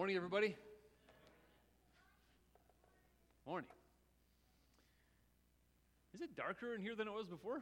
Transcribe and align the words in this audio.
Morning, 0.00 0.16
everybody. 0.16 0.56
Morning. 3.46 3.68
Is 6.14 6.22
it 6.22 6.34
darker 6.34 6.74
in 6.74 6.80
here 6.80 6.94
than 6.94 7.06
it 7.06 7.12
was 7.12 7.26
before? 7.26 7.60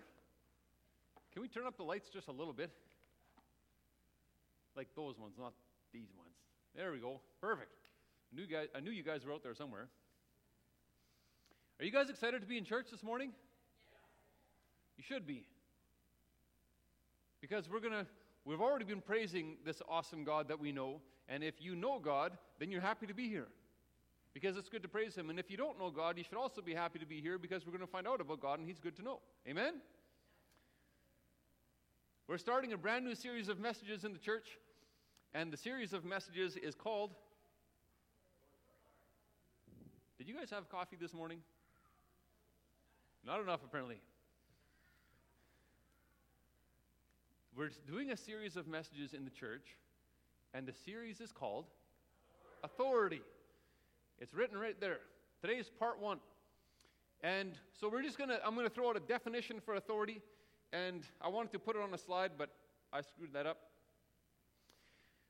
Can 1.32 1.42
we 1.42 1.48
turn 1.48 1.66
up 1.66 1.76
the 1.76 1.82
lights 1.82 2.10
just 2.14 2.28
a 2.28 2.30
little 2.30 2.52
bit? 2.52 2.70
Like 4.76 4.86
those 4.94 5.18
ones, 5.18 5.34
not 5.36 5.52
these 5.92 6.10
ones. 6.16 6.36
There 6.76 6.92
we 6.92 7.00
go. 7.00 7.20
Perfect. 7.40 7.72
I 8.32 8.36
knew, 8.36 8.46
guys, 8.46 8.68
I 8.72 8.78
knew 8.78 8.92
you 8.92 9.02
guys 9.02 9.24
were 9.26 9.32
out 9.32 9.42
there 9.42 9.56
somewhere. 9.56 9.88
Are 11.80 11.84
you 11.84 11.90
guys 11.90 12.08
excited 12.08 12.40
to 12.40 12.46
be 12.46 12.56
in 12.56 12.64
church 12.64 12.86
this 12.92 13.02
morning? 13.02 13.32
You 14.96 15.02
should 15.02 15.26
be. 15.26 15.44
Because 17.40 17.68
we're 17.68 17.80
going 17.80 17.94
to 17.94 18.06
We've 18.48 18.62
already 18.62 18.86
been 18.86 19.02
praising 19.02 19.56
this 19.66 19.82
awesome 19.86 20.24
God 20.24 20.48
that 20.48 20.58
we 20.58 20.72
know, 20.72 21.02
and 21.28 21.44
if 21.44 21.54
you 21.60 21.74
know 21.74 21.98
God, 21.98 22.36
then 22.58 22.70
you're 22.70 22.80
happy 22.80 23.06
to 23.06 23.14
be 23.14 23.28
here 23.28 23.48
because 24.32 24.56
it's 24.56 24.68
good 24.68 24.82
to 24.82 24.88
praise 24.88 25.14
Him. 25.14 25.30
And 25.30 25.38
if 25.38 25.50
you 25.50 25.56
don't 25.56 25.78
know 25.78 25.90
God, 25.90 26.16
you 26.16 26.24
should 26.24 26.38
also 26.38 26.62
be 26.62 26.74
happy 26.74 26.98
to 26.98 27.06
be 27.06 27.20
here 27.20 27.38
because 27.38 27.66
we're 27.66 27.72
going 27.72 27.84
to 27.84 27.90
find 27.90 28.06
out 28.06 28.20
about 28.20 28.40
God 28.40 28.58
and 28.58 28.68
He's 28.68 28.78
good 28.78 28.96
to 28.96 29.02
know. 29.02 29.20
Amen? 29.48 29.74
We're 32.26 32.38
starting 32.38 32.72
a 32.72 32.76
brand 32.76 33.04
new 33.04 33.14
series 33.14 33.48
of 33.48 33.58
messages 33.58 34.04
in 34.04 34.12
the 34.12 34.18
church, 34.18 34.58
and 35.32 35.50
the 35.50 35.56
series 35.56 35.92
of 35.92 36.04
messages 36.04 36.56
is 36.56 36.74
called. 36.74 37.10
Did 40.18 40.28
you 40.28 40.34
guys 40.34 40.50
have 40.50 40.68
coffee 40.68 40.96
this 41.00 41.14
morning? 41.14 41.38
Not 43.24 43.40
enough, 43.40 43.60
apparently. 43.64 44.00
We're 47.56 47.70
doing 47.86 48.10
a 48.10 48.16
series 48.16 48.56
of 48.56 48.68
messages 48.68 49.14
in 49.14 49.24
the 49.24 49.30
church, 49.30 49.76
and 50.54 50.66
the 50.66 50.72
series 50.72 51.20
is 51.20 51.32
called 51.32 51.66
Authority. 52.64 53.22
It's 54.18 54.34
written 54.34 54.58
right 54.58 54.78
there. 54.80 54.98
Today 55.40 55.54
is 55.54 55.70
part 55.78 56.00
one. 56.00 56.18
And 57.22 57.52
so 57.80 57.88
we're 57.88 58.02
just 58.02 58.18
going 58.18 58.30
to, 58.30 58.44
I'm 58.44 58.54
going 58.54 58.66
to 58.66 58.72
throw 58.72 58.88
out 58.90 58.96
a 58.96 59.00
definition 59.00 59.60
for 59.60 59.74
authority, 59.74 60.20
and 60.72 61.02
I 61.20 61.28
wanted 61.28 61.52
to 61.52 61.58
put 61.58 61.76
it 61.76 61.82
on 61.82 61.92
a 61.94 61.98
slide, 61.98 62.32
but 62.38 62.50
I 62.92 63.00
screwed 63.00 63.32
that 63.32 63.46
up. 63.46 63.58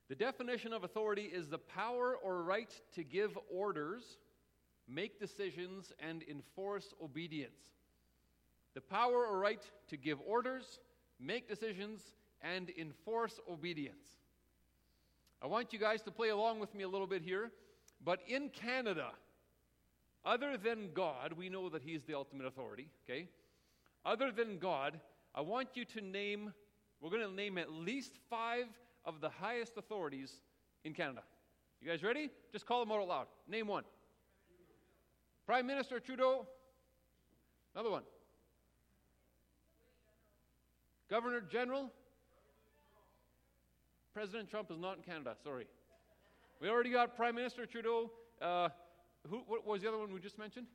The 0.09 0.15
definition 0.15 0.73
of 0.73 0.85
authority 0.85 1.25
is 1.25 1.49
the 1.49 1.59
power 1.59 2.17
or 2.23 2.43
right 2.43 2.73
to 2.95 3.05
give 3.05 3.37
orders, 3.51 4.19
make 4.89 5.21
decisions, 5.21 5.93
and 5.99 6.23
enforce 6.31 6.95
obedience. 7.03 7.61
The 8.75 8.81
power 8.81 9.27
or 9.27 9.39
right 9.39 9.63
to 9.89 9.97
give 9.97 10.19
orders, 10.27 10.81
make 11.21 11.49
decisions, 11.49 12.01
and 12.43 12.71
enforce 12.79 13.41
obedience. 13.51 14.18
I 15.43 15.47
want 15.47 15.73
you 15.73 15.79
guys 15.79 16.03
to 16.03 16.11
play 16.11 16.31
along 16.31 16.61
with 16.61 16.75
me 16.75 16.85
a 16.85 16.89
little 16.89 17.07
bit 17.07 17.23
here. 17.23 17.51
But 18.05 18.21
in 18.27 18.49
Canada, 18.51 19.09
other 20.25 20.57
than 20.57 20.91
God, 20.95 21.33
we 21.33 21.49
know 21.49 21.69
that 21.69 21.83
He's 21.83 22.05
the 22.05 22.15
ultimate 22.15 22.47
authority, 22.47 22.89
okay? 23.05 23.29
Other 24.05 24.31
than 24.31 24.59
God, 24.59 25.01
I 25.35 25.41
want 25.41 25.71
you 25.75 25.85
to 25.85 26.01
name, 26.01 26.53
we're 27.01 27.11
going 27.11 27.29
to 27.29 27.35
name 27.35 27.59
at 27.59 27.73
least 27.73 28.13
five 28.29 28.67
of 29.05 29.21
the 29.21 29.29
highest 29.29 29.77
authorities 29.77 30.33
in 30.85 30.95
Canada. 30.95 31.23
You 31.81 31.89
guys 31.89 32.03
ready? 32.03 32.31
Just 32.53 32.67
call 32.67 32.85
them 32.85 32.93
out 32.93 33.07
loud. 33.07 33.27
Name 33.49 33.67
one 33.67 33.85
Prime 35.47 35.67
Minister 35.67 36.01
Trudeau. 36.01 36.47
Another 37.75 37.91
one. 37.91 38.03
Governor 41.09 41.41
General? 41.41 41.91
President 44.15 44.51
Trump 44.51 44.71
is 44.71 44.79
not 44.79 44.97
in 44.97 45.03
Canada, 45.03 45.37
sorry. 45.43 45.67
We 46.61 46.69
already 46.69 46.91
got 46.91 47.17
Prime 47.17 47.35
Minister 47.35 47.67
Trudeau. 47.67 48.11
Uh, 48.41 48.69
who, 49.29 49.43
what 49.47 49.67
was 49.67 49.83
the 49.83 49.89
other 49.89 49.99
one 49.99 50.13
we 50.13 50.21
just 50.21 50.39
mentioned? 50.39 50.67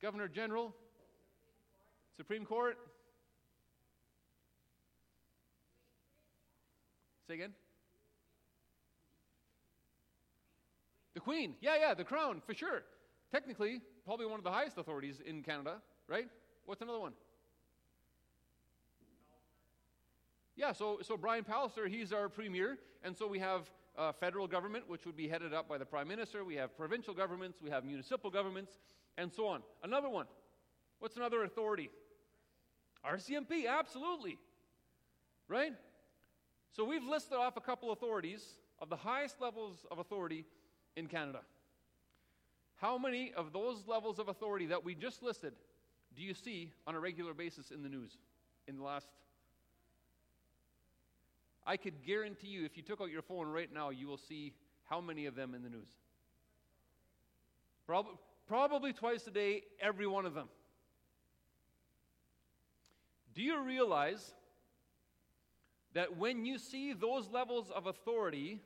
Governor 0.00 0.28
General? 0.28 0.74
Supreme 2.16 2.44
Court? 2.44 2.78
Say 7.28 7.34
again? 7.34 7.52
The 11.14 11.20
Queen. 11.20 11.54
Yeah, 11.60 11.76
yeah, 11.80 11.94
the 11.94 12.04
Crown, 12.04 12.42
for 12.46 12.54
sure. 12.54 12.82
Technically, 13.32 13.80
probably 14.04 14.26
one 14.26 14.38
of 14.38 14.44
the 14.44 14.50
highest 14.50 14.78
authorities 14.78 15.20
in 15.24 15.42
Canada, 15.42 15.76
right? 16.08 16.28
What's 16.66 16.82
another 16.82 17.00
one? 17.00 17.12
Yeah, 20.56 20.72
so, 20.72 20.98
so 21.02 21.18
Brian 21.18 21.44
Pallister, 21.44 21.86
he's 21.86 22.12
our 22.12 22.30
premier, 22.30 22.78
and 23.04 23.14
so 23.14 23.28
we 23.28 23.38
have 23.38 23.70
uh, 23.96 24.12
federal 24.12 24.46
government, 24.46 24.88
which 24.88 25.04
would 25.04 25.16
be 25.16 25.28
headed 25.28 25.52
up 25.52 25.68
by 25.68 25.76
the 25.76 25.84
prime 25.84 26.08
minister. 26.08 26.44
We 26.44 26.54
have 26.54 26.76
provincial 26.76 27.12
governments, 27.12 27.60
we 27.62 27.68
have 27.70 27.84
municipal 27.84 28.30
governments, 28.30 28.78
and 29.18 29.30
so 29.30 29.46
on. 29.46 29.62
Another 29.82 30.08
one. 30.08 30.26
What's 30.98 31.16
another 31.16 31.44
authority? 31.44 31.90
RCMP, 33.04 33.68
absolutely. 33.68 34.38
Right? 35.46 35.72
So 36.72 36.84
we've 36.84 37.04
listed 37.04 37.36
off 37.36 37.58
a 37.58 37.60
couple 37.60 37.92
authorities 37.92 38.42
of 38.80 38.88
the 38.88 38.96
highest 38.96 39.40
levels 39.40 39.84
of 39.90 39.98
authority 39.98 40.46
in 40.96 41.06
Canada. 41.06 41.40
How 42.76 42.96
many 42.96 43.32
of 43.34 43.52
those 43.52 43.84
levels 43.86 44.18
of 44.18 44.28
authority 44.28 44.66
that 44.66 44.84
we 44.84 44.94
just 44.94 45.22
listed 45.22 45.52
do 46.14 46.22
you 46.22 46.34
see 46.34 46.72
on 46.86 46.94
a 46.94 47.00
regular 47.00 47.34
basis 47.34 47.70
in 47.70 47.82
the 47.82 47.88
news 47.88 48.16
in 48.66 48.76
the 48.76 48.82
last 48.82 49.08
I 51.66 51.76
could 51.76 52.04
guarantee 52.04 52.48
you, 52.48 52.64
if 52.64 52.76
you 52.76 52.82
took 52.82 53.00
out 53.00 53.10
your 53.10 53.22
phone 53.22 53.48
right 53.48 53.72
now, 53.72 53.90
you 53.90 54.06
will 54.06 54.18
see 54.18 54.52
how 54.84 55.00
many 55.00 55.26
of 55.26 55.34
them 55.34 55.54
in 55.54 55.62
the 55.62 55.68
news. 55.68 55.88
Probably, 57.86 58.14
probably 58.46 58.92
twice 58.92 59.26
a 59.26 59.30
day, 59.30 59.62
every 59.80 60.06
one 60.06 60.26
of 60.26 60.34
them. 60.34 60.48
Do 63.34 63.42
you 63.42 63.60
realize 63.62 64.34
that 65.92 66.16
when 66.16 66.44
you 66.44 66.58
see 66.58 66.92
those 66.92 67.28
levels 67.30 67.70
of 67.70 67.86
authority 67.86 68.60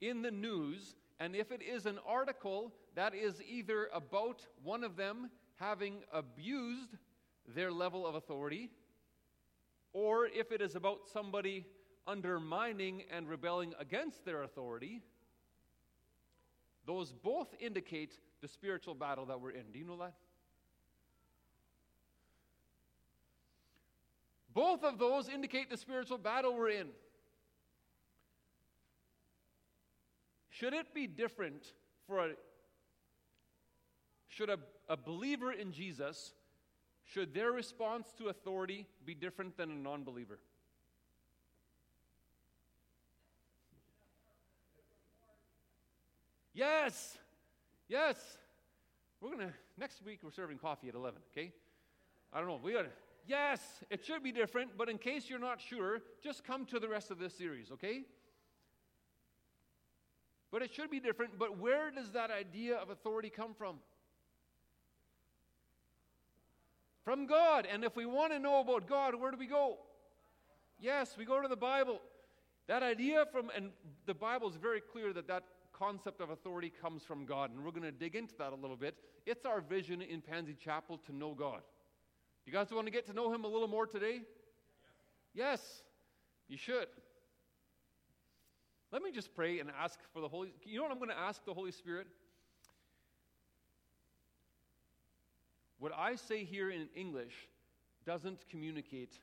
in 0.00 0.22
the 0.22 0.30
news, 0.30 0.94
and 1.18 1.34
if 1.34 1.50
it 1.52 1.62
is 1.62 1.86
an 1.86 1.98
article 2.06 2.72
that 2.94 3.14
is 3.14 3.40
either 3.42 3.88
about 3.94 4.46
one 4.62 4.84
of 4.84 4.96
them 4.96 5.30
having 5.56 6.02
abused 6.12 6.90
their 7.54 7.72
level 7.72 8.06
of 8.06 8.14
authority, 8.14 8.70
or 9.92 10.26
if 10.26 10.52
it 10.52 10.60
is 10.60 10.74
about 10.74 11.00
somebody 11.12 11.66
undermining 12.06 13.02
and 13.10 13.28
rebelling 13.28 13.74
against 13.78 14.24
their 14.24 14.42
authority, 14.42 15.02
those 16.86 17.12
both 17.12 17.54
indicate 17.60 18.18
the 18.40 18.48
spiritual 18.48 18.94
battle 18.94 19.26
that 19.26 19.40
we're 19.40 19.50
in. 19.50 19.70
Do 19.72 19.78
you 19.78 19.84
know 19.84 19.98
that? 19.98 20.14
Both 24.52 24.84
of 24.84 24.98
those 24.98 25.28
indicate 25.28 25.70
the 25.70 25.76
spiritual 25.76 26.18
battle 26.18 26.54
we're 26.54 26.70
in. 26.70 26.88
Should 30.50 30.74
it 30.74 30.92
be 30.92 31.06
different 31.06 31.72
for 32.06 32.26
a 32.26 32.30
should 34.28 34.48
a, 34.48 34.58
a 34.88 34.96
believer 34.96 35.52
in 35.52 35.72
Jesus 35.72 36.32
should 37.04 37.34
their 37.34 37.52
response 37.52 38.12
to 38.16 38.28
authority 38.28 38.86
be 39.04 39.14
different 39.14 39.56
than 39.56 39.70
a 39.70 39.74
non-believer? 39.74 40.38
Yes. 46.54 47.18
Yes. 47.88 48.16
We're 49.20 49.36
to, 49.36 49.52
next 49.78 50.04
week, 50.04 50.20
we're 50.22 50.30
serving 50.30 50.58
coffee 50.58 50.88
at 50.88 50.94
11, 50.94 51.20
okay? 51.32 51.52
I 52.32 52.38
don't 52.38 52.48
know. 52.48 52.60
We 52.62 52.72
got 52.72 52.86
yes, 53.26 53.60
it 53.90 54.04
should 54.04 54.22
be 54.22 54.32
different, 54.32 54.76
but 54.76 54.88
in 54.88 54.98
case 54.98 55.28
you're 55.28 55.38
not 55.38 55.60
sure, 55.60 56.02
just 56.22 56.44
come 56.44 56.64
to 56.66 56.80
the 56.80 56.88
rest 56.88 57.10
of 57.10 57.18
this 57.18 57.34
series, 57.34 57.70
okay? 57.70 58.02
But 60.50 60.62
it 60.62 60.72
should 60.72 60.90
be 60.90 61.00
different, 61.00 61.38
but 61.38 61.58
where 61.58 61.90
does 61.90 62.10
that 62.12 62.30
idea 62.30 62.76
of 62.76 62.90
authority 62.90 63.30
come 63.30 63.54
from? 63.54 63.76
From 67.04 67.26
God. 67.26 67.66
And 67.70 67.84
if 67.84 67.96
we 67.96 68.06
want 68.06 68.32
to 68.32 68.38
know 68.38 68.60
about 68.60 68.86
God, 68.86 69.14
where 69.14 69.30
do 69.30 69.36
we 69.36 69.46
go? 69.46 69.78
Yes, 70.78 71.14
we 71.16 71.24
go 71.24 71.40
to 71.40 71.48
the 71.48 71.56
Bible. 71.56 72.00
That 72.68 72.82
idea 72.82 73.24
from, 73.32 73.50
and 73.56 73.70
the 74.06 74.14
Bible 74.14 74.48
is 74.48 74.56
very 74.56 74.80
clear 74.80 75.12
that 75.12 75.26
that 75.28 75.44
concept 75.82 76.20
of 76.20 76.30
authority 76.30 76.72
comes 76.80 77.02
from 77.02 77.26
God, 77.26 77.50
and 77.50 77.64
we're 77.64 77.72
going 77.72 77.82
to 77.82 77.90
dig 77.90 78.14
into 78.14 78.34
that 78.38 78.52
a 78.52 78.54
little 78.54 78.76
bit. 78.76 78.94
It's 79.26 79.44
our 79.44 79.60
vision 79.60 80.00
in 80.00 80.20
Pansy 80.20 80.54
Chapel 80.54 80.98
to 81.06 81.14
know 81.14 81.34
God. 81.34 81.62
You 82.46 82.52
guys 82.52 82.70
want 82.70 82.86
to 82.86 82.92
get 82.92 83.06
to 83.06 83.12
know 83.12 83.34
Him 83.34 83.44
a 83.44 83.48
little 83.48 83.66
more 83.66 83.86
today? 83.86 84.20
Yes, 85.34 85.60
yes 85.60 85.82
you 86.48 86.56
should. 86.56 86.86
Let 88.92 89.02
me 89.02 89.10
just 89.10 89.34
pray 89.34 89.58
and 89.58 89.70
ask 89.80 89.98
for 90.12 90.20
the 90.20 90.28
Holy 90.28 90.52
You 90.64 90.76
know 90.76 90.84
what 90.84 90.92
I'm 90.92 90.98
going 90.98 91.10
to 91.10 91.18
ask 91.18 91.44
the 91.44 91.54
Holy 91.54 91.72
Spirit? 91.72 92.06
What 95.78 95.92
I 95.96 96.14
say 96.14 96.44
here 96.44 96.70
in 96.70 96.88
English 96.94 97.48
doesn't 98.06 98.48
communicate 98.50 99.14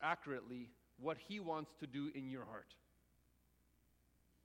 accurately 0.00 0.70
what 0.98 1.18
He 1.18 1.40
wants 1.40 1.72
to 1.80 1.86
do 1.86 2.10
in 2.14 2.30
your 2.30 2.46
heart. 2.46 2.74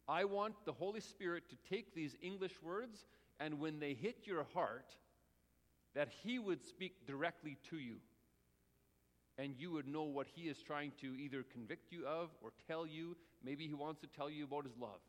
I 0.07 0.25
want 0.25 0.54
the 0.66 0.74
Holy 0.74 1.00
Spirit 1.00 1.44
to 1.50 1.56
take 1.69 1.96
these 1.96 2.16
English 2.22 2.54
words 2.62 3.06
and 3.40 3.60
when 3.60 3.80
they 3.80 3.94
hit 3.94 4.19
your 4.25 4.46
heart, 4.54 4.96
that 5.94 6.10
He 6.24 6.40
would 6.40 6.63
speak 6.63 7.07
directly 7.07 7.57
to 7.69 7.78
you. 7.78 7.96
And 9.38 9.56
you 9.57 9.72
would 9.72 9.88
know 9.88 10.04
what 10.04 10.28
He 10.34 10.44
is 10.44 10.62
trying 10.62 10.92
to 11.02 11.07
either 11.16 11.44
convict 11.44 11.92
you 11.92 12.06
of 12.06 12.30
or 12.42 12.52
tell 12.68 12.86
you. 12.86 13.18
Maybe 13.44 13.68
He 13.68 13.74
wants 13.74 14.00
to 14.02 14.07
tell 14.07 14.30
you 14.30 14.46
about 14.46 14.66
His 14.66 14.78
love. 14.80 15.02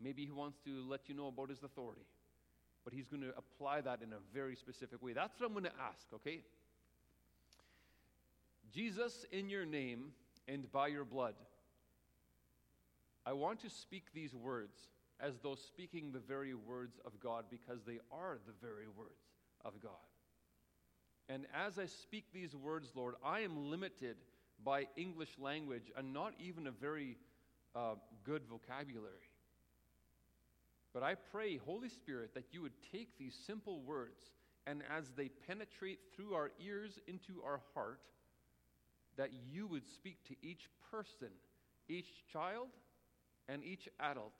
Maybe 0.00 0.24
He 0.24 0.30
wants 0.30 0.58
to 0.64 0.84
let 0.88 1.08
you 1.08 1.14
know 1.14 1.28
about 1.28 1.48
His 1.48 1.62
authority. 1.62 2.06
But 2.84 2.92
He's 2.92 3.08
going 3.08 3.22
to 3.22 3.32
apply 3.36 3.80
that 3.80 4.02
in 4.02 4.12
a 4.12 4.18
very 4.34 4.56
specific 4.56 5.02
way. 5.02 5.12
That's 5.12 5.40
what 5.40 5.46
I'm 5.46 5.52
going 5.52 5.64
to 5.64 5.72
ask, 5.80 6.06
okay? 6.14 6.42
Jesus, 8.72 9.24
in 9.32 9.48
your 9.48 9.64
name 9.64 10.12
and 10.48 10.70
by 10.70 10.88
your 10.88 11.04
blood, 11.04 11.34
I 13.24 13.32
want 13.32 13.60
to 13.60 13.70
speak 13.70 14.04
these 14.12 14.34
words 14.34 14.78
as 15.20 15.38
though 15.42 15.54
speaking 15.54 16.10
the 16.12 16.18
very 16.18 16.54
words 16.54 16.98
of 17.04 17.20
God 17.20 17.44
because 17.50 17.84
they 17.86 17.98
are 18.10 18.38
the 18.46 18.66
very 18.66 18.86
words 18.96 19.30
of 19.64 19.80
God. 19.80 19.92
And 21.28 21.46
as 21.54 21.78
I 21.78 21.86
speak 21.86 22.24
these 22.32 22.54
words, 22.54 22.90
Lord, 22.94 23.14
I 23.24 23.40
am 23.40 23.70
limited 23.70 24.16
by 24.64 24.86
English 24.96 25.38
language 25.38 25.90
and 25.96 26.12
not 26.12 26.34
even 26.38 26.66
a 26.66 26.72
very 26.72 27.16
uh, 27.74 27.94
good 28.24 28.42
vocabulary. 28.50 29.30
But 30.92 31.02
I 31.02 31.14
pray, 31.14 31.56
Holy 31.56 31.88
Spirit, 31.88 32.34
that 32.34 32.44
you 32.52 32.60
would 32.62 32.72
take 32.92 33.16
these 33.18 33.34
simple 33.46 33.80
words 33.80 34.32
and 34.66 34.82
as 34.94 35.10
they 35.16 35.28
penetrate 35.28 35.98
through 36.14 36.34
our 36.34 36.50
ears 36.64 36.98
into 37.06 37.42
our 37.44 37.60
heart, 37.74 38.00
that 39.16 39.30
you 39.50 39.66
would 39.66 39.86
speak 39.86 40.22
to 40.28 40.34
each 40.42 40.68
person, 40.90 41.28
each 41.88 42.26
child, 42.32 42.68
and 43.48 43.64
each 43.64 43.88
adult 44.00 44.32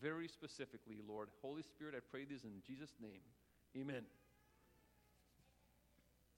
very 0.00 0.28
specifically, 0.28 0.98
Lord. 1.06 1.28
Holy 1.40 1.62
Spirit, 1.62 1.94
I 1.96 2.00
pray 2.10 2.24
this 2.24 2.44
in 2.44 2.62
Jesus' 2.66 2.94
name. 3.00 3.20
Amen. 3.76 4.02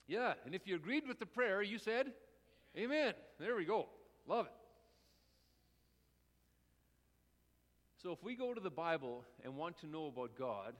Yeah, 0.07 0.33
and 0.45 0.55
if 0.55 0.65
you 0.65 0.75
agreed 0.75 1.07
with 1.07 1.19
the 1.19 1.25
prayer, 1.25 1.61
you 1.61 1.77
said, 1.77 2.11
Amen. 2.77 3.13
There 3.39 3.55
we 3.55 3.65
go. 3.65 3.87
Love 4.27 4.45
it. 4.45 4.51
So 8.01 8.11
if 8.11 8.23
we 8.23 8.35
go 8.35 8.53
to 8.53 8.61
the 8.61 8.69
Bible 8.69 9.25
and 9.43 9.57
want 9.57 9.79
to 9.79 9.87
know 9.87 10.05
about 10.05 10.37
God 10.37 10.75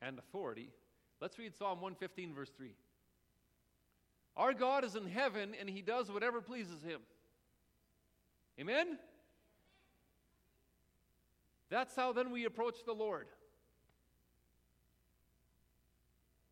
and 0.00 0.18
authority, 0.18 0.70
let's 1.20 1.38
read 1.38 1.56
Psalm 1.56 1.80
115, 1.80 2.34
verse 2.34 2.50
3. 2.56 2.70
Our 4.36 4.54
God 4.54 4.84
is 4.84 4.94
in 4.94 5.06
heaven 5.06 5.54
and 5.58 5.68
he 5.68 5.82
does 5.82 6.10
whatever 6.10 6.40
pleases 6.40 6.80
him. 6.82 7.00
Amen? 8.60 8.98
That's 11.70 11.94
how 11.94 12.12
then 12.12 12.30
we 12.30 12.44
approach 12.44 12.76
the 12.86 12.92
Lord. 12.92 13.26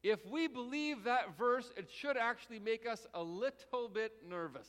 If 0.02 0.24
we 0.26 0.46
believe 0.46 1.04
that 1.04 1.36
verse, 1.36 1.72
it 1.76 1.90
should 1.90 2.16
actually 2.16 2.58
make 2.58 2.86
us 2.86 3.06
a 3.14 3.22
little 3.22 3.88
bit 3.92 4.12
nervous. 4.28 4.68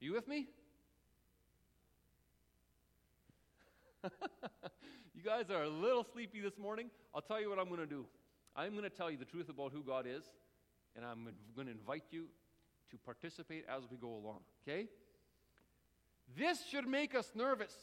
You 0.00 0.12
with 0.12 0.26
me? 0.26 0.46
you 5.14 5.22
guys 5.24 5.50
are 5.50 5.64
a 5.64 5.68
little 5.68 6.06
sleepy 6.12 6.40
this 6.40 6.56
morning. 6.56 6.90
I'll 7.14 7.20
tell 7.20 7.40
you 7.40 7.50
what 7.50 7.58
I'm 7.58 7.68
going 7.68 7.80
to 7.80 7.86
do. 7.86 8.06
I'm 8.54 8.70
going 8.72 8.84
to 8.84 8.90
tell 8.90 9.10
you 9.10 9.18
the 9.18 9.24
truth 9.24 9.48
about 9.48 9.72
who 9.72 9.82
God 9.82 10.06
is, 10.06 10.24
and 10.96 11.04
I'm 11.04 11.28
going 11.54 11.66
to 11.66 11.72
invite 11.72 12.04
you 12.10 12.26
to 12.90 12.96
participate 12.96 13.64
as 13.68 13.82
we 13.90 13.96
go 13.96 14.08
along, 14.08 14.40
okay? 14.62 14.86
This 16.36 16.64
should 16.64 16.86
make 16.86 17.14
us 17.14 17.32
nervous. 17.34 17.74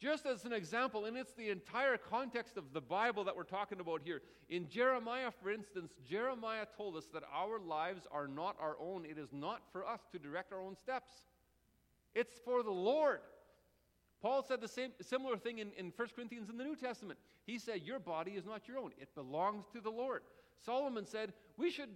Just 0.00 0.26
as 0.26 0.44
an 0.44 0.52
example, 0.52 1.06
and 1.06 1.16
it's 1.16 1.32
the 1.32 1.50
entire 1.50 1.96
context 1.96 2.56
of 2.56 2.72
the 2.72 2.80
Bible 2.80 3.24
that 3.24 3.36
we're 3.36 3.42
talking 3.42 3.80
about 3.80 4.00
here. 4.04 4.22
In 4.48 4.68
Jeremiah, 4.68 5.32
for 5.42 5.50
instance, 5.50 5.92
Jeremiah 6.08 6.66
told 6.76 6.96
us 6.96 7.06
that 7.12 7.24
our 7.34 7.58
lives 7.58 8.06
are 8.12 8.28
not 8.28 8.56
our 8.60 8.76
own. 8.80 9.04
It 9.04 9.18
is 9.18 9.32
not 9.32 9.62
for 9.72 9.84
us 9.84 10.00
to 10.12 10.18
direct 10.18 10.52
our 10.52 10.60
own 10.60 10.76
steps, 10.76 11.12
it's 12.14 12.38
for 12.44 12.62
the 12.62 12.70
Lord. 12.70 13.20
Paul 14.20 14.42
said 14.42 14.60
the 14.60 14.68
same 14.68 14.90
similar 15.00 15.36
thing 15.36 15.58
in, 15.58 15.70
in 15.78 15.92
1 15.94 16.08
Corinthians 16.14 16.48
in 16.48 16.58
the 16.58 16.64
New 16.64 16.74
Testament. 16.74 17.18
He 17.44 17.58
said, 17.58 17.82
Your 17.82 18.00
body 18.00 18.32
is 18.32 18.46
not 18.46 18.66
your 18.66 18.78
own, 18.78 18.92
it 18.98 19.14
belongs 19.14 19.66
to 19.72 19.80
the 19.80 19.90
Lord. 19.90 20.22
Solomon 20.64 21.06
said, 21.06 21.32
We 21.56 21.70
should 21.70 21.90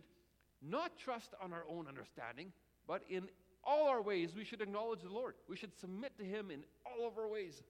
not 0.61 0.97
trust 0.97 1.35
on 1.43 1.53
our 1.53 1.65
own 1.69 1.89
understanding, 1.89 2.53
but 2.87 3.03
in 3.09 3.29
all 3.65 3.89
our 3.89 4.03
ways 4.03 4.35
we 4.37 4.45
should 4.45 4.61
acknowledge 4.61 5.03
the 5.03 5.09
Lord. 5.09 5.35
We 5.49 5.57
should 5.57 5.77
submit 5.79 6.17
to 6.19 6.25
Him 6.25 6.51
in 6.51 6.63
all 6.85 7.07
of 7.07 7.19
our 7.19 7.29
ways. 7.29 7.63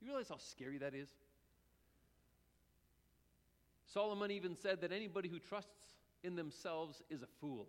You 0.00 0.08
realize 0.08 0.28
how 0.28 0.38
scary 0.38 0.78
that 0.78 0.94
is? 0.94 1.08
Solomon 3.92 4.30
even 4.30 4.56
said 4.56 4.80
that 4.80 4.92
anybody 4.92 5.28
who 5.28 5.38
trusts 5.38 5.94
in 6.22 6.36
themselves 6.36 7.02
is 7.10 7.22
a 7.22 7.26
fool. 7.40 7.68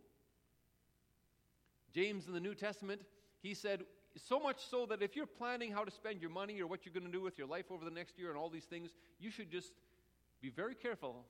James 1.93 2.27
in 2.27 2.33
the 2.33 2.39
New 2.39 2.55
Testament, 2.55 3.01
he 3.41 3.53
said, 3.53 3.81
so 4.15 4.39
much 4.39 4.57
so 4.69 4.85
that 4.85 5.01
if 5.01 5.15
you're 5.15 5.25
planning 5.25 5.71
how 5.71 5.83
to 5.83 5.91
spend 5.91 6.21
your 6.21 6.29
money 6.29 6.61
or 6.61 6.67
what 6.67 6.85
you're 6.85 6.93
going 6.93 7.05
to 7.05 7.11
do 7.11 7.21
with 7.21 7.37
your 7.37 7.47
life 7.47 7.65
over 7.71 7.83
the 7.83 7.91
next 7.91 8.17
year 8.19 8.29
and 8.29 8.37
all 8.37 8.49
these 8.49 8.65
things, 8.65 8.91
you 9.19 9.31
should 9.31 9.49
just 9.49 9.71
be 10.41 10.49
very 10.49 10.75
careful 10.75 11.25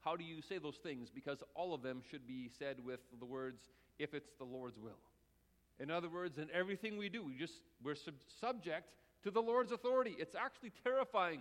how 0.00 0.16
do 0.16 0.24
you 0.24 0.42
say 0.42 0.58
those 0.58 0.76
things 0.76 1.10
because 1.14 1.42
all 1.54 1.74
of 1.74 1.82
them 1.82 2.02
should 2.10 2.26
be 2.26 2.50
said 2.58 2.84
with 2.84 3.00
the 3.18 3.24
words, 3.24 3.70
if 3.98 4.14
it's 4.14 4.32
the 4.38 4.44
Lord's 4.44 4.78
will. 4.78 4.98
In 5.78 5.90
other 5.90 6.08
words, 6.08 6.38
in 6.38 6.48
everything 6.52 6.96
we 6.96 7.08
do, 7.08 7.22
we 7.22 7.36
just, 7.36 7.54
we're 7.82 7.94
sub- 7.94 8.14
subject 8.40 8.88
to 9.22 9.30
the 9.30 9.42
Lord's 9.42 9.72
authority. 9.72 10.14
It's 10.18 10.34
actually 10.34 10.72
terrifying. 10.84 11.40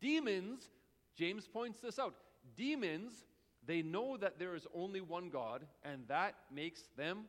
Demons, 0.00 0.70
James 1.16 1.46
points 1.46 1.80
this 1.80 1.98
out, 1.98 2.14
demons, 2.56 3.24
they 3.66 3.82
know 3.82 4.16
that 4.16 4.38
there 4.38 4.54
is 4.54 4.66
only 4.74 5.00
one 5.00 5.28
God, 5.28 5.62
and 5.84 6.02
that 6.08 6.34
makes 6.52 6.82
them 6.96 7.24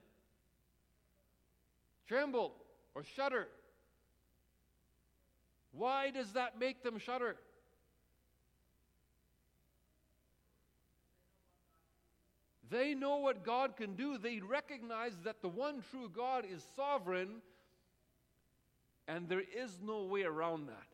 tremble 2.08 2.54
or 2.96 3.04
shudder. 3.04 3.48
Why 5.72 6.12
does 6.12 6.34
that 6.34 6.60
make 6.60 6.84
them 6.84 6.98
shudder? 7.00 7.36
They 12.70 12.96
know 12.96 13.18
what 13.18 13.44
God 13.44 13.76
can 13.76 13.96
do. 13.96 14.18
They 14.18 14.40
recognize 14.40 15.14
that 15.24 15.44
the 15.44 15.48
one 15.48 15.84
true 15.92 16.10
God 16.10 16.46
is 16.52 16.66
sovereign 16.76 17.42
and 19.08 19.28
there 19.28 19.42
is 19.42 19.80
no 19.84 20.04
way 20.04 20.24
around 20.24 20.68
that. 20.68 20.88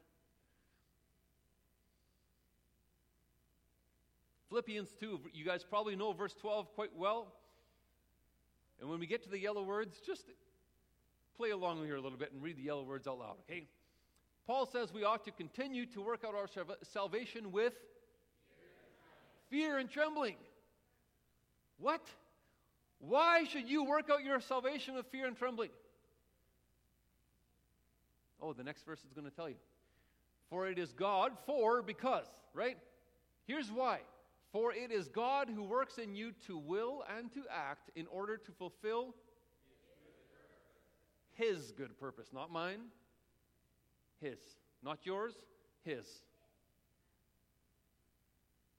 Philippians 4.50 4.90
2, 5.00 5.20
you 5.32 5.46
guys 5.46 5.64
probably 5.64 5.96
know 5.96 6.12
verse 6.12 6.34
12 6.34 6.74
quite 6.74 6.96
well. 6.98 7.28
And 8.82 8.90
when 8.90 9.00
we 9.00 9.06
get 9.06 9.22
to 9.24 9.30
the 9.30 9.38
yellow 9.38 9.64
words, 9.64 9.98
just 10.04 10.26
play 11.38 11.52
along 11.52 11.86
here 11.86 11.96
a 11.96 12.02
little 12.02 12.18
bit 12.18 12.32
and 12.32 12.42
read 12.42 12.58
the 12.58 12.64
yellow 12.64 12.84
words 12.84 13.08
out 13.08 13.20
loud, 13.20 13.36
okay? 13.48 13.68
Paul 14.48 14.66
says 14.66 14.92
we 14.92 15.04
ought 15.04 15.24
to 15.26 15.32
continue 15.32 15.86
to 15.88 16.02
work 16.02 16.24
out 16.26 16.34
our 16.34 16.48
salvation 16.82 17.52
with 17.52 17.74
fear 19.52 19.78
and 19.78 19.90
trembling. 19.90 20.38
What? 21.78 22.02
Why 23.00 23.44
should 23.44 23.70
you 23.70 23.84
work 23.84 24.10
out 24.10 24.24
your 24.24 24.42
salvation 24.42 24.96
with 24.96 25.06
fear 25.12 25.28
and 25.28 25.38
trembling? 25.38 25.70
Oh, 28.42 28.54
the 28.54 28.64
next 28.64 28.86
verse 28.86 29.00
is 29.04 29.14
going 29.14 29.30
to 29.30 29.36
tell 29.36 29.50
you. 29.50 29.56
For 30.50 30.68
it 30.68 30.80
is 30.80 30.94
God, 30.94 31.34
for, 31.46 31.82
because, 31.82 32.28
right? 32.54 32.78
Here's 33.46 33.72
why. 33.72 34.00
For 34.52 34.74
it 34.74 34.92
is 34.92 35.08
God 35.08 35.50
who 35.54 35.64
works 35.64 35.98
in 35.98 36.16
you 36.16 36.32
to 36.48 36.58
will 36.58 37.04
and 37.18 37.32
to 37.34 37.44
act 37.54 37.92
in 37.96 38.08
order 38.08 38.38
to 38.38 38.52
fulfill 38.52 39.14
His 41.34 41.72
good 41.72 41.98
purpose, 42.00 42.30
not 42.34 42.52
mine, 42.52 42.80
His. 44.22 44.40
Not 44.82 45.00
yours, 45.04 45.34
His. 45.84 46.08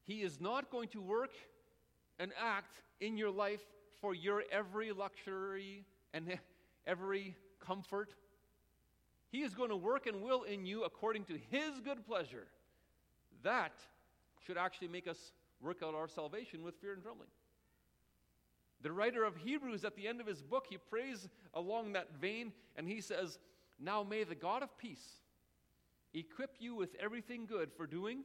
He 0.07 0.23
is 0.23 0.41
not 0.41 0.71
going 0.71 0.89
to 0.89 1.01
work 1.01 1.31
and 2.19 2.33
act 2.41 2.83
in 3.01 3.17
your 3.17 3.31
life 3.31 3.63
for 4.01 4.15
your 4.15 4.43
every 4.51 4.91
luxury 4.91 5.85
and 6.13 6.39
every 6.87 7.37
comfort 7.65 8.15
he 9.31 9.43
is 9.43 9.55
going 9.55 9.71
to 9.71 9.77
work 9.77 10.07
and 10.07 10.23
will 10.23 10.43
in 10.43 10.67
you 10.67 10.85
according 10.85 11.25
to 11.25 11.39
His 11.51 11.81
good 11.85 12.05
pleasure. 12.07 12.47
That 13.43 13.73
should 14.45 14.59
actually 14.59 14.89
make 14.89 15.07
us 15.07 15.33
work 15.61 15.79
out 15.85 15.95
our 15.95 16.09
salvation 16.09 16.63
with 16.63 16.75
fear 16.81 16.93
and 16.93 17.03
trembling. 17.03 17.29
The 18.83 18.91
writer 18.93 19.25
of 19.25 19.37
Hebrews, 19.37 19.85
at 19.85 19.95
the 19.95 20.09
end 20.09 20.21
of 20.21 20.27
his 20.27 20.43
book, 20.43 20.67
he 20.69 20.79
prays 20.79 21.29
along 21.55 21.93
that 21.93 22.09
vein 22.21 22.53
and 22.77 22.89
he 22.89 23.01
says, 23.01 23.39
Now 23.79 24.03
may 24.03 24.25
the 24.25 24.35
God 24.35 24.63
of 24.63 24.77
peace 24.79 25.21
equip 26.15 26.57
you 26.59 26.75
with 26.75 26.97
everything 26.99 27.47
good 27.47 27.71
for 27.77 27.87
doing 27.87 28.25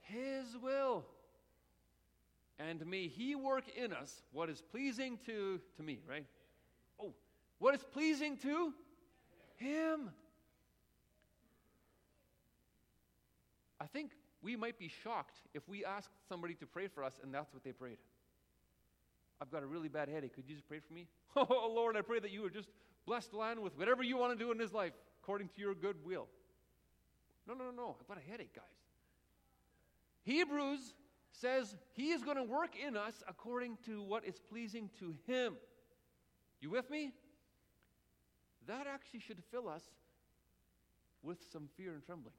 His 0.00 0.56
will. 0.62 1.04
And 2.58 2.86
may 2.86 3.08
He 3.08 3.34
work 3.34 3.64
in 3.76 3.92
us 3.92 4.22
what 4.32 4.48
is 4.48 4.62
pleasing 4.62 5.18
to, 5.26 5.60
to 5.76 5.82
me, 5.82 5.98
right? 6.08 6.24
Oh, 7.00 7.12
What 7.58 7.74
is 7.74 7.82
pleasing 7.82 8.38
to 8.38 8.72
Him. 9.56 10.10
I 13.80 13.86
think 13.86 14.12
we 14.42 14.56
might 14.56 14.78
be 14.78 14.90
shocked 15.02 15.38
if 15.54 15.68
we 15.68 15.84
asked 15.84 16.10
somebody 16.28 16.54
to 16.54 16.66
pray 16.66 16.88
for 16.88 17.04
us 17.04 17.14
and 17.22 17.32
that's 17.32 17.52
what 17.52 17.64
they 17.64 17.72
prayed. 17.72 17.98
I've 19.40 19.50
got 19.50 19.62
a 19.62 19.66
really 19.66 19.88
bad 19.88 20.08
headache. 20.08 20.34
Could 20.34 20.44
you 20.48 20.54
just 20.54 20.68
pray 20.68 20.80
for 20.86 20.92
me? 20.94 21.06
Oh, 21.38 21.70
Lord, 21.74 21.98
I 21.98 22.00
pray 22.00 22.18
that 22.18 22.30
you 22.30 22.40
would 22.42 22.54
just 22.54 22.70
bless 23.04 23.26
the 23.26 23.36
land 23.36 23.60
with 23.60 23.76
whatever 23.76 24.02
you 24.02 24.16
want 24.16 24.38
to 24.38 24.42
do 24.42 24.52
in 24.52 24.58
his 24.58 24.72
life 24.72 24.94
according 25.22 25.48
to 25.48 25.60
your 25.60 25.74
good 25.74 25.96
will. 26.02 26.28
No, 27.46 27.52
no, 27.52 27.64
no, 27.64 27.70
no. 27.70 27.96
I've 28.00 28.08
got 28.08 28.16
a 28.16 28.30
headache, 28.30 28.54
guys. 28.54 28.64
Hebrews 30.22 30.94
says 31.32 31.76
he 31.92 32.10
is 32.10 32.22
going 32.22 32.38
to 32.38 32.42
work 32.42 32.70
in 32.74 32.96
us 32.96 33.22
according 33.28 33.76
to 33.84 34.02
what 34.02 34.24
is 34.24 34.40
pleasing 34.48 34.88
to 34.98 35.14
him. 35.26 35.56
You 36.60 36.70
with 36.70 36.88
me? 36.90 37.12
That 38.66 38.86
actually 38.86 39.20
should 39.20 39.42
fill 39.50 39.68
us 39.68 39.82
with 41.22 41.38
some 41.52 41.68
fear 41.76 41.92
and 41.92 42.04
trembling. 42.04 42.34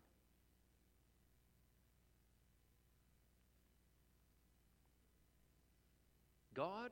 God 6.54 6.92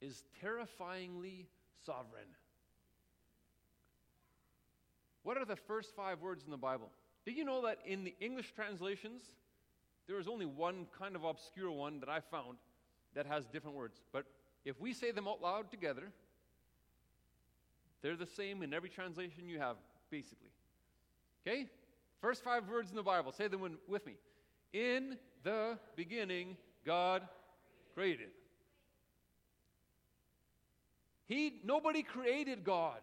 is 0.00 0.24
terrifyingly 0.40 1.46
sovereign. 1.84 2.28
What 5.22 5.36
are 5.36 5.44
the 5.44 5.56
first 5.56 5.96
five 5.96 6.20
words 6.20 6.44
in 6.44 6.50
the 6.50 6.56
Bible? 6.56 6.90
Did 7.24 7.36
you 7.36 7.44
know 7.44 7.62
that 7.62 7.78
in 7.86 8.04
the 8.04 8.14
English 8.20 8.52
translations, 8.54 9.22
there 10.06 10.18
is 10.18 10.28
only 10.28 10.46
one 10.46 10.86
kind 10.98 11.16
of 11.16 11.24
obscure 11.24 11.70
one 11.70 11.98
that 12.00 12.08
I 12.08 12.20
found 12.20 12.58
that 13.14 13.26
has 13.26 13.46
different 13.46 13.76
words? 13.76 14.00
But 14.12 14.26
if 14.64 14.80
we 14.80 14.92
say 14.92 15.10
them 15.10 15.26
out 15.26 15.42
loud 15.42 15.70
together, 15.70 16.12
they're 18.02 18.16
the 18.16 18.26
same 18.26 18.62
in 18.62 18.72
every 18.72 18.88
translation 18.88 19.48
you 19.48 19.58
have, 19.58 19.76
basically. 20.10 20.50
Okay? 21.46 21.66
First 22.20 22.42
five 22.44 22.68
words 22.68 22.90
in 22.90 22.96
the 22.96 23.02
Bible. 23.02 23.32
Say 23.32 23.48
them 23.48 23.60
with 23.86 24.06
me. 24.06 24.14
In 24.72 25.16
the 25.44 25.78
beginning, 25.96 26.56
God 26.84 27.22
created. 27.94 28.28
He, 31.26 31.60
nobody 31.64 32.02
created 32.02 32.64
God. 32.64 33.00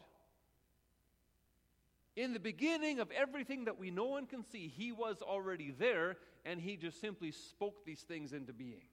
In 2.15 2.33
the 2.33 2.39
beginning 2.39 2.99
of 2.99 3.11
everything 3.11 3.65
that 3.65 3.77
we 3.77 3.91
know 3.91 4.15
and 4.15 4.27
can 4.27 4.43
see, 4.43 4.71
He 4.75 4.91
was 4.91 5.17
already 5.21 5.71
there, 5.77 6.17
and 6.45 6.61
He 6.61 6.77
just 6.77 7.01
simply 7.01 7.31
spoke 7.31 7.85
these 7.85 8.01
things 8.01 8.31
into 8.31 8.53
being. 8.53 8.87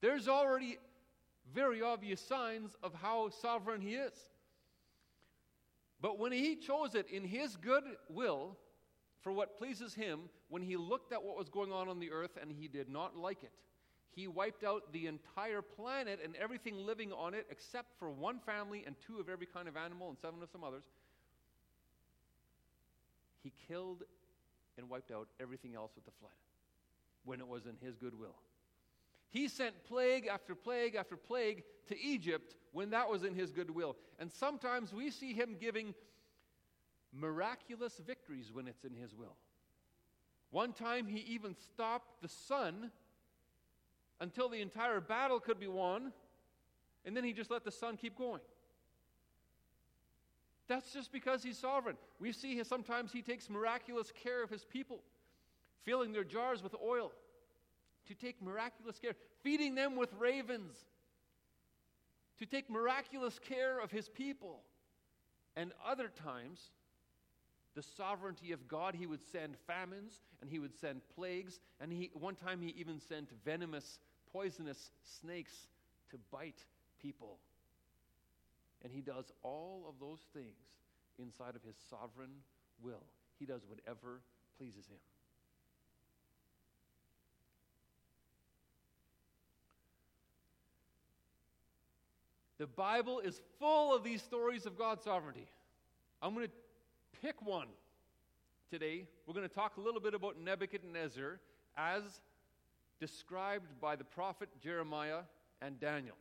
There's 0.00 0.28
already 0.28 0.78
very 1.54 1.82
obvious 1.82 2.20
signs 2.20 2.76
of 2.82 2.94
how 2.94 3.30
sovereign 3.30 3.80
He 3.80 3.94
is. 3.94 4.12
But 6.00 6.18
when 6.18 6.32
He 6.32 6.56
chose 6.56 6.94
it 6.94 7.08
in 7.10 7.24
His 7.24 7.56
good 7.56 7.84
will 8.08 8.56
for 9.20 9.32
what 9.32 9.56
pleases 9.56 9.94
Him, 9.94 10.22
when 10.48 10.62
He 10.62 10.76
looked 10.76 11.12
at 11.12 11.22
what 11.22 11.38
was 11.38 11.48
going 11.48 11.72
on 11.72 11.88
on 11.88 12.00
the 12.00 12.10
earth 12.10 12.38
and 12.40 12.50
He 12.50 12.68
did 12.68 12.88
not 12.88 13.16
like 13.16 13.42
it, 13.42 13.52
he 14.14 14.28
wiped 14.28 14.62
out 14.62 14.92
the 14.92 15.06
entire 15.06 15.62
planet 15.62 16.20
and 16.22 16.36
everything 16.36 16.76
living 16.76 17.12
on 17.12 17.32
it 17.32 17.46
except 17.50 17.98
for 17.98 18.10
one 18.10 18.40
family 18.40 18.84
and 18.86 18.94
two 19.06 19.18
of 19.18 19.28
every 19.30 19.46
kind 19.46 19.68
of 19.68 19.76
animal 19.76 20.10
and 20.10 20.18
seven 20.18 20.42
of 20.42 20.50
some 20.50 20.62
others. 20.62 20.84
He 23.42 23.52
killed 23.68 24.02
and 24.76 24.88
wiped 24.88 25.10
out 25.10 25.28
everything 25.40 25.74
else 25.74 25.92
with 25.94 26.04
the 26.04 26.10
flood 26.20 26.32
when 27.24 27.40
it 27.40 27.48
was 27.48 27.64
in 27.64 27.76
his 27.84 27.96
goodwill. 27.96 28.36
He 29.32 29.48
sent 29.48 29.82
plague 29.84 30.26
after 30.26 30.54
plague 30.54 30.94
after 30.94 31.16
plague 31.16 31.62
to 31.88 31.98
Egypt 31.98 32.54
when 32.72 32.90
that 32.90 33.08
was 33.08 33.24
in 33.24 33.34
his 33.34 33.50
goodwill. 33.50 33.96
And 34.18 34.30
sometimes 34.30 34.92
we 34.92 35.10
see 35.10 35.32
him 35.32 35.56
giving 35.58 35.94
miraculous 37.14 37.98
victories 38.06 38.52
when 38.52 38.68
it's 38.68 38.84
in 38.84 38.94
his 38.94 39.14
will. 39.14 39.36
One 40.50 40.74
time 40.74 41.06
he 41.06 41.20
even 41.20 41.56
stopped 41.56 42.20
the 42.20 42.28
sun 42.28 42.90
until 44.20 44.50
the 44.50 44.60
entire 44.60 45.00
battle 45.00 45.40
could 45.40 45.58
be 45.58 45.66
won, 45.66 46.12
and 47.06 47.16
then 47.16 47.24
he 47.24 47.32
just 47.32 47.50
let 47.50 47.64
the 47.64 47.70
sun 47.70 47.96
keep 47.96 48.18
going. 48.18 48.42
That's 50.68 50.92
just 50.92 51.10
because 51.10 51.42
he's 51.42 51.56
sovereign. 51.56 51.96
We 52.20 52.32
see 52.32 52.62
sometimes 52.64 53.12
he 53.12 53.22
takes 53.22 53.48
miraculous 53.48 54.12
care 54.22 54.42
of 54.42 54.50
his 54.50 54.64
people, 54.66 55.00
filling 55.84 56.12
their 56.12 56.22
jars 56.22 56.62
with 56.62 56.74
oil 56.84 57.12
to 58.08 58.14
take 58.14 58.42
miraculous 58.42 58.98
care, 58.98 59.12
feeding 59.42 59.74
them 59.74 59.96
with 59.96 60.12
ravens, 60.18 60.76
to 62.38 62.46
take 62.46 62.68
miraculous 62.70 63.38
care 63.38 63.80
of 63.80 63.90
his 63.90 64.08
people. 64.08 64.62
And 65.56 65.72
other 65.86 66.08
times, 66.08 66.70
the 67.74 67.82
sovereignty 67.82 68.52
of 68.52 68.68
God, 68.68 68.94
he 68.94 69.06
would 69.06 69.22
send 69.24 69.56
famines 69.66 70.20
and 70.40 70.50
he 70.50 70.58
would 70.58 70.74
send 70.74 71.02
plagues, 71.14 71.60
and 71.80 71.92
he, 71.92 72.10
one 72.14 72.34
time 72.34 72.60
he 72.60 72.74
even 72.78 73.00
sent 73.00 73.30
venomous 73.44 73.98
poisonous 74.32 74.90
snakes 75.20 75.68
to 76.10 76.16
bite 76.30 76.64
people. 77.00 77.38
And 78.82 78.92
he 78.92 79.00
does 79.00 79.30
all 79.42 79.84
of 79.88 79.94
those 80.00 80.20
things 80.32 80.56
inside 81.18 81.54
of 81.54 81.62
his 81.62 81.76
sovereign 81.88 82.30
will. 82.82 83.04
He 83.38 83.46
does 83.46 83.62
whatever 83.66 84.20
pleases 84.58 84.86
him. 84.86 84.98
The 92.62 92.68
Bible 92.68 93.18
is 93.18 93.40
full 93.58 93.92
of 93.92 94.04
these 94.04 94.22
stories 94.22 94.66
of 94.66 94.78
God's 94.78 95.02
sovereignty. 95.02 95.48
I'm 96.22 96.32
going 96.32 96.46
to 96.46 96.52
pick 97.20 97.44
one 97.44 97.66
today. 98.70 99.08
We're 99.26 99.34
going 99.34 99.48
to 99.48 99.52
talk 99.52 99.78
a 99.78 99.80
little 99.80 100.00
bit 100.00 100.14
about 100.14 100.38
Nebuchadnezzar 100.40 101.40
as 101.76 102.02
described 103.00 103.80
by 103.80 103.96
the 103.96 104.04
prophet 104.04 104.48
Jeremiah 104.62 105.22
and 105.60 105.80
Daniel. 105.80 106.14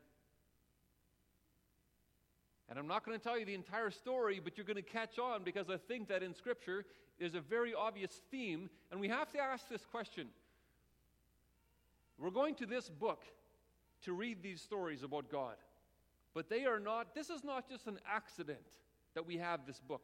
And 2.72 2.80
I'm 2.80 2.88
not 2.88 3.06
going 3.06 3.20
to 3.20 3.24
tell 3.24 3.38
you 3.38 3.46
the 3.46 3.54
entire 3.54 3.92
story, 3.92 4.42
but 4.44 4.58
you're 4.58 4.66
going 4.66 4.78
to 4.78 4.82
catch 4.82 5.20
on 5.20 5.44
because 5.44 5.70
I 5.70 5.78
think 5.78 6.08
that 6.08 6.24
in 6.24 6.34
Scripture 6.34 6.86
is 7.20 7.36
a 7.36 7.40
very 7.40 7.76
obvious 7.76 8.20
theme, 8.32 8.68
and 8.90 9.00
we 9.00 9.10
have 9.10 9.32
to 9.34 9.40
ask 9.40 9.70
this 9.70 9.86
question. 9.86 10.30
We're 12.18 12.32
going 12.32 12.56
to 12.56 12.66
this 12.66 12.90
book 12.90 13.26
to 14.06 14.14
read 14.14 14.42
these 14.42 14.60
stories 14.60 15.04
about 15.04 15.32
God, 15.32 15.54
but 16.34 16.50
they 16.50 16.66
are 16.66 16.80
not, 16.80 17.14
this 17.16 17.30
is 17.30 17.44
not 17.44 17.70
just 17.70 17.88
an 17.88 18.00
accident 18.10 18.60
that 19.16 19.26
we 19.26 19.38
have 19.38 19.66
this 19.66 19.80
book. 19.80 20.04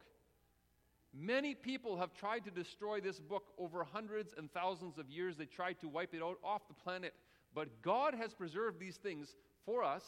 Many 1.14 1.54
people 1.54 1.96
have 1.96 2.12
tried 2.12 2.44
to 2.44 2.50
destroy 2.50 3.00
this 3.00 3.18
book 3.18 3.44
over 3.58 3.82
hundreds 3.82 4.34
and 4.36 4.52
thousands 4.52 4.98
of 4.98 5.08
years. 5.08 5.36
They 5.36 5.46
tried 5.46 5.80
to 5.80 5.88
wipe 5.88 6.14
it 6.14 6.22
out 6.22 6.38
off 6.44 6.68
the 6.68 6.74
planet. 6.74 7.14
But 7.54 7.82
God 7.82 8.14
has 8.14 8.34
preserved 8.34 8.78
these 8.78 8.96
things 8.96 9.34
for 9.64 9.82
us. 9.82 10.04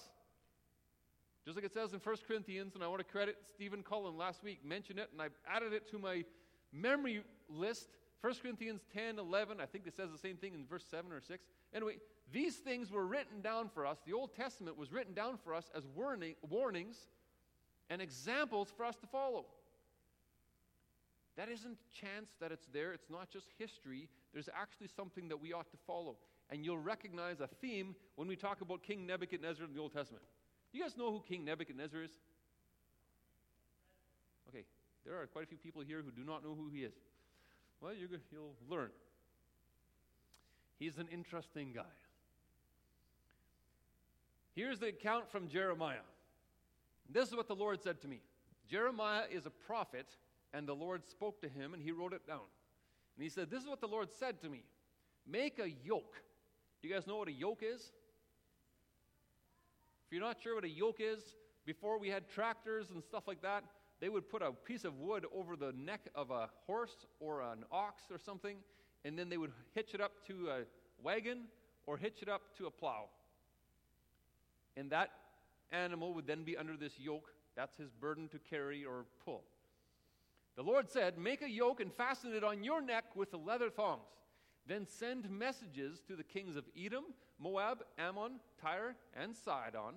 Just 1.45 1.57
like 1.57 1.65
it 1.65 1.73
says 1.73 1.95
in 1.95 2.01
1 2.01 2.17
Corinthians, 2.29 2.75
and 2.75 2.85
I 2.85 2.89
want 2.89 3.01
to 3.01 3.05
credit 3.05 3.37
Stephen 3.49 3.83
Cullen 3.83 4.17
last 4.17 4.45
week, 4.45 4.65
mentioned 4.65 4.99
it, 4.99 5.09
and 5.11 5.23
I 5.23 5.29
added 5.49 5.73
it 5.73 5.91
to 5.91 5.99
my 5.99 6.25
memory 6.73 7.23
list. 7.49 7.89
1 8.21 8.35
Corinthians 8.43 8.83
10, 8.93 9.19
11, 9.19 9.61
I 9.61 9.67
think 9.67 9.87
it 9.87 9.95
says 9.97 10.11
the 10.11 10.19
same 10.19 10.37
thing 10.37 10.53
in 10.55 10.67
verse 10.67 10.85
7 10.91 11.11
or 11.11 11.21
6. 11.21 11.43
Anyway, 11.75 11.97
these 12.33 12.57
things 12.57 12.91
were 12.91 13.07
written 13.07 13.41
down 13.41 13.71
for 13.73 13.87
us. 13.87 13.99
The 14.05 14.13
Old 14.13 14.35
Testament 14.35 14.77
was 14.77 14.93
written 14.93 15.15
down 15.15 15.39
for 15.43 15.55
us 15.55 15.71
as 15.75 15.85
warning, 15.95 16.35
warnings 16.49 16.97
and 17.89 18.03
examples 18.03 18.69
for 18.77 18.85
us 18.85 18.97
to 18.97 19.07
follow. 19.07 19.47
That 21.37 21.49
isn't 21.49 21.79
chance 21.93 22.31
that 22.41 22.53
it's 22.53 22.67
there. 22.73 22.93
It's 22.93 23.09
not 23.09 23.31
just 23.31 23.47
history. 23.59 24.09
There's 24.35 24.51
actually 24.55 24.89
something 24.95 25.29
that 25.29 25.41
we 25.41 25.55
ought 25.55 25.71
to 25.71 25.79
follow. 25.87 26.17
And 26.51 26.65
you'll 26.65 26.79
recognize 26.79 27.41
a 27.41 27.47
theme 27.47 27.95
when 28.17 28.29
we 28.29 28.37
talk 28.37 28.61
about 28.61 28.83
King 28.83 29.07
Nebuchadnezzar 29.07 29.65
in 29.65 29.73
the 29.73 29.81
Old 29.81 29.95
Testament. 29.95 30.25
Do 30.71 30.79
you 30.79 30.85
guys 30.85 30.97
know 30.97 31.11
who 31.11 31.21
King 31.21 31.45
Nebuchadnezzar 31.45 32.03
is? 32.03 32.11
Okay, 34.49 34.65
there 35.07 35.21
are 35.21 35.27
quite 35.27 35.45
a 35.45 35.47
few 35.47 35.59
people 35.59 35.83
here 35.83 36.03
who 36.05 36.11
do 36.11 36.25
not 36.25 36.45
know 36.45 36.55
who 36.55 36.69
he 36.69 36.85
is. 36.85 36.93
Well, 37.81 37.95
you 37.95 38.09
will 38.33 38.55
learn. 38.69 38.91
He's 40.79 40.99
an 40.99 41.09
interesting 41.13 41.73
guy. 41.75 41.83
Here's 44.55 44.79
the 44.79 44.89
account 44.89 45.31
from 45.31 45.49
Jeremiah. 45.49 46.07
This 47.09 47.29
is 47.29 47.37
what 47.37 47.49
the 47.49 47.55
Lord 47.55 47.83
said 47.83 48.01
to 48.03 48.09
me 48.09 48.21
Jeremiah 48.69 49.25
is 49.31 49.47
a 49.47 49.51
prophet 49.51 50.07
and 50.53 50.67
the 50.67 50.75
Lord 50.75 51.09
spoke 51.09 51.41
to 51.43 51.49
him, 51.49 51.75
and 51.75 51.83
he 51.83 51.93
wrote 51.93 52.13
it 52.13 52.27
down. 52.27 52.41
And 53.17 53.23
he 53.23 53.29
said, 53.29 53.51
This 53.51 53.63
is 53.63 53.69
what 53.69 53.81
the 53.81 53.89
Lord 53.89 54.09
said 54.13 54.41
to 54.43 54.49
me 54.49 54.65
Make 55.27 55.59
a 55.59 55.71
yoke. 55.85 56.17
Do 56.83 56.89
you 56.89 56.95
guys 56.95 57.07
know 57.07 57.17
what 57.17 57.29
a 57.29 57.33
yoke 57.33 57.63
is? 57.63 57.93
If 60.07 60.13
you're 60.13 60.23
not 60.23 60.39
sure 60.43 60.55
what 60.57 60.65
a 60.65 60.69
yoke 60.69 60.97
is, 60.99 61.37
before 61.67 62.01
we 62.01 62.09
had 62.09 62.29
tractors 62.29 62.91
and 62.91 63.05
stuff 63.05 63.29
like 63.29 63.43
that, 63.43 63.63
they 64.01 64.09
would 64.09 64.29
put 64.29 64.43
a 64.43 64.53
piece 64.53 64.85
of 64.85 64.99
wood 64.99 65.27
over 65.35 65.57
the 65.57 65.73
neck 65.73 66.09
of 66.15 66.31
a 66.31 66.49
horse 66.67 67.07
or 67.21 67.43
an 67.43 67.65
ox 67.71 68.05
or 68.11 68.19
something, 68.19 68.57
and 69.05 69.19
then 69.19 69.29
they 69.29 69.37
would 69.37 69.53
hitch 69.75 69.95
it 69.95 70.01
up 70.01 70.13
to 70.27 70.49
a 70.49 70.61
wagon 71.03 71.45
or 71.87 71.97
hitch 71.97 72.23
it 72.23 72.29
up 72.29 72.43
to 72.59 72.67
a 72.67 72.71
plow. 72.71 73.05
And 74.77 74.91
that 74.91 75.11
animal 75.71 76.15
would 76.15 76.27
then 76.27 76.45
be 76.45 76.57
under 76.57 76.77
this 76.77 76.99
yoke. 76.99 77.33
That's 77.57 77.77
his 77.77 77.91
burden 77.91 78.29
to 78.29 78.39
carry 78.39 78.85
or 78.85 79.05
pull. 79.25 79.45
The 80.57 80.63
Lord 80.63 80.91
said, 80.91 81.19
Make 81.19 81.43
a 81.43 81.51
yoke 81.51 81.81
and 81.81 81.93
fasten 81.93 82.35
it 82.35 82.45
on 82.45 82.65
your 82.65 82.81
neck 82.81 83.05
with 83.15 83.31
the 83.31 83.39
leather 83.39 83.71
thongs. 83.71 84.09
Then 84.67 84.87
send 84.87 85.29
messages 85.31 86.01
to 86.07 86.17
the 86.17 86.23
kings 86.23 86.57
of 86.57 86.65
Edom, 86.79 87.05
Moab, 87.39 87.83
Ammon, 87.99 88.41
Tyre, 88.61 88.95
and 89.15 89.35
Sidon 89.35 89.97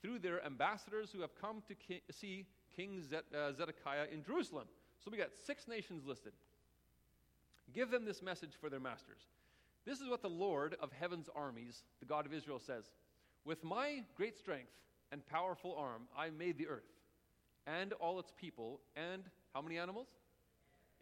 through 0.00 0.20
their 0.20 0.44
ambassadors 0.44 1.10
who 1.12 1.20
have 1.20 1.34
come 1.34 1.62
to 1.68 1.74
ki- 1.74 2.02
see 2.10 2.46
King 2.76 3.02
uh, 3.12 3.52
Zedekiah 3.52 4.06
in 4.12 4.22
Jerusalem. 4.22 4.66
So 5.04 5.10
we 5.10 5.18
got 5.18 5.30
six 5.46 5.66
nations 5.66 6.04
listed. 6.06 6.32
Give 7.72 7.90
them 7.90 8.04
this 8.04 8.22
message 8.22 8.52
for 8.60 8.70
their 8.70 8.80
masters. 8.80 9.22
This 9.84 10.00
is 10.00 10.08
what 10.08 10.22
the 10.22 10.28
Lord 10.28 10.76
of 10.80 10.90
heaven's 10.92 11.28
armies, 11.34 11.84
the 12.00 12.06
God 12.06 12.26
of 12.26 12.32
Israel, 12.32 12.58
says 12.58 12.90
With 13.44 13.64
my 13.64 14.02
great 14.16 14.36
strength 14.36 14.72
and 15.12 15.26
powerful 15.26 15.74
arm, 15.78 16.02
I 16.16 16.30
made 16.30 16.58
the 16.58 16.68
earth 16.68 16.82
and 17.66 17.92
all 17.94 18.18
its 18.18 18.32
people, 18.36 18.80
and 18.96 19.24
how 19.54 19.62
many 19.62 19.78
animals? 19.78 20.08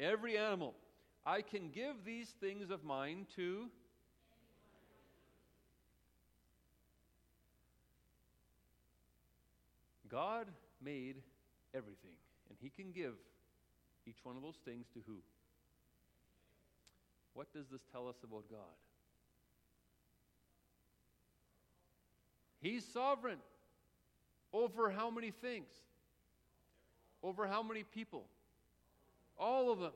Every 0.00 0.36
animal. 0.38 0.74
I 1.26 1.42
can 1.42 1.70
give 1.70 2.04
these 2.04 2.30
things 2.40 2.70
of 2.70 2.84
mine 2.84 3.26
to. 3.36 3.66
God 10.08 10.46
made 10.82 11.16
everything, 11.74 12.16
and 12.48 12.58
He 12.60 12.70
can 12.70 12.92
give 12.92 13.14
each 14.06 14.18
one 14.22 14.36
of 14.36 14.42
those 14.42 14.58
things 14.64 14.86
to 14.94 15.00
who? 15.06 15.16
What 17.34 17.52
does 17.52 17.66
this 17.70 17.82
tell 17.92 18.08
us 18.08 18.16
about 18.22 18.44
God? 18.50 18.60
He's 22.60 22.84
sovereign 22.84 23.38
over 24.52 24.88
how 24.88 25.10
many 25.10 25.30
things? 25.30 25.68
Over 27.22 27.46
how 27.46 27.62
many 27.62 27.82
people? 27.82 28.24
All 29.38 29.70
of 29.70 29.80
them. 29.80 29.92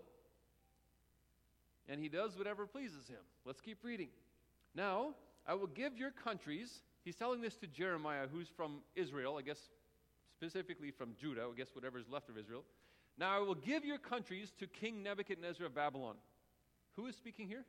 And 1.89 2.01
he 2.03 2.09
does 2.09 2.37
whatever 2.37 2.67
pleases 2.67 3.09
him. 3.09 3.23
Let's 3.47 3.61
keep 3.63 3.79
reading. 3.83 4.09
Now, 4.75 5.15
I 5.47 5.55
will 5.55 5.69
give 5.69 5.97
your 5.97 6.11
countries, 6.11 6.83
he's 7.05 7.17
telling 7.17 7.41
this 7.41 7.57
to 7.57 7.67
Jeremiah, 7.67 8.27
who's 8.31 8.49
from 8.49 8.81
Israel, 8.95 9.37
I 9.39 9.43
guess 9.43 9.71
specifically 10.39 10.93
from 10.93 11.17
Judah, 11.21 11.49
I 11.53 11.57
guess 11.57 11.75
whatever's 11.75 12.09
left 12.09 12.29
of 12.29 12.39
Israel. 12.39 12.63
Now 13.19 13.37
I 13.37 13.41
will 13.41 13.57
give 13.57 13.85
your 13.85 13.99
countries 13.99 14.53
to 14.61 14.69
King 14.69 15.03
Nebuchadnezzar 15.03 15.67
of 15.67 15.75
Babylon. 15.75 16.15
Who 16.95 17.07
is 17.07 17.17
speaking 17.17 17.49
here? 17.49 17.65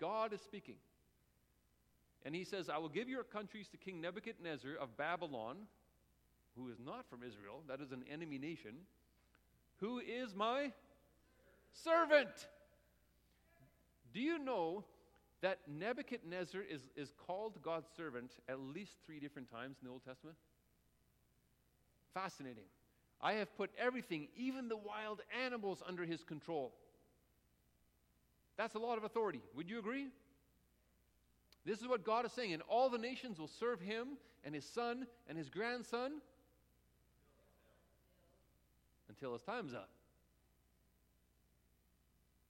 God 0.00 0.32
is 0.32 0.40
speaking. 0.40 0.74
And 2.24 2.34
he 2.34 2.42
says, 2.42 2.68
I 2.68 2.78
will 2.78 2.88
give 2.88 3.08
your 3.08 3.22
countries 3.22 3.68
to 3.68 3.76
King 3.76 4.00
Nebuchadnezzar 4.00 4.72
of 4.80 4.96
Babylon, 4.96 5.58
who 6.56 6.68
is 6.68 6.78
not 6.84 7.08
from 7.08 7.20
Israel, 7.22 7.62
that 7.68 7.80
is 7.80 7.92
an 7.92 8.02
enemy 8.12 8.38
nation, 8.38 8.74
who 9.76 10.00
is 10.00 10.34
my 10.34 10.72
servant. 11.72 12.48
Do 14.12 14.20
you 14.20 14.40
know 14.40 14.84
that 15.40 15.60
Nebuchadnezzar 15.68 16.62
is, 16.68 16.80
is 16.96 17.12
called 17.26 17.62
God's 17.62 17.88
servant 17.96 18.32
at 18.48 18.58
least 18.58 18.92
three 19.06 19.20
different 19.20 19.50
times 19.50 19.76
in 19.80 19.86
the 19.86 19.92
Old 19.92 20.04
Testament? 20.04 20.36
Fascinating. 22.14 22.64
I 23.20 23.34
have 23.34 23.56
put 23.56 23.70
everything, 23.78 24.28
even 24.36 24.68
the 24.68 24.76
wild 24.76 25.20
animals, 25.44 25.82
under 25.86 26.04
his 26.04 26.24
control. 26.24 26.72
That's 28.56 28.74
a 28.74 28.78
lot 28.78 28.98
of 28.98 29.04
authority. 29.04 29.40
Would 29.56 29.70
you 29.70 29.78
agree? 29.78 30.08
This 31.64 31.80
is 31.80 31.86
what 31.86 32.04
God 32.04 32.26
is 32.26 32.32
saying, 32.32 32.52
and 32.52 32.62
all 32.68 32.90
the 32.90 32.98
nations 32.98 33.38
will 33.38 33.48
serve 33.48 33.80
him 33.80 34.18
and 34.44 34.54
his 34.54 34.64
son 34.64 35.06
and 35.28 35.38
his 35.38 35.48
grandson 35.48 36.20
until 39.08 39.32
his 39.32 39.42
time's 39.42 39.72
up. 39.72 39.88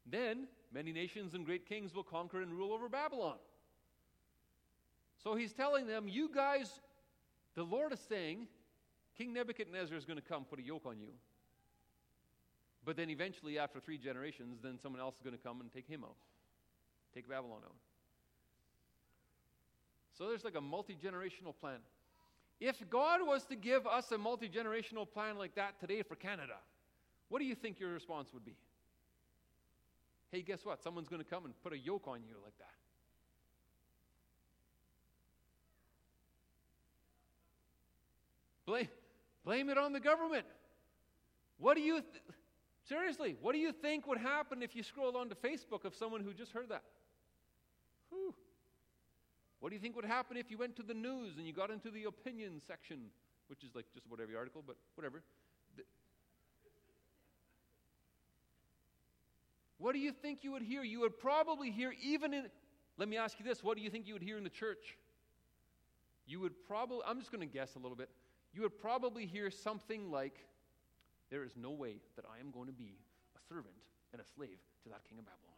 Then 0.06 0.46
many 0.72 0.92
nations 0.92 1.34
and 1.34 1.44
great 1.44 1.68
kings 1.68 1.94
will 1.94 2.02
conquer 2.02 2.40
and 2.40 2.52
rule 2.52 2.72
over 2.72 2.88
Babylon. 2.88 3.36
So 5.22 5.34
he's 5.34 5.52
telling 5.52 5.86
them, 5.86 6.08
You 6.08 6.30
guys, 6.34 6.80
the 7.54 7.62
Lord 7.62 7.92
is 7.92 8.00
saying, 8.08 8.48
King 9.16 9.32
Nebuchadnezzar 9.32 9.96
is 9.96 10.04
going 10.04 10.18
to 10.18 10.24
come 10.24 10.44
put 10.44 10.58
a 10.58 10.62
yoke 10.62 10.86
on 10.86 10.98
you. 10.98 11.08
But 12.84 12.96
then 12.96 13.10
eventually, 13.10 13.58
after 13.58 13.78
three 13.78 13.98
generations, 13.98 14.58
then 14.62 14.78
someone 14.82 15.00
else 15.00 15.14
is 15.16 15.22
going 15.22 15.36
to 15.36 15.42
come 15.42 15.60
and 15.60 15.72
take 15.72 15.86
him 15.86 16.02
out, 16.02 16.16
take 17.14 17.28
Babylon 17.28 17.60
out. 17.64 17.76
So 20.18 20.28
there's 20.28 20.44
like 20.44 20.56
a 20.56 20.60
multi 20.60 20.94
generational 20.94 21.54
plan. 21.60 21.78
If 22.60 22.76
God 22.90 23.20
was 23.26 23.44
to 23.46 23.56
give 23.56 23.86
us 23.86 24.10
a 24.12 24.18
multi 24.18 24.48
generational 24.48 25.08
plan 25.08 25.38
like 25.38 25.54
that 25.54 25.80
today 25.80 26.02
for 26.02 26.16
Canada, 26.16 26.56
what 27.28 27.38
do 27.38 27.44
you 27.44 27.54
think 27.54 27.80
your 27.80 27.90
response 27.90 28.32
would 28.32 28.44
be? 28.44 28.56
Hey, 30.30 30.42
guess 30.42 30.64
what? 30.64 30.82
Someone's 30.82 31.08
going 31.08 31.22
to 31.22 31.28
come 31.28 31.44
and 31.44 31.54
put 31.62 31.72
a 31.72 31.78
yoke 31.78 32.04
on 32.06 32.20
you 32.26 32.34
like 32.42 32.56
that. 32.58 32.66
Blame, 38.64 38.88
blame 39.44 39.68
it 39.68 39.78
on 39.78 39.92
the 39.92 40.00
government. 40.00 40.46
What 41.58 41.76
do 41.76 41.80
you, 41.80 42.00
th- 42.00 42.22
seriously, 42.88 43.36
what 43.40 43.52
do 43.52 43.58
you 43.58 43.72
think 43.72 44.06
would 44.06 44.18
happen 44.18 44.62
if 44.62 44.74
you 44.74 44.82
scrolled 44.82 45.16
onto 45.16 45.34
Facebook 45.34 45.84
of 45.84 45.94
someone 45.94 46.22
who 46.22 46.32
just 46.32 46.52
heard 46.52 46.68
that? 46.70 46.82
Whew. 48.10 48.34
What 49.60 49.68
do 49.68 49.76
you 49.76 49.80
think 49.80 49.94
would 49.94 50.04
happen 50.04 50.36
if 50.36 50.50
you 50.50 50.58
went 50.58 50.76
to 50.76 50.82
the 50.82 50.94
news 50.94 51.36
and 51.36 51.46
you 51.46 51.52
got 51.52 51.70
into 51.70 51.90
the 51.90 52.04
opinion 52.04 52.60
section, 52.66 53.10
which 53.46 53.62
is 53.62 53.70
like 53.74 53.86
just 53.94 54.06
about 54.06 54.20
every 54.20 54.34
article, 54.34 54.62
but 54.66 54.76
whatever? 54.96 55.22
What 59.78 59.94
do 59.94 59.98
you 59.98 60.12
think 60.12 60.44
you 60.44 60.52
would 60.52 60.62
hear? 60.62 60.84
You 60.84 61.00
would 61.00 61.18
probably 61.18 61.72
hear, 61.72 61.92
even 62.00 62.32
in, 62.32 62.46
let 62.98 63.08
me 63.08 63.16
ask 63.16 63.36
you 63.40 63.44
this 63.44 63.64
what 63.64 63.76
do 63.76 63.82
you 63.82 63.90
think 63.90 64.06
you 64.06 64.12
would 64.14 64.22
hear 64.22 64.38
in 64.38 64.44
the 64.44 64.50
church? 64.50 64.96
You 66.24 66.38
would 66.38 66.52
probably, 66.68 67.00
I'm 67.04 67.18
just 67.18 67.32
going 67.32 67.46
to 67.46 67.52
guess 67.52 67.74
a 67.74 67.80
little 67.80 67.96
bit 67.96 68.08
you 68.54 68.62
would 68.62 68.78
probably 68.78 69.26
hear 69.26 69.50
something 69.50 70.10
like, 70.10 70.46
There 71.30 71.44
is 71.44 71.56
no 71.56 71.70
way 71.70 72.00
that 72.16 72.24
I 72.24 72.40
am 72.40 72.50
going 72.50 72.66
to 72.66 72.72
be 72.72 72.98
a 73.36 73.40
servant 73.48 73.74
and 74.12 74.20
a 74.20 74.24
slave 74.36 74.58
to 74.84 74.88
that 74.90 75.04
king 75.08 75.18
of 75.18 75.24
Babylon. 75.24 75.56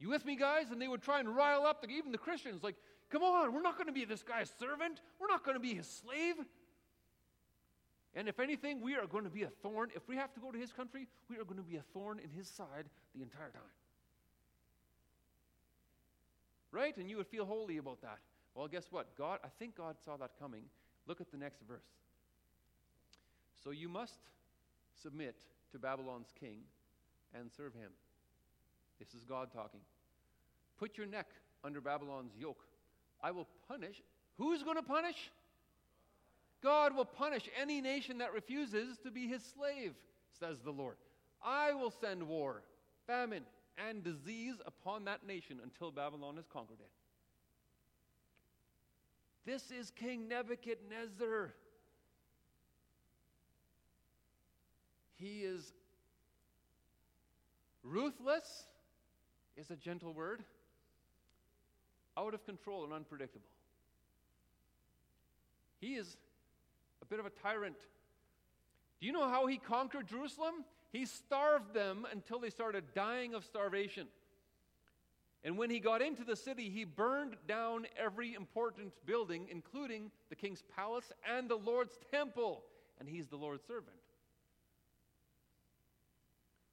You 0.00 0.08
with 0.08 0.24
me, 0.24 0.36
guys? 0.36 0.70
And 0.70 0.82
they 0.82 0.88
would 0.88 1.02
try 1.02 1.20
and 1.20 1.34
rile 1.34 1.64
up 1.64 1.80
the, 1.80 1.88
even 1.88 2.12
the 2.12 2.18
Christians, 2.18 2.62
like, 2.62 2.76
Come 3.10 3.22
on, 3.22 3.52
we're 3.52 3.62
not 3.62 3.76
going 3.76 3.86
to 3.86 3.92
be 3.92 4.04
this 4.04 4.22
guy's 4.22 4.50
servant. 4.58 5.00
We're 5.20 5.28
not 5.28 5.44
going 5.44 5.56
to 5.56 5.60
be 5.60 5.74
his 5.74 5.86
slave. 5.86 6.34
And 8.16 8.28
if 8.28 8.40
anything, 8.40 8.80
we 8.80 8.94
are 8.96 9.06
going 9.06 9.24
to 9.24 9.30
be 9.30 9.42
a 9.42 9.48
thorn. 9.62 9.90
If 9.94 10.08
we 10.08 10.16
have 10.16 10.32
to 10.34 10.40
go 10.40 10.50
to 10.50 10.58
his 10.58 10.72
country, 10.72 11.06
we 11.28 11.36
are 11.36 11.44
going 11.44 11.58
to 11.58 11.62
be 11.62 11.76
a 11.76 11.82
thorn 11.92 12.18
in 12.18 12.30
his 12.30 12.48
side 12.48 12.86
the 13.14 13.22
entire 13.22 13.50
time. 13.50 13.62
Right? 16.72 16.96
And 16.96 17.08
you 17.08 17.18
would 17.18 17.26
feel 17.26 17.44
holy 17.44 17.76
about 17.78 18.00
that. 18.02 18.18
Well, 18.54 18.68
guess 18.68 18.86
what? 18.90 19.16
God, 19.16 19.40
I 19.44 19.48
think 19.58 19.76
God 19.76 19.96
saw 20.04 20.16
that 20.16 20.30
coming. 20.38 20.62
Look 21.06 21.20
at 21.20 21.30
the 21.30 21.36
next 21.36 21.60
verse. 21.68 21.86
So 23.62 23.70
you 23.70 23.88
must 23.88 24.18
submit 25.02 25.36
to 25.72 25.78
Babylon's 25.78 26.32
king 26.38 26.58
and 27.34 27.50
serve 27.50 27.74
him. 27.74 27.90
This 28.98 29.14
is 29.14 29.24
God 29.24 29.48
talking. 29.52 29.80
Put 30.78 30.96
your 30.96 31.06
neck 31.06 31.26
under 31.64 31.80
Babylon's 31.80 32.32
yoke. 32.38 32.64
I 33.22 33.30
will 33.30 33.48
punish. 33.68 34.02
Who's 34.38 34.62
going 34.62 34.76
to 34.76 34.82
punish? 34.82 35.30
God 36.62 36.96
will 36.96 37.04
punish 37.04 37.48
any 37.60 37.80
nation 37.80 38.18
that 38.18 38.32
refuses 38.32 38.98
to 38.98 39.10
be 39.10 39.26
his 39.26 39.42
slave, 39.42 39.94
says 40.38 40.58
the 40.64 40.70
Lord. 40.70 40.96
I 41.44 41.72
will 41.72 41.90
send 41.90 42.22
war, 42.22 42.62
famine, 43.06 43.42
and 43.76 44.02
disease 44.02 44.54
upon 44.66 45.04
that 45.04 45.26
nation 45.26 45.58
until 45.62 45.90
Babylon 45.90 46.36
has 46.36 46.46
conquered 46.46 46.80
it. 46.80 46.90
This 49.46 49.70
is 49.70 49.90
King 49.90 50.28
Nebuchadnezzar. 50.28 51.52
He 55.16 55.40
is 55.40 55.72
ruthless, 57.82 58.64
is 59.56 59.70
a 59.70 59.76
gentle 59.76 60.14
word, 60.14 60.42
out 62.16 62.32
of 62.32 62.44
control 62.46 62.84
and 62.84 62.92
unpredictable. 62.92 63.46
He 65.80 65.94
is 65.94 66.16
a 67.02 67.04
bit 67.04 67.20
of 67.20 67.26
a 67.26 67.30
tyrant. 67.30 67.76
Do 69.00 69.06
you 69.06 69.12
know 69.12 69.28
how 69.28 69.46
he 69.46 69.58
conquered 69.58 70.06
Jerusalem? 70.06 70.64
He 70.90 71.04
starved 71.04 71.74
them 71.74 72.06
until 72.10 72.38
they 72.38 72.50
started 72.50 72.84
dying 72.94 73.34
of 73.34 73.44
starvation. 73.44 74.06
And 75.44 75.58
when 75.58 75.68
he 75.68 75.78
got 75.78 76.00
into 76.00 76.24
the 76.24 76.36
city, 76.36 76.70
he 76.70 76.84
burned 76.84 77.36
down 77.46 77.86
every 78.02 78.34
important 78.34 78.92
building, 79.04 79.46
including 79.50 80.10
the 80.30 80.36
king's 80.36 80.62
palace 80.74 81.12
and 81.30 81.50
the 81.50 81.56
Lord's 81.56 81.98
temple. 82.10 82.64
And 82.98 83.06
he's 83.06 83.28
the 83.28 83.36
Lord's 83.36 83.62
servant. 83.66 83.96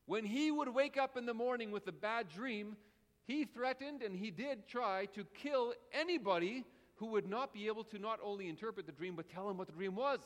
When 0.06 0.24
he 0.24 0.52
would 0.52 0.74
wake 0.74 0.98
up 0.98 1.18
in 1.18 1.26
the 1.26 1.34
morning 1.34 1.72
with 1.72 1.86
a 1.88 1.92
bad 1.92 2.30
dream, 2.30 2.78
he 3.26 3.44
threatened 3.44 4.04
and 4.04 4.16
he 4.16 4.32
did 4.32 4.68
try 4.68 5.06
to 5.16 5.26
kill 5.42 5.74
anybody 5.94 6.64
who 6.96 7.08
would 7.08 7.28
not 7.28 7.54
be 7.54 7.68
able 7.68 7.84
to 7.86 8.00
not 8.00 8.20
only 8.24 8.48
interpret 8.48 8.86
the 8.86 8.92
dream, 8.92 9.16
but 9.16 9.30
tell 9.30 9.50
him 9.50 9.58
what 9.58 9.68
the 9.68 9.74
dream 9.74 9.96
was. 9.96 10.20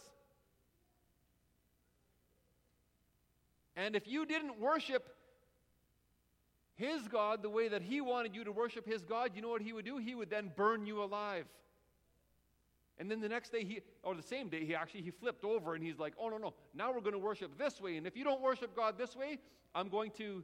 And 3.75 3.95
if 3.95 4.08
you 4.08 4.25
didn't 4.25 4.60
worship 4.60 5.10
his 6.75 7.07
God 7.07 7.41
the 7.41 7.49
way 7.49 7.67
that 7.69 7.81
he 7.81 8.01
wanted 8.01 8.35
you 8.35 8.43
to 8.43 8.51
worship 8.51 8.85
his 8.85 9.03
God, 9.03 9.31
you 9.33 9.41
know 9.41 9.49
what 9.49 9.61
he 9.61 9.73
would 9.73 9.85
do? 9.85 9.97
He 9.97 10.13
would 10.13 10.29
then 10.29 10.51
burn 10.55 10.85
you 10.85 11.03
alive. 11.03 11.45
And 12.97 13.09
then 13.11 13.19
the 13.19 13.29
next 13.29 13.51
day, 13.51 13.63
he, 13.63 13.81
or 14.03 14.15
the 14.15 14.21
same 14.21 14.47
day, 14.49 14.65
he 14.65 14.75
actually 14.75 15.01
he 15.01 15.11
flipped 15.11 15.43
over 15.43 15.75
and 15.75 15.83
he's 15.83 15.99
like, 15.99 16.13
"Oh 16.17 16.29
no, 16.29 16.38
no! 16.38 16.53
Now 16.73 16.93
we're 16.93 17.01
going 17.01 17.13
to 17.13 17.19
worship 17.19 17.57
this 17.57 17.81
way. 17.81 17.97
And 17.97 18.07
if 18.07 18.15
you 18.15 18.23
don't 18.23 18.41
worship 18.41 18.75
God 18.75 18.97
this 18.97 19.15
way, 19.15 19.39
I'm 19.73 19.89
going 19.89 20.11
to 20.11 20.43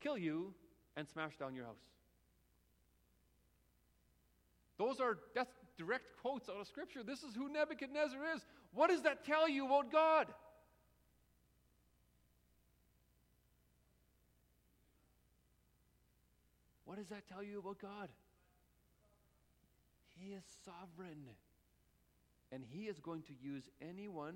kill 0.00 0.18
you 0.18 0.52
and 0.96 1.08
smash 1.08 1.36
down 1.36 1.54
your 1.54 1.66
house." 1.66 1.76
Those 4.76 5.00
are 5.00 5.18
that's 5.34 5.52
direct 5.76 6.04
quotes 6.20 6.48
out 6.48 6.60
of 6.60 6.66
Scripture. 6.66 7.02
This 7.04 7.22
is 7.22 7.34
who 7.34 7.48
Nebuchadnezzar 7.48 8.20
is. 8.34 8.44
What 8.74 8.90
does 8.90 9.02
that 9.02 9.24
tell 9.24 9.48
you 9.48 9.66
about 9.66 9.92
God? 9.92 10.26
What 16.88 16.96
does 16.96 17.08
that 17.08 17.28
tell 17.28 17.42
you 17.42 17.58
about 17.58 17.78
God? 17.80 18.08
He 20.18 20.32
is 20.32 20.42
sovereign. 20.64 21.26
And 22.50 22.64
He 22.66 22.84
is 22.84 22.98
going 22.98 23.20
to 23.24 23.34
use 23.42 23.64
anyone 23.86 24.34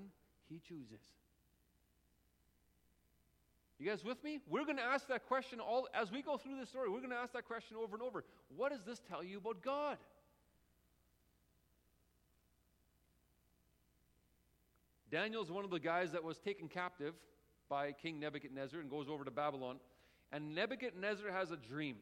He 0.49 0.59
chooses. 0.59 1.01
You 3.79 3.89
guys 3.89 4.03
with 4.03 4.23
me? 4.23 4.39
We're 4.47 4.65
going 4.65 4.77
to 4.77 4.83
ask 4.83 5.07
that 5.07 5.25
question 5.27 5.59
all 5.59 5.87
as 5.95 6.11
we 6.11 6.21
go 6.21 6.37
through 6.37 6.59
this 6.59 6.69
story. 6.69 6.91
We're 6.91 6.99
going 6.99 7.09
to 7.09 7.15
ask 7.15 7.33
that 7.33 7.45
question 7.45 7.75
over 7.75 7.95
and 7.95 8.03
over. 8.03 8.23
What 8.55 8.71
does 8.71 8.83
this 8.85 9.01
tell 9.09 9.23
you 9.23 9.39
about 9.39 9.63
God? 9.63 9.97
Daniel's 15.09 15.49
one 15.49 15.65
of 15.65 15.71
the 15.71 15.79
guys 15.79 16.11
that 16.11 16.23
was 16.23 16.37
taken 16.37 16.67
captive 16.67 17.15
by 17.67 17.93
King 17.93 18.19
Nebuchadnezzar 18.19 18.79
and 18.79 18.91
goes 18.91 19.07
over 19.09 19.25
to 19.25 19.31
Babylon. 19.31 19.77
And 20.31 20.53
Nebuchadnezzar 20.53 21.31
has 21.31 21.49
a 21.49 21.57
dream 21.57 21.95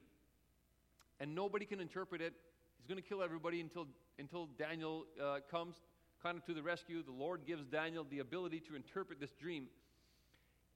and 1.21 1.35
nobody 1.35 1.65
can 1.65 1.79
interpret 1.79 2.19
it. 2.19 2.33
He's 2.77 2.87
going 2.87 3.01
to 3.01 3.07
kill 3.07 3.21
everybody 3.21 3.61
until, 3.61 3.85
until 4.17 4.47
Daniel 4.57 5.05
uh, 5.23 5.37
comes 5.49 5.75
kind 6.21 6.35
of 6.35 6.43
to 6.47 6.53
the 6.55 6.63
rescue. 6.63 7.03
The 7.03 7.11
Lord 7.11 7.45
gives 7.45 7.63
Daniel 7.65 8.05
the 8.09 8.19
ability 8.19 8.59
to 8.61 8.75
interpret 8.75 9.19
this 9.19 9.31
dream. 9.39 9.67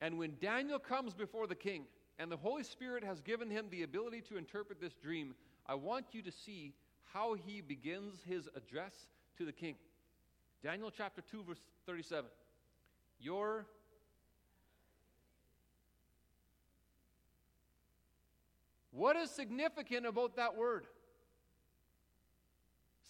And 0.02 0.20
when 0.20 0.36
Daniel 0.40 0.78
comes 0.78 1.16
before 1.16 1.48
the 1.48 1.56
king, 1.56 1.86
and 2.20 2.32
the 2.32 2.38
Holy 2.38 2.64
Spirit 2.64 3.04
has 3.04 3.20
given 3.22 3.50
him 3.50 3.66
the 3.72 3.84
ability 3.84 4.22
to 4.30 4.38
interpret 4.38 4.80
this 4.80 4.94
dream, 4.94 5.34
I 5.66 5.76
want 5.76 6.06
you 6.12 6.22
to 6.22 6.32
see 6.32 6.74
how 7.12 7.34
he 7.34 7.62
begins 7.62 8.22
his 8.26 8.48
address 8.56 8.94
to 9.38 9.46
the 9.46 9.52
king. 9.52 9.76
Daniel 10.64 10.92
chapter 10.96 11.22
2, 11.32 11.44
verse 11.44 11.60
37. 11.88 12.26
Your 13.20 13.66
What 18.96 19.18
is 19.18 19.30
significant 19.30 20.06
about 20.06 20.38
that 20.38 20.56
word? 20.56 20.86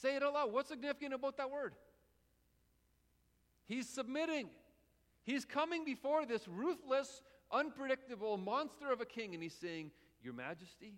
Say 0.02 0.16
it 0.16 0.24
aloud. 0.24 0.52
What's 0.52 0.70
significant 0.70 1.14
about 1.14 1.38
that 1.38 1.52
word? 1.52 1.76
He's 3.68 3.88
submitting. 3.88 4.50
He's 5.24 5.46
coming 5.46 5.86
before 5.86 6.26
this 6.26 6.48
ruthless, 6.48 7.22
unpredictable 7.52 8.36
monster 8.38 8.92
of 8.92 9.00
a 9.00 9.06
king, 9.06 9.36
and 9.36 9.44
he's 9.44 9.54
saying, 9.54 9.92
Your 10.24 10.34
Majesty. 10.34 10.96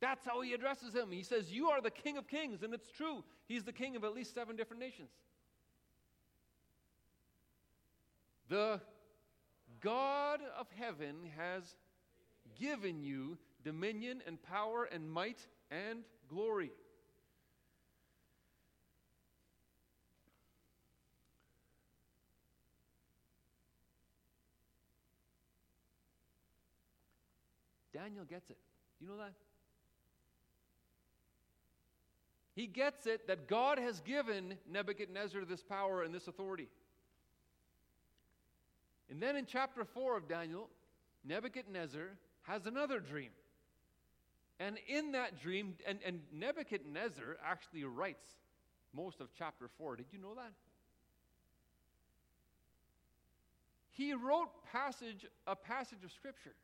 That's 0.00 0.24
how 0.24 0.40
he 0.40 0.54
addresses 0.54 0.94
him. 0.94 1.12
He 1.12 1.22
says, 1.22 1.52
You 1.52 1.68
are 1.68 1.82
the 1.82 1.90
King 1.90 2.16
of 2.16 2.26
Kings, 2.26 2.62
and 2.62 2.72
it's 2.72 2.90
true. 2.90 3.22
He's 3.46 3.64
the 3.64 3.72
king 3.72 3.96
of 3.96 4.04
at 4.04 4.14
least 4.14 4.34
seven 4.34 4.56
different 4.56 4.80
nations. 4.80 5.10
The 8.48 8.80
God 9.80 10.40
of 10.58 10.66
heaven 10.74 11.16
has 11.36 11.76
given 12.60 13.02
you 13.02 13.38
dominion 13.64 14.22
and 14.26 14.40
power 14.42 14.84
and 14.84 15.10
might 15.10 15.38
and 15.70 16.00
glory. 16.28 16.70
Daniel 27.92 28.24
gets 28.24 28.48
it. 28.50 28.56
Do 28.98 29.04
you 29.04 29.10
know 29.10 29.18
that? 29.18 29.32
He 32.54 32.66
gets 32.66 33.06
it 33.06 33.26
that 33.26 33.48
God 33.48 33.78
has 33.78 34.00
given 34.00 34.54
Nebuchadnezzar 34.70 35.44
this 35.44 35.62
power 35.62 36.02
and 36.02 36.14
this 36.14 36.28
authority. 36.28 36.68
And 39.10 39.20
then 39.20 39.36
in 39.36 39.46
chapter 39.46 39.84
4 39.84 40.16
of 40.16 40.28
Daniel, 40.28 40.68
Nebuchadnezzar 41.24 42.16
has 42.50 42.66
another 42.66 42.98
dream. 42.98 43.30
And 44.58 44.76
in 44.88 45.12
that 45.12 45.40
dream, 45.40 45.74
and, 45.86 45.98
and 46.04 46.20
Nebuchadnezzar 46.32 47.36
actually 47.44 47.84
writes 47.84 48.28
most 48.92 49.20
of 49.20 49.28
chapter 49.38 49.68
4. 49.78 49.96
Did 49.96 50.06
you 50.12 50.18
know 50.18 50.34
that? 50.34 50.52
He 53.90 54.12
wrote 54.14 54.48
passage, 54.72 55.26
a 55.46 55.54
passage 55.54 56.04
of 56.04 56.10
Scripture. 56.12 56.54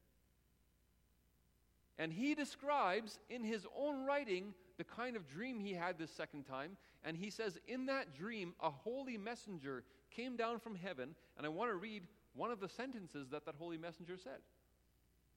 And 1.99 2.13
he 2.13 2.35
describes 2.35 3.19
in 3.31 3.43
his 3.43 3.67
own 3.79 4.05
writing 4.05 4.53
the 4.77 4.85
kind 4.85 5.17
of 5.17 5.27
dream 5.29 5.59
he 5.59 5.73
had 5.73 5.99
this 5.99 6.11
second 6.11 6.45
time. 6.45 6.77
And 7.05 7.17
he 7.17 7.31
says, 7.31 7.59
In 7.67 7.87
that 7.87 8.15
dream, 8.15 8.55
a 8.61 8.71
holy 8.71 9.17
messenger 9.17 9.85
came 10.11 10.37
down 10.37 10.59
from 10.59 10.75
heaven. 10.75 11.15
And 11.39 11.47
I 11.47 11.49
want 11.49 11.71
to 11.71 11.77
read 11.77 12.03
one 12.35 12.51
of 12.51 12.61
the 12.61 12.69
sentences 12.69 13.29
that 13.31 13.47
that 13.47 13.55
holy 13.59 13.79
messenger 13.79 14.17
said. 14.23 14.41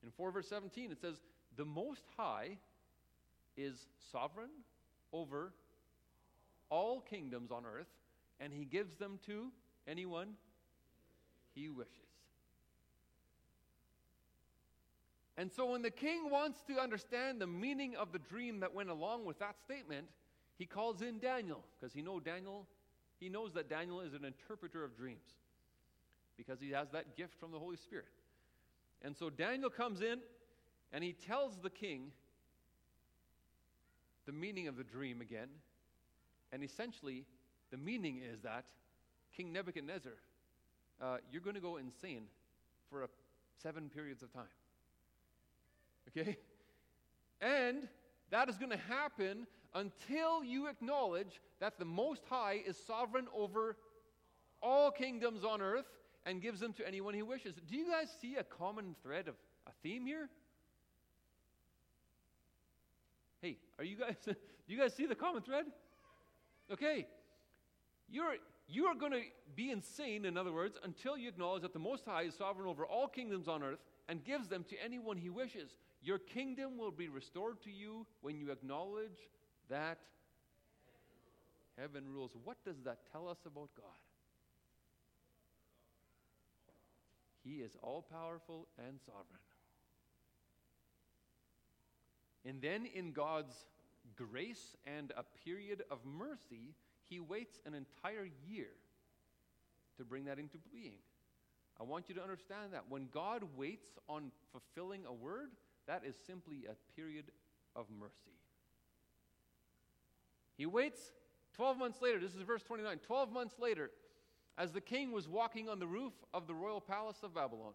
In 0.03 0.11
4 0.11 0.31
verse 0.31 0.47
17, 0.47 0.91
it 0.91 1.01
says, 1.01 1.15
The 1.57 1.65
Most 1.65 2.03
High 2.17 2.57
is 3.57 3.87
sovereign 4.11 4.49
over 5.11 5.53
all 6.69 7.01
kingdoms 7.01 7.51
on 7.51 7.63
earth, 7.65 7.87
and 8.39 8.53
he 8.53 8.65
gives 8.65 8.95
them 8.95 9.19
to 9.25 9.51
anyone 9.87 10.35
he 11.55 11.69
wishes. 11.69 11.93
And 15.37 15.51
so, 15.51 15.71
when 15.71 15.81
the 15.81 15.91
king 15.91 16.29
wants 16.29 16.59
to 16.67 16.79
understand 16.79 17.39
the 17.39 17.47
meaning 17.47 17.95
of 17.95 18.11
the 18.11 18.19
dream 18.19 18.59
that 18.59 18.73
went 18.73 18.89
along 18.89 19.25
with 19.25 19.39
that 19.39 19.55
statement, 19.63 20.05
he 20.57 20.65
calls 20.65 21.01
in 21.01 21.19
Daniel 21.19 21.63
because 21.79 21.93
he 21.93 22.01
know 22.01 22.19
Daniel. 22.19 22.67
He 23.19 23.29
knows 23.29 23.53
that 23.53 23.69
Daniel 23.69 24.01
is 24.01 24.13
an 24.13 24.25
interpreter 24.25 24.83
of 24.83 24.97
dreams 24.97 25.35
because 26.37 26.59
he 26.59 26.71
has 26.71 26.89
that 26.91 27.15
gift 27.15 27.39
from 27.39 27.51
the 27.51 27.59
Holy 27.59 27.77
Spirit. 27.77 28.07
And 29.03 29.15
so 29.15 29.29
Daniel 29.29 29.69
comes 29.69 30.01
in 30.01 30.19
and 30.91 31.03
he 31.03 31.13
tells 31.13 31.57
the 31.57 31.69
king 31.69 32.11
the 34.25 34.31
meaning 34.31 34.67
of 34.67 34.77
the 34.77 34.83
dream 34.83 35.21
again. 35.21 35.47
And 36.51 36.63
essentially, 36.63 37.25
the 37.71 37.77
meaning 37.77 38.21
is 38.21 38.41
that 38.41 38.65
King 39.35 39.53
Nebuchadnezzar, 39.53 40.13
uh, 41.01 41.17
you're 41.31 41.41
going 41.41 41.55
to 41.55 41.61
go 41.61 41.77
insane 41.77 42.23
for 42.89 43.03
a, 43.03 43.07
seven 43.61 43.89
periods 43.89 44.23
of 44.23 44.31
time. 44.33 44.43
Okay? 46.09 46.37
And 47.41 47.87
that 48.31 48.49
is 48.49 48.57
going 48.57 48.71
to 48.71 48.77
happen 48.77 49.47
until 49.73 50.43
you 50.43 50.67
acknowledge 50.67 51.39
that 51.59 51.79
the 51.79 51.85
Most 51.85 52.23
High 52.29 52.61
is 52.65 52.77
sovereign 52.77 53.27
over 53.35 53.77
all 54.61 54.91
kingdoms 54.91 55.43
on 55.43 55.61
earth 55.61 55.85
and 56.29 56.43
gives 56.43 56.59
them 56.59 56.73
to 56.73 56.87
anyone 56.87 57.15
he 57.15 57.23
wishes. 57.23 57.55
Do 57.67 57.75
you 57.75 57.89
guys 57.89 58.07
see 58.21 58.35
a 58.35 58.43
common 58.43 58.95
thread 59.01 59.27
of 59.27 59.33
a 59.65 59.71
theme 59.81 60.05
here? 60.05 60.29
Hey, 63.41 63.57
are 63.79 63.83
you 63.83 63.97
guys 63.97 64.15
do 64.25 64.35
you 64.67 64.79
guys 64.79 64.93
see 64.93 65.07
the 65.07 65.15
common 65.15 65.41
thread? 65.41 65.65
Okay. 66.71 67.07
You're 68.11 68.35
you 68.67 68.85
are 68.85 68.93
going 68.93 69.13
to 69.13 69.21
be 69.55 69.71
insane, 69.71 70.25
in 70.25 70.37
other 70.37 70.53
words, 70.53 70.77
until 70.83 71.17
you 71.17 71.29
acknowledge 71.29 71.63
that 71.63 71.73
the 71.73 71.79
Most 71.79 72.05
High 72.05 72.23
is 72.23 72.35
sovereign 72.35 72.67
over 72.67 72.85
all 72.85 73.07
kingdoms 73.07 73.47
on 73.47 73.63
earth 73.63 73.79
and 74.07 74.23
gives 74.23 74.47
them 74.47 74.63
to 74.69 74.75
anyone 74.83 75.17
he 75.17 75.31
wishes. 75.31 75.71
Your 76.03 76.19
kingdom 76.19 76.77
will 76.77 76.91
be 76.91 77.09
restored 77.09 77.59
to 77.63 77.71
you 77.71 78.05
when 78.21 78.37
you 78.37 78.51
acknowledge 78.51 79.17
that 79.69 79.97
heaven 81.79 82.03
rules. 82.07 82.33
What 82.43 82.63
does 82.63 82.77
that 82.85 82.99
tell 83.11 83.27
us 83.27 83.39
about 83.47 83.69
God? 83.75 84.08
He 87.49 87.61
is 87.61 87.75
all 87.81 88.05
powerful 88.11 88.67
and 88.77 88.99
sovereign. 89.05 89.39
And 92.45 92.61
then, 92.61 92.85
in 92.85 93.11
God's 93.11 93.65
grace 94.15 94.77
and 94.85 95.11
a 95.17 95.23
period 95.43 95.83
of 95.89 95.99
mercy, 96.05 96.75
He 97.09 97.19
waits 97.19 97.59
an 97.65 97.73
entire 97.73 98.27
year 98.47 98.69
to 99.97 100.05
bring 100.05 100.25
that 100.25 100.37
into 100.37 100.57
being. 100.71 100.99
I 101.79 101.83
want 101.83 102.07
you 102.07 102.15
to 102.15 102.21
understand 102.21 102.73
that. 102.73 102.83
When 102.87 103.07
God 103.11 103.43
waits 103.57 103.89
on 104.07 104.31
fulfilling 104.51 105.05
a 105.05 105.13
word, 105.13 105.49
that 105.87 106.03
is 106.05 106.15
simply 106.27 106.65
a 106.69 106.75
period 106.95 107.25
of 107.75 107.85
mercy. 107.99 108.13
He 110.55 110.65
waits 110.65 110.99
12 111.55 111.77
months 111.77 112.01
later. 112.01 112.19
This 112.19 112.35
is 112.35 112.41
verse 112.41 112.61
29. 112.63 112.99
12 112.99 113.31
months 113.31 113.55
later, 113.59 113.89
as 114.59 114.73
the 114.73 114.81
king 114.81 115.13
was 115.13 115.27
walking 115.27 115.69
on 115.69 115.79
the 115.79 115.87
roof 115.87 116.11
of 116.33 116.45
the 116.45 116.53
royal 116.53 116.81
palace 116.81 117.23
of 117.23 117.33
Babylon, 117.33 117.71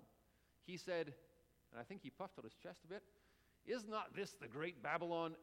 he 0.67 0.77
said, 0.77 1.15
and 1.73 1.81
I 1.81 1.83
think 1.83 2.03
he 2.03 2.11
puffed 2.11 2.39
out 2.39 2.45
his 2.45 2.55
chest 2.63 2.81
a 2.85 2.89
bit, 2.89 3.03
Is 3.67 3.89
not 3.89 4.15
this 4.15 4.35
the 4.41 4.47
great 4.47 4.83
Babylon 4.83 5.35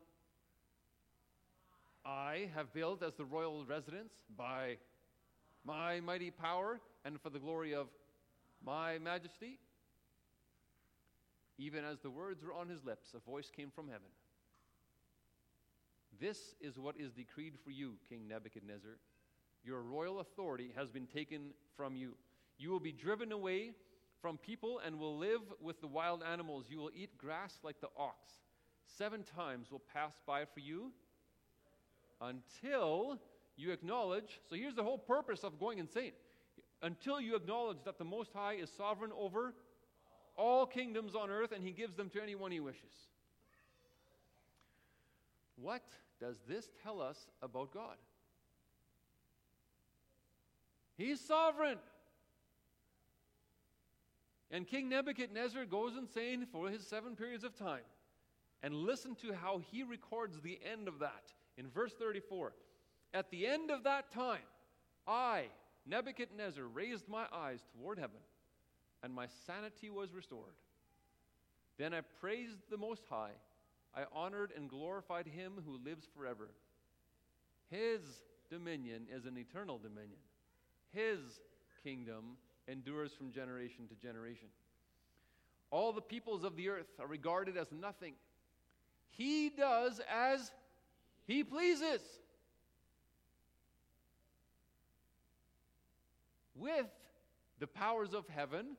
I 2.05 2.49
have 2.55 2.71
built 2.73 3.01
as 3.03 3.15
the 3.15 3.25
royal 3.25 3.65
residence 3.65 4.13
by 4.37 4.77
my 5.65 5.99
mighty 5.99 6.29
power 6.29 6.79
and 7.03 7.19
for 7.19 7.31
the 7.31 7.39
glory 7.39 7.73
of 7.73 7.87
my 8.63 8.99
majesty? 8.99 9.57
Even 11.57 11.83
as 11.83 11.99
the 11.99 12.09
words 12.09 12.43
were 12.43 12.53
on 12.53 12.69
his 12.69 12.83
lips, 12.83 13.13
a 13.15 13.19
voice 13.19 13.51
came 13.55 13.71
from 13.71 13.87
heaven. 13.87 14.07
This 16.19 16.55
is 16.61 16.77
what 16.77 16.95
is 16.99 17.11
decreed 17.11 17.53
for 17.63 17.71
you, 17.71 17.93
King 18.07 18.27
Nebuchadnezzar. 18.27 18.97
Your 19.63 19.81
royal 19.81 20.19
authority 20.19 20.71
has 20.75 20.89
been 20.89 21.07
taken 21.07 21.51
from 21.75 21.95
you. 21.95 22.13
You 22.57 22.69
will 22.69 22.79
be 22.79 22.91
driven 22.91 23.31
away 23.31 23.71
from 24.21 24.37
people 24.37 24.79
and 24.85 24.99
will 24.99 25.17
live 25.17 25.41
with 25.59 25.81
the 25.81 25.87
wild 25.87 26.23
animals. 26.23 26.65
You 26.69 26.77
will 26.77 26.91
eat 26.95 27.17
grass 27.17 27.59
like 27.63 27.79
the 27.81 27.89
ox. 27.97 28.15
Seven 28.97 29.23
times 29.23 29.71
will 29.71 29.81
pass 29.93 30.13
by 30.25 30.45
for 30.45 30.59
you 30.59 30.91
until 32.21 33.19
you 33.55 33.71
acknowledge. 33.71 34.39
So 34.49 34.55
here's 34.55 34.75
the 34.75 34.83
whole 34.83 34.97
purpose 34.97 35.43
of 35.43 35.59
going 35.59 35.79
insane. 35.79 36.11
Until 36.81 37.21
you 37.21 37.35
acknowledge 37.35 37.77
that 37.85 37.97
the 37.97 38.05
Most 38.05 38.31
High 38.33 38.55
is 38.55 38.69
sovereign 38.75 39.11
over 39.17 39.53
all 40.35 40.65
kingdoms 40.65 41.15
on 41.15 41.29
earth 41.29 41.51
and 41.51 41.63
he 41.63 41.71
gives 41.71 41.95
them 41.95 42.09
to 42.09 42.21
anyone 42.21 42.51
he 42.51 42.59
wishes. 42.59 42.93
What 45.55 45.83
does 46.19 46.37
this 46.47 46.69
tell 46.83 47.01
us 47.01 47.27
about 47.41 47.71
God? 47.71 47.97
He's 50.97 51.19
sovereign. 51.19 51.77
And 54.51 54.67
King 54.67 54.89
Nebuchadnezzar 54.89 55.65
goes 55.65 55.95
insane 55.97 56.45
for 56.51 56.69
his 56.69 56.85
seven 56.85 57.15
periods 57.15 57.43
of 57.43 57.55
time. 57.55 57.83
And 58.63 58.75
listen 58.75 59.15
to 59.15 59.33
how 59.33 59.61
he 59.71 59.83
records 59.83 60.39
the 60.39 60.59
end 60.69 60.87
of 60.87 60.99
that 60.99 61.33
in 61.57 61.69
verse 61.69 61.93
34. 61.93 62.53
At 63.13 63.31
the 63.31 63.47
end 63.47 63.71
of 63.71 63.83
that 63.83 64.11
time, 64.11 64.41
I, 65.07 65.45
Nebuchadnezzar, 65.85 66.65
raised 66.65 67.07
my 67.07 67.25
eyes 67.33 67.59
toward 67.73 67.97
heaven, 67.97 68.19
and 69.03 69.13
my 69.13 69.25
sanity 69.47 69.89
was 69.89 70.13
restored. 70.13 70.53
Then 71.77 71.93
I 71.93 72.01
praised 72.19 72.59
the 72.69 72.77
Most 72.77 73.03
High. 73.09 73.31
I 73.95 74.03
honored 74.13 74.53
and 74.55 74.69
glorified 74.69 75.27
him 75.27 75.53
who 75.65 75.79
lives 75.83 76.07
forever. 76.15 76.49
His 77.69 78.01
dominion 78.49 79.07
is 79.13 79.25
an 79.25 79.37
eternal 79.37 79.79
dominion. 79.79 80.19
His 80.93 81.19
kingdom 81.83 82.37
endures 82.67 83.11
from 83.13 83.31
generation 83.31 83.87
to 83.87 83.95
generation. 83.95 84.47
All 85.71 85.93
the 85.93 86.01
peoples 86.01 86.43
of 86.43 86.55
the 86.55 86.69
earth 86.69 86.99
are 86.99 87.07
regarded 87.07 87.57
as 87.57 87.67
nothing. 87.71 88.13
He 89.09 89.49
does 89.49 90.01
as 90.11 90.51
he 91.25 91.43
pleases. 91.43 92.01
With 96.55 96.87
the 97.59 97.67
powers 97.67 98.13
of 98.13 98.27
heaven 98.27 98.75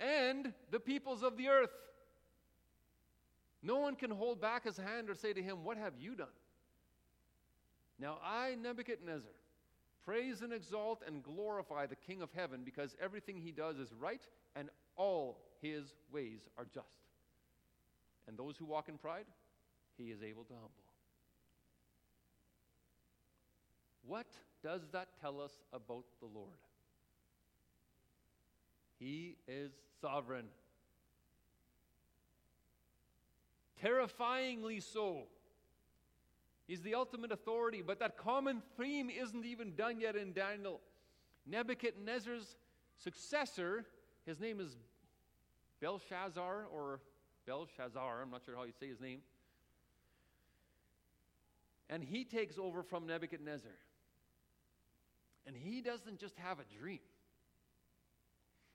and 0.00 0.52
the 0.70 0.80
peoples 0.80 1.22
of 1.22 1.36
the 1.36 1.48
earth. 1.48 1.70
No 3.62 3.78
one 3.78 3.96
can 3.96 4.10
hold 4.10 4.40
back 4.40 4.64
his 4.64 4.76
hand 4.76 5.08
or 5.08 5.14
say 5.14 5.32
to 5.32 5.42
him, 5.42 5.64
What 5.64 5.76
have 5.76 5.94
you 5.98 6.14
done? 6.14 6.28
Now 7.98 8.18
I, 8.24 8.56
Nebuchadnezzar, 8.60 9.30
praise 10.04 10.42
and 10.42 10.52
exalt 10.52 11.02
and 11.06 11.22
glorify 11.22 11.86
the 11.86 11.96
King 11.96 12.22
of 12.22 12.30
heaven 12.32 12.60
because 12.64 12.96
everything 13.00 13.38
he 13.38 13.52
does 13.52 13.78
is 13.78 13.92
right 13.98 14.22
and 14.54 14.68
all 14.96 15.40
his 15.60 15.94
ways 16.12 16.40
are 16.58 16.66
just. 16.74 16.86
And 18.28 18.38
those 18.38 18.56
who 18.56 18.64
walk 18.64 18.88
in 18.88 18.98
pride, 18.98 19.26
he 19.96 20.04
is 20.04 20.22
able 20.22 20.44
to 20.44 20.54
humble. 20.54 20.70
What 24.06 24.26
does 24.62 24.82
that 24.92 25.08
tell 25.20 25.40
us 25.40 25.52
about 25.72 26.04
the 26.20 26.26
Lord? 26.26 26.58
He 28.98 29.36
is 29.48 29.72
sovereign. 30.00 30.46
Terrifyingly 33.80 34.80
so. 34.80 35.24
He's 36.66 36.80
the 36.80 36.94
ultimate 36.94 37.30
authority, 37.30 37.82
but 37.82 37.98
that 38.00 38.16
common 38.16 38.62
theme 38.78 39.10
isn't 39.10 39.44
even 39.44 39.74
done 39.74 40.00
yet 40.00 40.16
in 40.16 40.32
Daniel. 40.32 40.80
Nebuchadnezzar's 41.46 42.56
successor, 42.98 43.84
his 44.24 44.40
name 44.40 44.60
is 44.60 44.76
Belshazzar 45.80 46.66
or 46.72 47.00
Belshazzar, 47.46 48.22
I'm 48.22 48.30
not 48.30 48.42
sure 48.46 48.56
how 48.56 48.64
you 48.64 48.72
say 48.80 48.88
his 48.88 49.00
name. 49.00 49.20
And 51.90 52.02
he 52.02 52.24
takes 52.24 52.56
over 52.56 52.82
from 52.82 53.06
Nebuchadnezzar. 53.06 53.70
And 55.46 55.54
he 55.54 55.82
doesn't 55.82 56.18
just 56.18 56.38
have 56.38 56.58
a 56.58 56.80
dream, 56.80 57.00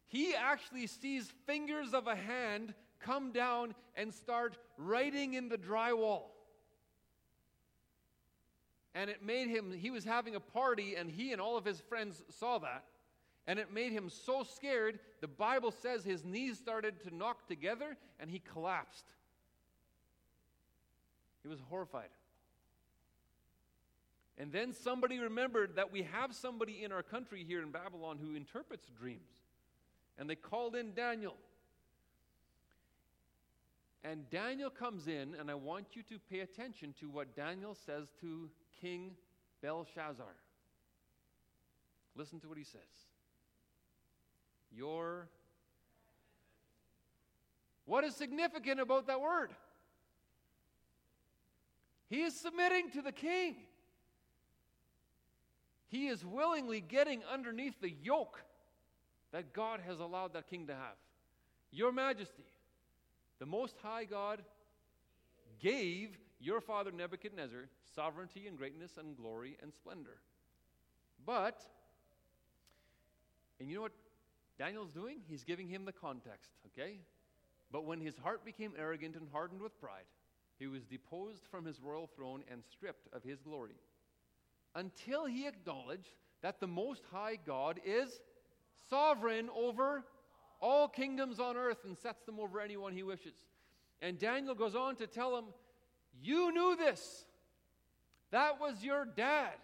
he 0.08 0.36
actually 0.36 0.86
sees 0.88 1.32
fingers 1.48 1.94
of 1.94 2.06
a 2.06 2.16
hand 2.16 2.74
come 3.00 3.32
down 3.32 3.74
and 3.96 4.14
start 4.14 4.58
writing 4.78 5.34
in 5.34 5.50
the 5.50 5.58
drywall. 5.58 6.24
And 8.96 9.10
it 9.10 9.24
made 9.24 9.50
him, 9.50 9.72
he 9.72 9.92
was 9.92 10.04
having 10.04 10.36
a 10.36 10.40
party, 10.40 10.96
and 10.96 11.10
he 11.10 11.32
and 11.32 11.40
all 11.40 11.58
of 11.58 11.66
his 11.66 11.80
friends 11.80 12.24
saw 12.30 12.58
that. 12.60 12.84
And 13.50 13.58
it 13.58 13.74
made 13.74 13.92
him 13.92 14.10
so 14.10 14.44
scared, 14.44 15.00
the 15.22 15.28
Bible 15.28 15.72
says 15.72 16.04
his 16.04 16.24
knees 16.24 16.60
started 16.60 17.02
to 17.02 17.16
knock 17.16 17.48
together 17.48 17.98
and 18.20 18.30
he 18.30 18.44
collapsed. 18.54 19.06
He 21.42 21.50
was 21.50 21.60
horrified. 21.68 22.10
And 24.38 24.52
then 24.52 24.72
somebody 24.72 25.18
remembered 25.18 25.78
that 25.78 25.92
we 25.92 26.04
have 26.04 26.36
somebody 26.36 26.84
in 26.84 26.92
our 26.92 27.02
country 27.02 27.44
here 27.44 27.64
in 27.64 27.72
Babylon 27.72 28.20
who 28.22 28.36
interprets 28.36 28.86
dreams. 29.00 29.42
And 30.20 30.30
they 30.30 30.36
called 30.36 30.76
in 30.76 30.94
Daniel. 30.94 31.36
And 34.04 34.30
Daniel 34.30 34.70
comes 34.70 35.08
in, 35.08 35.36
and 35.40 35.50
I 35.50 35.56
want 35.56 35.88
you 35.94 36.04
to 36.04 36.20
pay 36.30 36.42
attention 36.42 36.94
to 37.00 37.10
what 37.10 37.36
Daniel 37.36 37.76
says 37.76 38.08
to 38.22 38.50
King 38.82 39.12
Belshazzar. 39.62 40.36
Listen 42.16 42.40
to 42.42 42.48
what 42.48 42.58
he 42.58 42.64
says. 42.64 42.82
Your. 44.72 45.28
What 47.86 48.04
is 48.04 48.16
significant 48.16 48.80
about 48.80 49.08
that 49.08 49.20
word? 49.20 49.52
He 52.10 52.22
is 52.22 52.36
submitting 52.36 52.90
to 52.92 53.02
the 53.02 53.12
king. 53.12 53.56
He 55.88 56.08
is 56.08 56.24
willingly 56.24 56.82
getting 56.82 57.22
underneath 57.32 57.80
the 57.82 57.94
yoke 58.04 58.42
that 59.32 59.54
God 59.54 59.80
has 59.88 60.00
allowed 60.00 60.34
that 60.34 60.48
king 60.48 60.68
to 60.68 60.74
have. 60.74 60.98
Your 61.72 61.92
Majesty, 61.92 62.46
the 63.40 63.46
Most 63.46 63.76
High 63.82 64.06
God 64.06 64.42
gave 65.60 66.18
your 66.40 66.62
father 66.62 66.92
Nebuchadnezzar 66.92 67.70
sovereignty 67.96 68.48
and 68.48 68.58
greatness 68.58 68.92
and 68.98 69.16
glory 69.16 69.58
and 69.62 69.74
splendor. 69.74 70.18
But, 71.26 71.62
and 73.60 73.70
you 73.70 73.76
know 73.76 73.82
what 73.82 73.92
Daniel's 74.58 74.92
doing? 74.92 75.20
He's 75.28 75.44
giving 75.44 75.68
him 75.68 75.86
the 75.86 75.92
context, 75.92 76.52
okay? 76.68 77.00
But 77.72 77.86
when 77.86 78.00
his 78.00 78.18
heart 78.18 78.46
became 78.46 78.74
arrogant 78.78 79.16
and 79.16 79.28
hardened 79.32 79.62
with 79.62 79.80
pride, 79.80 80.06
he 80.58 80.68
was 80.68 80.84
deposed 80.86 81.44
from 81.50 81.66
his 81.66 81.82
royal 81.82 82.08
throne 82.08 82.44
and 82.52 82.64
stripped 82.64 83.08
of 83.14 83.24
his 83.24 83.42
glory 83.42 83.76
until 84.76 85.26
he 85.26 85.48
acknowledged 85.48 86.16
that 86.42 86.60
the 86.60 86.68
Most 86.68 87.04
High 87.12 87.38
God 87.46 87.80
is 87.86 88.20
sovereign 88.90 89.50
over 89.56 90.04
all 90.62 90.88
kingdoms 90.88 91.40
on 91.40 91.58
earth 91.58 91.86
and 91.86 91.98
sets 91.98 92.24
them 92.24 92.40
over 92.40 92.60
anyone 92.60 92.94
he 92.94 93.04
wishes. 93.04 93.36
And 94.02 94.18
Daniel 94.20 94.56
goes 94.56 94.76
on 94.76 94.96
to 94.98 95.08
tell 95.08 95.38
him, 95.38 95.46
You 96.22 96.52
knew 96.52 96.76
this. 96.76 97.26
That 98.32 98.60
was 98.60 98.84
your 98.84 99.06
dad. 99.06 99.56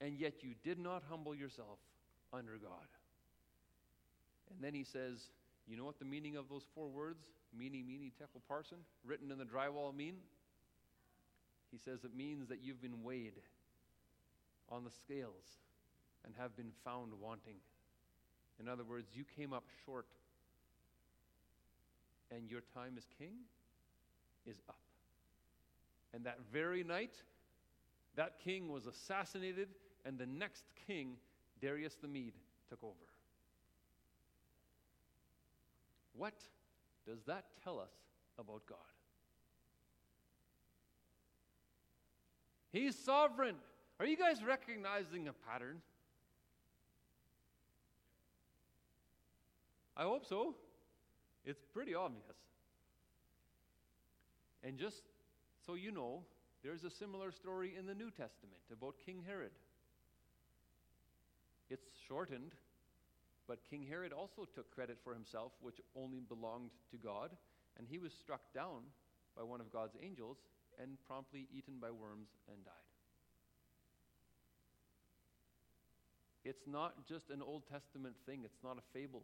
And 0.00 0.18
yet 0.18 0.42
you 0.42 0.50
did 0.62 0.78
not 0.78 1.02
humble 1.08 1.34
yourself 1.34 1.78
under 2.32 2.52
God. 2.52 2.88
And 4.50 4.62
then 4.62 4.74
he 4.74 4.84
says, 4.84 5.30
You 5.66 5.76
know 5.76 5.84
what 5.84 5.98
the 5.98 6.04
meaning 6.04 6.36
of 6.36 6.48
those 6.48 6.64
four 6.74 6.88
words, 6.88 7.24
mene, 7.56 7.84
mene, 7.86 8.12
tekel, 8.18 8.42
parsin, 8.50 8.78
written 9.04 9.30
in 9.30 9.38
the 9.38 9.44
drywall 9.44 9.94
mean? 9.94 10.16
He 11.70 11.78
says 11.78 12.04
it 12.04 12.14
means 12.14 12.48
that 12.48 12.62
you've 12.62 12.80
been 12.80 13.02
weighed 13.02 13.34
on 14.70 14.84
the 14.84 14.90
scales 14.90 15.58
and 16.24 16.34
have 16.38 16.56
been 16.56 16.70
found 16.84 17.12
wanting. 17.20 17.56
In 18.60 18.68
other 18.68 18.84
words, 18.84 19.08
you 19.14 19.24
came 19.36 19.52
up 19.52 19.64
short 19.84 20.06
and 22.34 22.50
your 22.50 22.62
time 22.74 22.94
as 22.96 23.06
king 23.18 23.34
is 24.46 24.60
up. 24.68 24.78
And 26.12 26.24
that 26.24 26.38
very 26.52 26.84
night, 26.84 27.14
that 28.16 28.38
king 28.42 28.70
was 28.70 28.86
assassinated, 28.86 29.68
and 30.04 30.18
the 30.18 30.26
next 30.26 30.64
king, 30.86 31.16
Darius 31.60 31.96
the 32.00 32.08
Mede, 32.08 32.34
took 32.68 32.82
over. 32.82 32.94
What 36.16 36.34
does 37.06 37.22
that 37.26 37.46
tell 37.62 37.80
us 37.80 37.90
about 38.38 38.64
God? 38.66 38.78
He's 42.72 42.96
sovereign. 42.96 43.56
Are 44.00 44.06
you 44.06 44.16
guys 44.16 44.42
recognizing 44.44 45.28
a 45.28 45.32
pattern? 45.32 45.80
I 49.96 50.02
hope 50.02 50.26
so. 50.26 50.56
It's 51.44 51.64
pretty 51.72 51.94
obvious. 51.94 52.36
And 54.62 54.78
just 54.78 55.02
so 55.66 55.74
you 55.74 55.90
know, 55.90 56.22
there's 56.62 56.84
a 56.84 56.90
similar 56.90 57.30
story 57.30 57.74
in 57.78 57.86
the 57.86 57.94
New 57.94 58.10
Testament 58.10 58.60
about 58.72 58.94
King 59.04 59.22
Herod. 59.26 59.52
It's 61.68 61.86
shortened, 62.08 62.52
but 63.46 63.58
King 63.68 63.84
Herod 63.86 64.12
also 64.12 64.48
took 64.54 64.74
credit 64.74 64.98
for 65.04 65.12
himself, 65.12 65.52
which 65.60 65.80
only 65.94 66.20
belonged 66.20 66.70
to 66.90 66.96
God, 66.96 67.30
and 67.78 67.86
he 67.88 67.98
was 67.98 68.12
struck 68.12 68.40
down 68.54 68.82
by 69.36 69.42
one 69.42 69.60
of 69.60 69.72
God's 69.72 69.96
angels 70.02 70.38
and 70.80 70.96
promptly 71.06 71.46
eaten 71.52 71.74
by 71.80 71.90
worms 71.90 72.28
and 72.48 72.64
died. 72.64 72.72
It's 76.44 76.66
not 76.66 77.06
just 77.08 77.30
an 77.30 77.42
Old 77.42 77.62
Testament 77.70 78.14
thing, 78.26 78.42
it's 78.44 78.62
not 78.62 78.78
a 78.78 78.98
fable. 78.98 79.22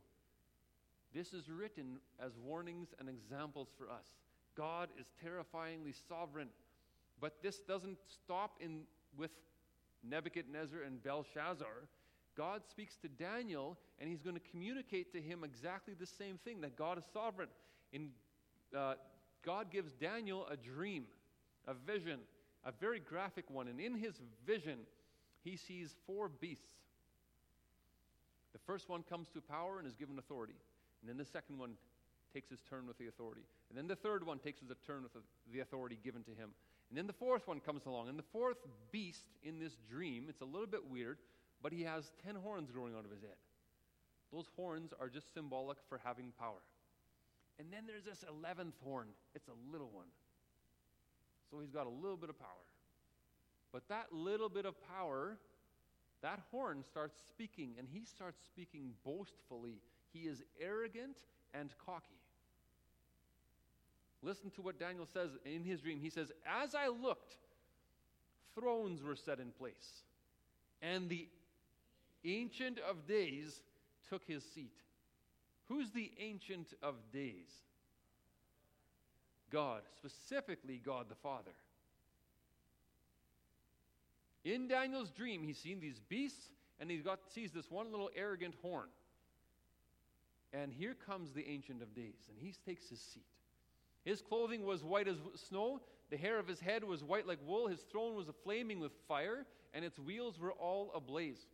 This 1.15 1.33
is 1.33 1.49
written 1.49 1.99
as 2.25 2.33
warnings 2.37 2.89
and 2.99 3.09
examples 3.09 3.69
for 3.77 3.91
us. 3.91 4.07
God 4.57 4.89
is 4.99 5.07
terrifyingly 5.23 5.95
sovereign. 6.09 6.49
But 7.21 7.43
this 7.43 7.59
doesn't 7.59 7.99
stop 8.09 8.57
in 8.61 8.83
with 9.17 9.31
Nebuchadnezzar 10.09 10.83
and 10.83 11.03
Belshazzar. 11.03 11.89
God 12.37 12.63
speaks 12.71 12.97
to 12.97 13.09
Daniel, 13.09 13.77
and 13.99 14.09
he's 14.09 14.23
going 14.23 14.37
to 14.37 14.51
communicate 14.51 15.13
to 15.13 15.21
him 15.21 15.45
exactly 15.45 15.95
the 15.99 16.07
same 16.07 16.39
thing 16.45 16.61
that 16.61 16.77
God 16.77 16.97
is 16.97 17.05
sovereign. 17.13 17.49
In, 17.93 18.11
uh, 18.77 18.95
God 19.45 19.71
gives 19.71 19.93
Daniel 19.93 20.47
a 20.51 20.57
dream, 20.57 21.05
a 21.67 21.75
vision, 21.75 22.21
a 22.65 22.73
very 22.73 23.01
graphic 23.01 23.51
one. 23.51 23.69
And 23.69 23.81
in 23.81 23.95
his 23.95 24.21
vision, 24.47 24.79
he 25.43 25.57
sees 25.57 25.95
four 26.07 26.29
beasts. 26.29 26.65
The 28.53 28.59
first 28.67 28.89
one 28.89 29.03
comes 29.03 29.29
to 29.31 29.41
power 29.41 29.79
and 29.79 29.87
is 29.87 29.95
given 29.95 30.19
authority. 30.19 30.55
And 31.01 31.09
then 31.09 31.17
the 31.17 31.25
second 31.25 31.59
one 31.59 31.73
takes 32.33 32.51
his 32.51 32.61
turn 32.69 32.87
with 32.87 32.99
the 32.99 33.09
authority. 33.09 33.43
And 33.69 33.79
then 33.79 33.89
the 33.89 33.97
third 33.97 34.25
one 34.25 34.39
takes 34.39 34.61
his 34.61 34.69
turn 34.87 35.03
with 35.03 35.13
the 35.53 35.61
authority 35.61 35.99
given 36.03 36.23
to 36.25 36.31
him. 36.31 36.51
And 36.91 36.99
then 36.99 37.07
the 37.07 37.13
fourth 37.13 37.47
one 37.47 37.61
comes 37.61 37.87
along. 37.87 38.09
And 38.09 38.19
the 38.19 38.25
fourth 38.33 38.59
beast 38.93 39.25
in 39.43 39.59
this 39.59 39.77
dream, 39.89 40.27
it's 40.29 40.43
a 40.43 40.45
little 40.45 40.67
bit 40.67 40.89
weird, 40.91 41.19
but 41.63 41.73
he 41.73 41.83
has 41.83 42.13
ten 42.25 42.35
horns 42.35 42.71
growing 42.71 42.95
out 42.95 43.05
of 43.05 43.11
his 43.11 43.21
head. 43.21 43.39
Those 44.33 44.47
horns 44.57 44.93
are 45.01 45.09
just 45.09 45.33
symbolic 45.35 45.79
for 45.89 46.01
having 46.05 46.33
power. 46.39 46.63
And 47.59 47.69
then 47.73 47.85
there's 47.87 48.05
this 48.05 48.25
eleventh 48.29 48.75
horn. 48.85 49.09
It's 49.35 49.49
a 49.49 49.73
little 49.73 49.91
one. 49.93 50.07
So 51.51 51.59
he's 51.61 51.71
got 51.71 51.87
a 51.87 51.91
little 51.91 52.17
bit 52.17 52.31
of 52.31 52.39
power. 52.39 52.49
But 53.73 53.89
that 53.89 54.13
little 54.13 54.49
bit 54.49 54.67
of 54.67 54.75
power, 54.89 55.37
that 56.23 56.41
horn 56.51 56.85
starts 56.89 57.21
speaking, 57.29 57.75
and 57.79 57.89
he 57.93 58.05
starts 58.05 58.41
speaking 58.45 58.93
boastfully. 59.05 59.79
He 60.13 60.21
is 60.21 60.43
arrogant 60.61 61.17
and 61.55 61.71
cocky. 61.85 62.21
Listen 64.23 64.51
to 64.51 64.63
what 64.63 64.79
Daniel 64.79 65.07
says 65.13 65.31
in 65.45 65.65
his 65.65 65.81
dream. 65.81 65.99
He 66.01 66.11
says, 66.11 66.31
As 66.47 66.75
I 66.75 66.89
looked, 66.89 67.37
thrones 68.55 69.03
were 69.03 69.17
set 69.17 69.39
in 69.39 69.51
place, 69.53 70.03
and 70.83 71.09
the 71.09 71.29
Ancient 72.25 72.79
of 72.79 73.07
Days 73.07 73.61
took 74.09 74.23
his 74.27 74.45
seat. 74.55 74.75
Who's 75.69 75.91
the 75.91 76.11
Ancient 76.19 76.75
of 76.83 76.97
Days? 77.13 77.51
God, 79.51 79.83
specifically 79.97 80.81
God 80.85 81.07
the 81.09 81.15
Father. 81.15 81.53
In 84.45 84.69
Daniel's 84.69 85.11
dream, 85.11 85.43
he's 85.43 85.59
seen 85.59 85.81
these 85.81 86.01
beasts, 86.09 86.49
and 86.79 86.91
he 86.91 87.01
sees 87.29 87.53
this 87.53 87.71
one 87.71 87.91
little 87.91 88.11
arrogant 88.17 88.55
horn. 88.63 88.89
And 90.53 90.73
here 90.73 90.95
comes 91.07 91.33
the 91.33 91.49
Ancient 91.49 91.83
of 91.83 91.95
Days, 91.95 92.29
and 92.29 92.37
he 92.39 92.53
takes 92.67 92.89
his 92.89 93.01
seat. 93.01 93.23
His 94.05 94.21
clothing 94.21 94.65
was 94.65 94.83
white 94.83 95.07
as 95.07 95.17
snow, 95.49 95.81
the 96.11 96.17
hair 96.17 96.39
of 96.39 96.49
his 96.49 96.59
head 96.59 96.83
was 96.83 97.05
white 97.05 97.27
like 97.27 97.39
wool, 97.47 97.69
his 97.69 97.81
throne 97.83 98.17
was 98.17 98.27
flaming 98.43 98.81
with 98.81 98.93
fire, 99.07 99.47
and 99.73 99.85
its 99.85 99.99
wheels 99.99 100.39
were 100.41 100.53
all 100.53 100.91
ablaze. 100.95 101.47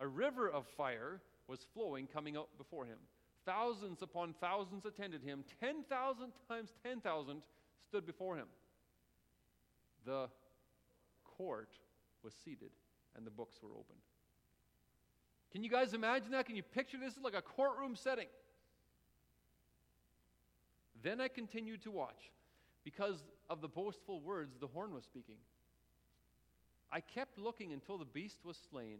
A 0.00 0.06
river 0.06 0.50
of 0.50 0.66
fire 0.66 1.20
was 1.48 1.60
flowing, 1.72 2.06
coming 2.06 2.36
out 2.36 2.48
before 2.58 2.84
him. 2.84 2.98
Thousands 3.46 4.02
upon 4.02 4.34
thousands 4.34 4.84
attended 4.84 5.22
him. 5.22 5.44
10,000 5.60 6.32
times 6.48 6.70
10,000 6.84 7.42
stood 7.88 8.06
before 8.06 8.36
him. 8.36 8.46
The 10.04 10.28
court 11.24 11.70
was 12.22 12.34
seated, 12.44 12.70
and 13.16 13.26
the 13.26 13.30
books 13.30 13.56
were 13.62 13.70
opened. 13.70 14.00
Can 15.52 15.64
you 15.64 15.70
guys 15.70 15.94
imagine 15.94 16.30
that? 16.32 16.46
Can 16.46 16.56
you 16.56 16.62
picture 16.62 16.98
this 16.98 17.14
like 17.22 17.34
a 17.34 17.42
courtroom 17.42 17.96
setting? 17.96 18.26
Then 21.02 21.20
I 21.20 21.28
continued 21.28 21.82
to 21.82 21.90
watch. 21.90 22.30
Because 22.84 23.22
of 23.48 23.60
the 23.60 23.68
boastful 23.68 24.20
words 24.20 24.56
the 24.60 24.66
horn 24.66 24.92
was 24.94 25.04
speaking. 25.04 25.36
I 26.90 27.00
kept 27.00 27.38
looking 27.38 27.72
until 27.72 27.98
the 27.98 28.04
beast 28.04 28.38
was 28.44 28.58
slain 28.70 28.98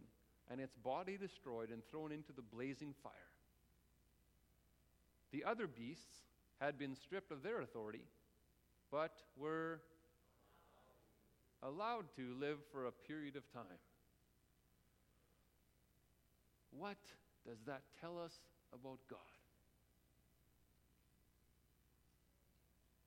and 0.49 0.59
its 0.59 0.75
body 0.75 1.17
destroyed 1.17 1.69
and 1.69 1.81
thrown 1.89 2.11
into 2.11 2.33
the 2.33 2.41
blazing 2.41 2.93
fire. 3.03 3.13
The 5.31 5.43
other 5.43 5.67
beasts 5.67 6.21
had 6.59 6.77
been 6.77 6.95
stripped 6.95 7.31
of 7.31 7.43
their 7.43 7.61
authority, 7.61 8.05
but 8.91 9.13
were 9.37 9.81
allowed 11.61 12.05
to 12.17 12.33
live 12.39 12.57
for 12.71 12.85
a 12.85 12.91
period 12.91 13.35
of 13.35 13.51
time. 13.51 13.79
What 16.71 16.97
does 17.45 17.57
that 17.65 17.81
tell 17.99 18.19
us 18.19 18.33
about 18.73 18.99
God? 19.09 19.19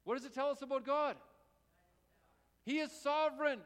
What 0.07 0.17
does 0.17 0.25
it 0.25 0.33
tell 0.33 0.51
us 0.51 0.63
about 0.63 0.87
God? 0.87 1.17
He 2.65 2.79
is 2.79 2.93
sovereign. 3.03 3.59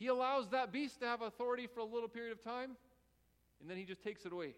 He 0.00 0.08
allows 0.08 0.48
that 0.48 0.72
beast 0.72 0.98
to 1.00 1.06
have 1.06 1.22
authority 1.22 1.68
for 1.72 1.78
a 1.78 1.84
little 1.84 2.08
period 2.08 2.32
of 2.32 2.42
time, 2.42 2.72
and 3.60 3.70
then 3.70 3.76
he 3.76 3.84
just 3.84 4.02
takes 4.02 4.26
it 4.26 4.32
away. 4.32 4.54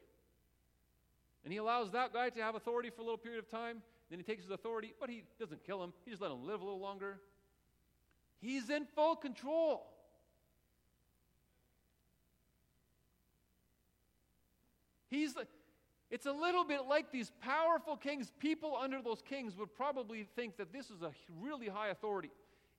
And 1.45 1.53
he 1.53 1.59
allows 1.59 1.91
that 1.93 2.15
guy 2.15 2.31
to 2.31 2.43
have 2.43 2.55
authority 2.55 2.89
for 2.89 3.03
a 3.03 3.05
little 3.05 3.19
period 3.19 3.39
of 3.39 3.51
time, 3.51 3.83
then 4.09 4.19
he 4.19 4.23
takes 4.23 4.45
his 4.45 4.51
authority, 4.51 4.95
but 4.99 5.11
he 5.11 5.25
doesn't 5.39 5.63
kill 5.65 5.85
him. 5.85 5.93
He 6.07 6.11
just 6.11 6.23
let 6.23 6.31
him 6.31 6.47
live 6.47 6.63
a 6.63 6.65
little 6.65 6.81
longer. 6.81 7.21
He's 8.41 8.71
in 8.71 8.87
full 8.87 9.15
control. 9.15 9.87
He's 15.11 15.35
it's 16.11 16.27
a 16.27 16.33
little 16.33 16.65
bit 16.65 16.87
like 16.89 17.13
these 17.13 17.31
powerful 17.41 17.97
kings. 17.97 18.33
People 18.39 18.77
under 18.77 19.01
those 19.01 19.23
kings 19.23 19.57
would 19.57 19.75
probably 19.75 20.27
think 20.35 20.57
that 20.57 20.73
this 20.73 20.91
is 20.91 21.03
a 21.03 21.13
really 21.41 21.69
high 21.69 21.89
authority. 21.89 22.31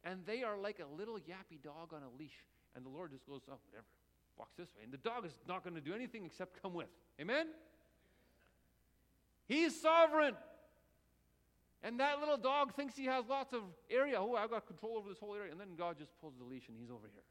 And 0.04 0.20
they 0.26 0.44
are 0.44 0.58
like 0.58 0.80
a 0.80 0.98
little 0.98 1.16
yappy 1.16 1.62
dog 1.64 1.94
on 1.94 2.02
a 2.04 2.20
leash. 2.20 2.46
And 2.76 2.86
the 2.86 2.90
Lord 2.90 3.12
just 3.12 3.26
goes, 3.26 3.42
oh, 3.50 3.58
whatever, 3.70 3.86
walks 4.38 4.56
this 4.58 4.68
way. 4.76 4.84
And 4.84 4.92
the 4.92 4.98
dog 4.98 5.26
is 5.26 5.34
not 5.48 5.64
going 5.64 5.76
to 5.76 5.82
do 5.82 5.94
anything 5.94 6.26
except 6.26 6.62
come 6.62 6.74
with. 6.74 6.88
Amen? 7.20 7.48
He's 9.48 9.80
sovereign. 9.80 10.36
And 11.84 12.00
that 12.00 12.20
little 12.20 12.38
dog 12.38 12.76
thinks 12.76 12.96
he 12.96 13.06
has 13.06 13.26
lots 13.28 13.54
of 13.54 13.62
area. 13.90 14.18
Oh, 14.20 14.36
I've 14.36 14.52
got 14.52 14.68
control 14.68 14.98
over 14.98 15.10
this 15.10 15.20
whole 15.20 15.36
area. 15.36 15.52
And 15.52 15.60
then 15.60 15.76
God 15.78 15.98
just 15.98 16.12
pulls 16.20 16.34
the 16.38 16.46
leash 16.46 16.68
and 16.68 16.78
he's 16.78 16.92
over 16.92 17.08
here. 17.12 17.24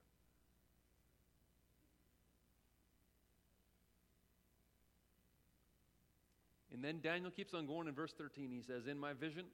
And 6.81 6.85
then 6.87 7.01
Daniel 7.03 7.31
keeps 7.31 7.53
on 7.53 7.67
going 7.67 7.89
in 7.89 7.95
verse 7.95 8.15
13. 8.17 8.51
He 8.51 8.63
says, 8.63 8.87
In 8.87 8.99
my 8.99 9.13
vision 9.13 9.45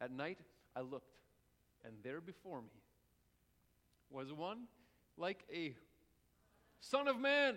at 0.00 0.10
night 0.10 0.38
I 0.74 0.80
looked, 0.80 1.14
and 1.84 1.94
there 2.02 2.20
before 2.20 2.60
me 2.60 2.82
was 4.10 4.32
one 4.32 4.64
like 5.16 5.44
a 5.54 5.76
son 6.80 7.06
of 7.06 7.20
man. 7.20 7.54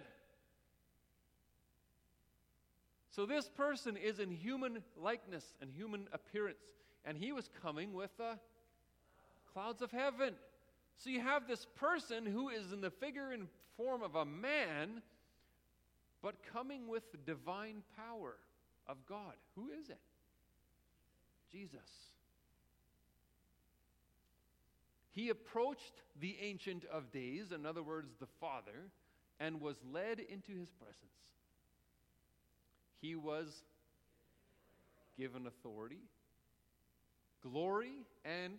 So 3.09 3.25
this 3.25 3.49
person 3.49 3.97
is 3.97 4.19
in 4.19 4.29
human 4.29 4.83
likeness 4.95 5.55
and 5.59 5.71
human 5.71 6.07
appearance, 6.13 6.75
and 7.03 7.17
he 7.17 7.31
was 7.31 7.49
coming 7.63 7.93
with 7.93 8.15
the 8.17 8.37
clouds 9.51 9.81
of 9.81 9.89
heaven. 9.89 10.35
So 10.97 11.09
you 11.09 11.21
have 11.21 11.47
this 11.47 11.65
person 11.73 12.27
who 12.27 12.49
is 12.49 12.71
in 12.71 12.79
the 12.79 12.91
figure 12.91 13.31
and 13.31 13.47
form 13.75 14.03
of 14.03 14.13
a 14.13 14.23
man, 14.23 15.01
but 16.21 16.35
coming 16.53 16.87
with 16.87 17.25
divine 17.25 17.81
power 17.97 18.35
of 18.87 18.97
God. 19.07 19.33
Who 19.55 19.69
is 19.69 19.89
it? 19.89 19.99
Jesus. 21.51 21.79
He 25.11 25.29
approached 25.29 26.01
the 26.19 26.35
Ancient 26.41 26.83
of 26.91 27.11
Days, 27.11 27.51
in 27.53 27.65
other 27.65 27.81
words, 27.81 28.11
the 28.19 28.27
Father, 28.41 28.89
and 29.39 29.61
was 29.61 29.75
led 29.91 30.19
into 30.19 30.51
his 30.51 30.69
presence. 30.71 30.99
He 33.01 33.15
was 33.15 33.47
given 35.17 35.47
authority, 35.47 36.01
glory, 37.41 38.05
and 38.25 38.55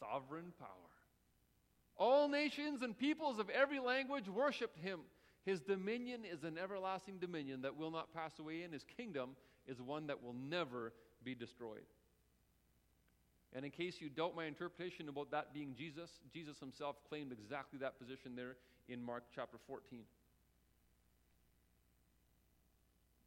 sovereign 0.00 0.52
power. 0.58 0.68
All 1.96 2.28
nations 2.28 2.82
and 2.82 2.96
peoples 2.96 3.38
of 3.38 3.50
every 3.50 3.80
language 3.80 4.28
worshiped 4.28 4.78
him. 4.78 5.00
His 5.44 5.60
dominion 5.60 6.20
is 6.24 6.42
an 6.42 6.56
everlasting 6.58 7.18
dominion 7.18 7.62
that 7.62 7.76
will 7.76 7.90
not 7.90 8.14
pass 8.14 8.38
away, 8.38 8.62
and 8.62 8.72
his 8.72 8.84
kingdom 8.96 9.30
is 9.66 9.80
one 9.80 10.06
that 10.06 10.22
will 10.22 10.34
never 10.34 10.92
be 11.22 11.34
destroyed. 11.34 11.84
And 13.54 13.64
in 13.64 13.70
case 13.70 14.00
you 14.00 14.08
doubt 14.08 14.34
my 14.34 14.46
interpretation 14.46 15.08
about 15.08 15.30
that 15.30 15.54
being 15.54 15.74
Jesus, 15.76 16.10
Jesus 16.32 16.58
himself 16.58 16.96
claimed 17.08 17.30
exactly 17.30 17.78
that 17.80 17.98
position 17.98 18.34
there 18.34 18.56
in 18.88 19.02
Mark 19.02 19.24
chapter 19.34 19.58
14. 19.66 20.00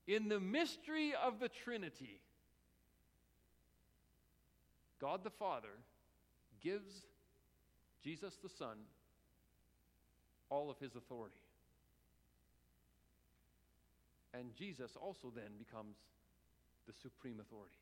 In 0.07 0.27
the 0.27 0.39
mystery 0.39 1.13
of 1.23 1.39
the 1.39 1.49
Trinity, 1.49 2.21
God 4.99 5.23
the 5.23 5.29
Father 5.29 5.77
gives 6.61 7.03
Jesus 8.03 8.37
the 8.41 8.49
Son 8.49 8.77
all 10.49 10.69
of 10.69 10.79
his 10.79 10.95
authority. 10.95 11.35
And 14.33 14.53
Jesus 14.55 14.91
also 14.99 15.31
then 15.33 15.51
becomes 15.57 15.97
the 16.87 16.93
supreme 16.93 17.39
authority 17.39 17.77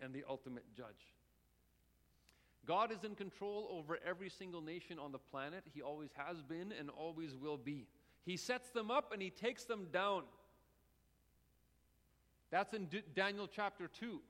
and 0.00 0.14
the 0.14 0.24
ultimate 0.28 0.64
judge. 0.76 1.14
God 2.66 2.90
is 2.90 3.04
in 3.04 3.14
control 3.14 3.68
over 3.70 3.98
every 4.04 4.28
single 4.28 4.60
nation 4.60 4.98
on 4.98 5.12
the 5.12 5.18
planet. 5.18 5.62
He 5.72 5.82
always 5.82 6.10
has 6.16 6.42
been 6.42 6.72
and 6.78 6.90
always 6.90 7.36
will 7.36 7.56
be. 7.56 7.86
He 8.24 8.36
sets 8.36 8.70
them 8.70 8.90
up 8.90 9.12
and 9.12 9.22
he 9.22 9.30
takes 9.30 9.64
them 9.64 9.86
down. 9.92 10.22
That's 12.50 12.74
in 12.74 12.86
D- 12.86 13.02
Daniel 13.14 13.46
chapter 13.46 13.88
2. 13.88 14.20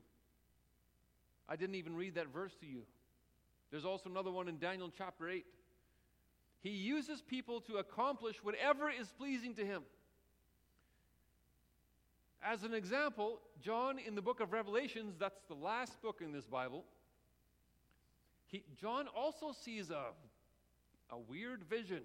I 1.49 1.57
didn't 1.57 1.77
even 1.77 1.97
read 1.97 2.17
that 2.17 2.33
verse 2.33 2.55
to 2.61 2.67
you. 2.67 2.83
There's 3.71 3.85
also 3.85 4.11
another 4.11 4.31
one 4.31 4.49
in 4.49 4.59
Daniel 4.59 4.93
chapter 4.97 5.29
8. 5.29 5.45
He 6.63 6.71
uses 6.71 7.23
people 7.23 7.61
to 7.63 7.77
accomplish 7.77 8.43
whatever 8.43 8.91
is 8.91 9.09
pleasing 9.17 9.55
to 9.55 9.65
him. 9.65 9.83
As 12.47 12.63
an 12.63 12.75
example, 12.75 13.41
John 13.61 13.99
in 13.99 14.15
the 14.15 14.23
book 14.23 14.39
of 14.39 14.53
Revelations, 14.53 15.17
that's 15.19 15.41
the 15.49 15.55
last 15.55 16.01
book 16.01 16.21
in 16.25 16.31
this 16.31 16.47
Bible, 16.47 16.85
he, 18.47 18.63
John 18.81 19.09
also 19.09 19.51
sees 19.51 19.91
a, 19.91 20.05
a 21.11 21.19
weird 21.19 21.65
vision, 21.65 22.03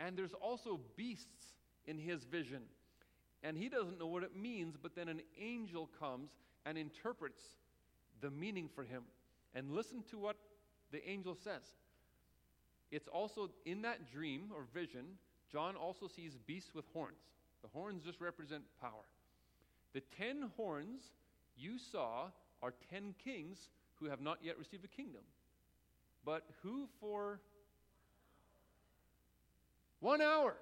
and 0.00 0.18
there's 0.18 0.32
also 0.32 0.80
beasts 0.96 1.54
in 1.86 1.96
his 1.96 2.24
vision. 2.24 2.62
And 3.44 3.56
he 3.56 3.68
doesn't 3.68 4.00
know 4.00 4.08
what 4.08 4.24
it 4.24 4.34
means, 4.34 4.76
but 4.82 4.96
then 4.96 5.08
an 5.08 5.20
angel 5.40 5.88
comes 5.96 6.30
and 6.66 6.76
interprets 6.76 7.42
the 8.20 8.32
meaning 8.32 8.68
for 8.74 8.82
him. 8.82 9.04
And 9.54 9.70
listen 9.70 10.02
to 10.10 10.18
what 10.18 10.36
the 10.90 11.08
angel 11.08 11.36
says. 11.36 11.62
It's 12.90 13.06
also 13.06 13.50
in 13.64 13.82
that 13.82 14.10
dream 14.10 14.50
or 14.52 14.64
vision, 14.74 15.04
John 15.52 15.76
also 15.76 16.08
sees 16.08 16.36
beasts 16.48 16.74
with 16.74 16.84
horns. 16.92 17.22
The 17.62 17.68
horns 17.68 18.02
just 18.04 18.20
represent 18.20 18.64
power. 18.80 19.04
The 19.92 20.02
ten 20.16 20.50
horns 20.56 21.02
you 21.56 21.78
saw 21.78 22.30
are 22.62 22.74
ten 22.90 23.14
kings 23.22 23.68
who 23.96 24.06
have 24.06 24.20
not 24.20 24.38
yet 24.42 24.58
received 24.58 24.84
a 24.84 24.88
kingdom, 24.88 25.22
but 26.24 26.44
who 26.62 26.88
for 27.00 27.40
one 30.00 30.20
hour 30.20 30.56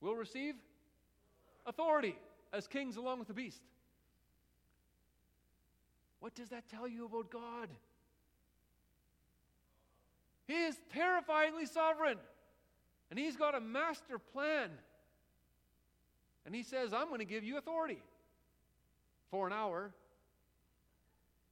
will 0.00 0.14
receive 0.14 0.54
authority 1.66 2.16
as 2.52 2.66
kings 2.66 2.96
along 2.96 3.18
with 3.18 3.28
the 3.28 3.34
beast. 3.34 3.62
What 6.20 6.34
does 6.34 6.48
that 6.48 6.68
tell 6.68 6.88
you 6.88 7.06
about 7.06 7.30
God? 7.30 7.68
He 10.46 10.64
is 10.64 10.76
terrifyingly 10.92 11.66
sovereign. 11.66 12.18
And 13.10 13.18
He's 13.18 13.36
got 13.36 13.54
a 13.54 13.60
master 13.60 14.18
plan. 14.18 14.70
And 16.44 16.54
He 16.54 16.62
says, 16.62 16.92
I'm 16.92 17.08
going 17.08 17.20
to 17.20 17.24
give 17.24 17.44
you 17.44 17.58
authority 17.58 18.02
for 19.30 19.46
an 19.46 19.52
hour. 19.52 19.92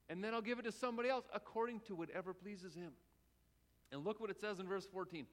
And 0.09 0.23
then 0.23 0.35
I'll 0.35 0.43
give 0.43 0.59
it 0.59 0.65
to 0.65 0.73
somebody 0.73 1.09
else 1.09 1.25
according 1.35 1.81
to 1.81 1.95
whatever 1.95 2.35
pleases 2.35 2.75
Him. 2.75 2.93
And 3.93 4.05
look 4.05 4.21
what 4.21 4.31
it 4.31 4.41
says 4.41 4.61
in 4.61 4.67
verse 4.67 4.87
14. 4.87 5.27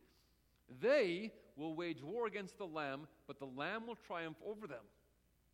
They 0.81 1.31
will 1.55 1.75
wage 1.75 2.01
war 2.01 2.27
against 2.27 2.57
the 2.57 2.65
Lamb, 2.65 3.07
but 3.27 3.39
the 3.39 3.45
Lamb 3.45 3.87
will 3.87 3.97
triumph 4.07 4.37
over 4.45 4.67
them 4.67 4.83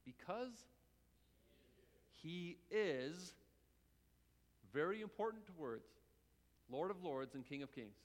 because 0.06 0.66
He 2.22 2.58
is, 2.70 3.34
very 4.74 5.02
important 5.02 5.44
words, 5.58 5.88
Lord 6.70 6.92
of 6.92 7.04
lords 7.04 7.34
and 7.34 7.46
King 7.46 7.64
of 7.64 7.74
kings. 7.74 7.96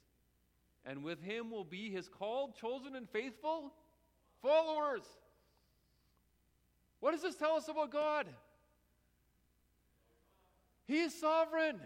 And 0.85 1.05
with 1.05 1.23
him 1.23 1.51
will 1.51 1.65
be 1.65 1.91
his 1.91 2.09
called, 2.09 2.57
chosen, 2.57 2.97
and 2.97 3.09
faithful 3.09 3.73
followers. 4.43 5.03
What 7.01 7.13
does 7.13 7.23
this 7.23 7.37
tell 7.37 7.55
us 7.55 7.69
about 7.69 7.93
God? 7.93 8.27
He 10.87 11.01
is 11.01 11.15
sovereign. 11.19 11.81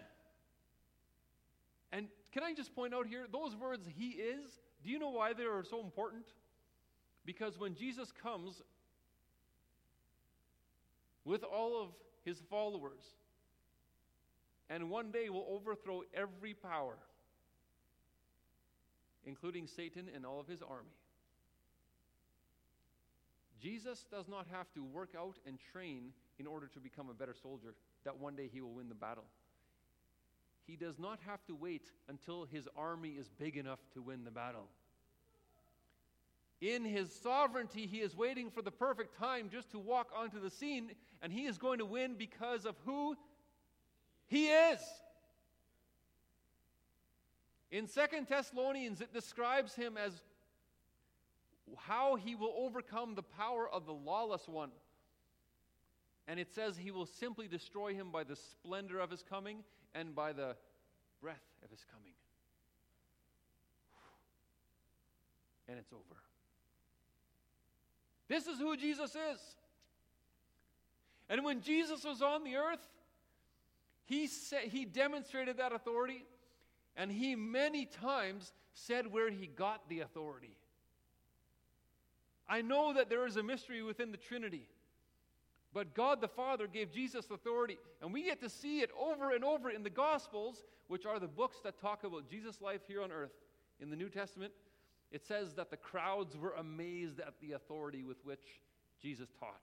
And 1.92 2.08
can 2.32 2.42
I 2.42 2.54
just 2.54 2.74
point 2.74 2.94
out 2.94 3.06
here, 3.06 3.26
those 3.30 3.54
words, 3.54 3.86
He 3.96 4.10
is, 4.10 4.60
do 4.82 4.90
you 4.90 4.98
know 4.98 5.10
why 5.10 5.32
they 5.32 5.44
are 5.44 5.64
so 5.64 5.80
important? 5.80 6.26
Because 7.24 7.58
when 7.58 7.74
Jesus 7.74 8.12
comes 8.22 8.62
with 11.24 11.42
all 11.44 11.82
of 11.82 11.88
His 12.24 12.40
followers, 12.50 13.02
and 14.68 14.90
one 14.90 15.10
day 15.10 15.28
will 15.28 15.46
overthrow 15.48 16.02
every 16.14 16.54
power, 16.54 16.96
including 19.24 19.66
Satan 19.66 20.08
and 20.14 20.26
all 20.26 20.40
of 20.40 20.48
his 20.48 20.62
army. 20.62 20.90
Jesus 23.60 24.06
does 24.10 24.28
not 24.28 24.46
have 24.50 24.72
to 24.74 24.84
work 24.84 25.10
out 25.18 25.36
and 25.46 25.58
train 25.72 26.10
in 26.38 26.46
order 26.46 26.66
to 26.68 26.80
become 26.80 27.08
a 27.08 27.14
better 27.14 27.34
soldier, 27.34 27.74
that 28.06 28.18
one 28.18 28.34
day 28.34 28.48
he 28.50 28.60
will 28.60 28.72
win 28.72 28.88
the 28.88 28.94
battle. 28.94 29.24
He 30.66 30.76
does 30.76 30.98
not 30.98 31.20
have 31.26 31.44
to 31.46 31.54
wait 31.54 31.90
until 32.08 32.44
his 32.44 32.68
army 32.76 33.10
is 33.10 33.28
big 33.28 33.56
enough 33.56 33.80
to 33.94 34.02
win 34.02 34.24
the 34.24 34.30
battle. 34.30 34.68
In 36.60 36.84
his 36.84 37.12
sovereignty, 37.12 37.86
he 37.86 37.98
is 37.98 38.16
waiting 38.16 38.50
for 38.50 38.62
the 38.62 38.70
perfect 38.70 39.18
time 39.18 39.50
just 39.50 39.70
to 39.72 39.78
walk 39.78 40.08
onto 40.16 40.40
the 40.40 40.50
scene, 40.50 40.90
and 41.20 41.32
he 41.32 41.44
is 41.44 41.58
going 41.58 41.78
to 41.78 41.84
win 41.84 42.14
because 42.16 42.64
of 42.64 42.74
who 42.84 43.16
he 44.26 44.46
is. 44.48 44.80
In 47.70 47.86
Second 47.86 48.26
Thessalonians, 48.28 49.00
it 49.00 49.12
describes 49.12 49.74
him 49.74 49.96
as 49.96 50.12
how 51.76 52.14
he 52.14 52.34
will 52.34 52.54
overcome 52.56 53.14
the 53.14 53.22
power 53.22 53.68
of 53.68 53.84
the 53.84 53.92
lawless 53.92 54.48
one. 54.48 54.70
And 56.28 56.40
it 56.40 56.52
says 56.52 56.76
he 56.76 56.90
will 56.90 57.06
simply 57.06 57.46
destroy 57.46 57.94
him 57.94 58.10
by 58.10 58.24
the 58.24 58.36
splendor 58.36 58.98
of 58.98 59.10
his 59.10 59.22
coming 59.22 59.58
and 59.94 60.14
by 60.14 60.32
the 60.32 60.56
breath 61.20 61.44
of 61.64 61.70
his 61.70 61.84
coming. 61.92 62.12
And 65.68 65.78
it's 65.78 65.92
over. 65.92 66.02
This 68.28 68.46
is 68.46 68.58
who 68.58 68.76
Jesus 68.76 69.10
is. 69.10 69.40
And 71.28 71.44
when 71.44 71.60
Jesus 71.60 72.04
was 72.04 72.22
on 72.22 72.44
the 72.44 72.56
earth, 72.56 72.86
he, 74.04 74.26
said, 74.28 74.64
he 74.64 74.84
demonstrated 74.84 75.56
that 75.56 75.72
authority, 75.72 76.24
and 76.96 77.10
he 77.10 77.34
many 77.34 77.86
times 77.86 78.52
said 78.74 79.12
where 79.12 79.30
he 79.30 79.48
got 79.48 79.88
the 79.88 80.00
authority. 80.00 80.56
I 82.48 82.62
know 82.62 82.92
that 82.94 83.10
there 83.10 83.26
is 83.26 83.36
a 83.36 83.42
mystery 83.42 83.82
within 83.82 84.12
the 84.12 84.16
Trinity, 84.16 84.68
but 85.76 85.92
God 85.92 86.22
the 86.22 86.28
Father 86.28 86.66
gave 86.66 86.90
Jesus 86.90 87.30
authority, 87.30 87.76
and 88.00 88.10
we 88.10 88.22
get 88.22 88.40
to 88.40 88.48
see 88.48 88.80
it 88.80 88.88
over 88.98 89.32
and 89.32 89.44
over 89.44 89.68
in 89.68 89.82
the 89.82 89.90
Gospels, 89.90 90.64
which 90.88 91.04
are 91.04 91.20
the 91.20 91.28
books 91.28 91.58
that 91.64 91.78
talk 91.78 92.02
about 92.02 92.30
Jesus' 92.30 92.62
life 92.62 92.80
here 92.88 93.02
on 93.02 93.12
earth. 93.12 93.34
In 93.78 93.90
the 93.90 93.96
New 93.96 94.08
Testament, 94.08 94.54
it 95.12 95.22
says 95.26 95.52
that 95.56 95.70
the 95.70 95.76
crowds 95.76 96.34
were 96.34 96.54
amazed 96.58 97.20
at 97.20 97.34
the 97.42 97.52
authority 97.52 98.04
with 98.04 98.16
which 98.24 98.40
Jesus 99.02 99.28
taught. 99.38 99.60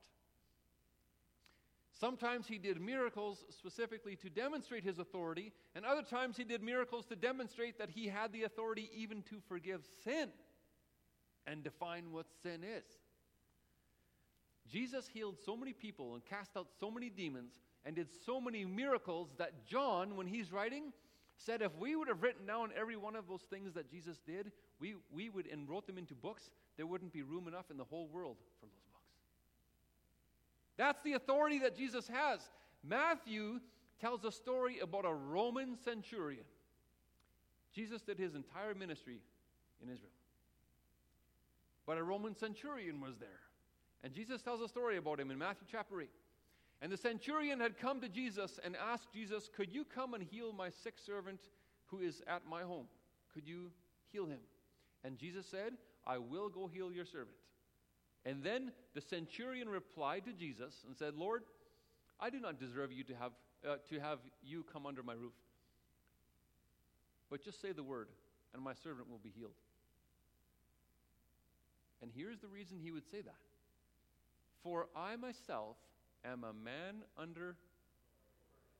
Sometimes 1.99 2.45
he 2.45 2.59
did 2.59 2.79
miracles 2.79 3.43
specifically 3.49 4.15
to 4.17 4.29
demonstrate 4.29 4.83
his 4.83 4.99
authority, 4.99 5.51
and 5.73 5.83
other 5.83 6.03
times 6.03 6.37
he 6.37 6.43
did 6.43 6.61
miracles 6.61 7.07
to 7.07 7.15
demonstrate 7.15 7.79
that 7.79 7.89
he 7.89 8.07
had 8.07 8.31
the 8.31 8.43
authority 8.43 8.91
even 8.95 9.23
to 9.23 9.37
forgive 9.49 9.81
sin 10.03 10.29
and 11.47 11.63
define 11.63 12.11
what 12.11 12.27
sin 12.43 12.63
is. 12.63 12.83
Jesus 14.69 15.07
healed 15.07 15.37
so 15.45 15.55
many 15.55 15.73
people 15.73 16.13
and 16.13 16.25
cast 16.25 16.55
out 16.57 16.67
so 16.79 16.89
many 16.89 17.09
demons 17.09 17.59
and 17.85 17.95
did 17.95 18.07
so 18.25 18.39
many 18.39 18.65
miracles 18.65 19.29
that 19.37 19.65
John, 19.65 20.15
when 20.15 20.27
he's 20.27 20.51
writing, 20.51 20.93
said 21.37 21.61
if 21.61 21.75
we 21.77 21.95
would 21.95 22.07
have 22.07 22.23
written 22.23 22.45
down 22.45 22.71
every 22.79 22.95
one 22.95 23.15
of 23.15 23.27
those 23.27 23.41
things 23.49 23.73
that 23.73 23.89
Jesus 23.89 24.17
did, 24.25 24.51
we, 24.79 24.95
we 25.11 25.29
would 25.29 25.47
and 25.47 25.67
wrote 25.67 25.85
them 25.87 25.97
into 25.97 26.13
books, 26.13 26.49
there 26.77 26.85
wouldn't 26.85 27.11
be 27.13 27.21
room 27.21 27.47
enough 27.47 27.69
in 27.69 27.77
the 27.77 27.83
whole 27.83 28.07
world 28.07 28.37
for 28.59 28.65
those 28.65 28.83
books. 28.91 29.03
That's 30.77 31.01
the 31.03 31.13
authority 31.13 31.59
that 31.59 31.75
Jesus 31.75 32.07
has. 32.07 32.39
Matthew 32.83 33.59
tells 33.99 34.23
a 34.25 34.31
story 34.31 34.79
about 34.79 35.05
a 35.05 35.13
Roman 35.13 35.77
centurion. 35.83 36.45
Jesus 37.73 38.01
did 38.01 38.19
his 38.19 38.35
entire 38.35 38.73
ministry 38.75 39.19
in 39.81 39.89
Israel. 39.89 40.11
But 41.85 41.97
a 41.97 42.03
Roman 42.03 42.35
centurion 42.35 43.01
was 43.01 43.17
there. 43.17 43.29
And 44.03 44.13
Jesus 44.13 44.41
tells 44.41 44.61
a 44.61 44.67
story 44.67 44.97
about 44.97 45.19
him 45.19 45.31
in 45.31 45.37
Matthew 45.37 45.67
chapter 45.71 46.01
8. 46.01 46.09
And 46.81 46.91
the 46.91 46.97
centurion 46.97 47.61
had 47.61 47.77
come 47.77 48.01
to 48.01 48.09
Jesus 48.09 48.59
and 48.63 48.75
asked 48.75 49.13
Jesus, 49.13 49.49
Could 49.55 49.73
you 49.73 49.85
come 49.85 50.13
and 50.13 50.21
heal 50.21 50.51
my 50.51 50.69
sick 50.69 50.95
servant 51.03 51.39
who 51.85 51.99
is 51.99 52.21
at 52.27 52.41
my 52.45 52.63
home? 52.63 52.87
Could 53.33 53.47
you 53.47 53.71
heal 54.11 54.25
him? 54.25 54.39
And 55.05 55.17
Jesus 55.17 55.45
said, 55.45 55.73
I 56.05 56.17
will 56.17 56.49
go 56.49 56.67
heal 56.67 56.91
your 56.91 57.05
servant. 57.05 57.37
And 58.25 58.43
then 58.43 58.71
the 58.93 59.01
centurion 59.01 59.69
replied 59.69 60.25
to 60.25 60.33
Jesus 60.33 60.83
and 60.85 60.95
said, 60.95 61.15
Lord, 61.15 61.43
I 62.19 62.29
do 62.29 62.39
not 62.39 62.59
deserve 62.59 62.91
you 62.91 63.03
to 63.05 63.13
have, 63.15 63.31
uh, 63.67 63.75
to 63.89 63.99
have 63.99 64.19
you 64.43 64.65
come 64.71 64.85
under 64.85 65.03
my 65.03 65.13
roof. 65.13 65.33
But 67.29 67.43
just 67.43 67.61
say 67.61 67.71
the 67.71 67.83
word, 67.83 68.09
and 68.53 68.61
my 68.61 68.73
servant 68.73 69.09
will 69.09 69.19
be 69.23 69.31
healed. 69.35 69.55
And 72.01 72.11
here's 72.13 72.39
the 72.39 72.47
reason 72.47 72.79
he 72.81 72.91
would 72.91 73.09
say 73.09 73.21
that 73.21 73.35
For 74.63 74.87
I 74.95 75.15
myself 75.17 75.75
am 76.25 76.43
a 76.43 76.53
man 76.53 77.03
under 77.17 77.57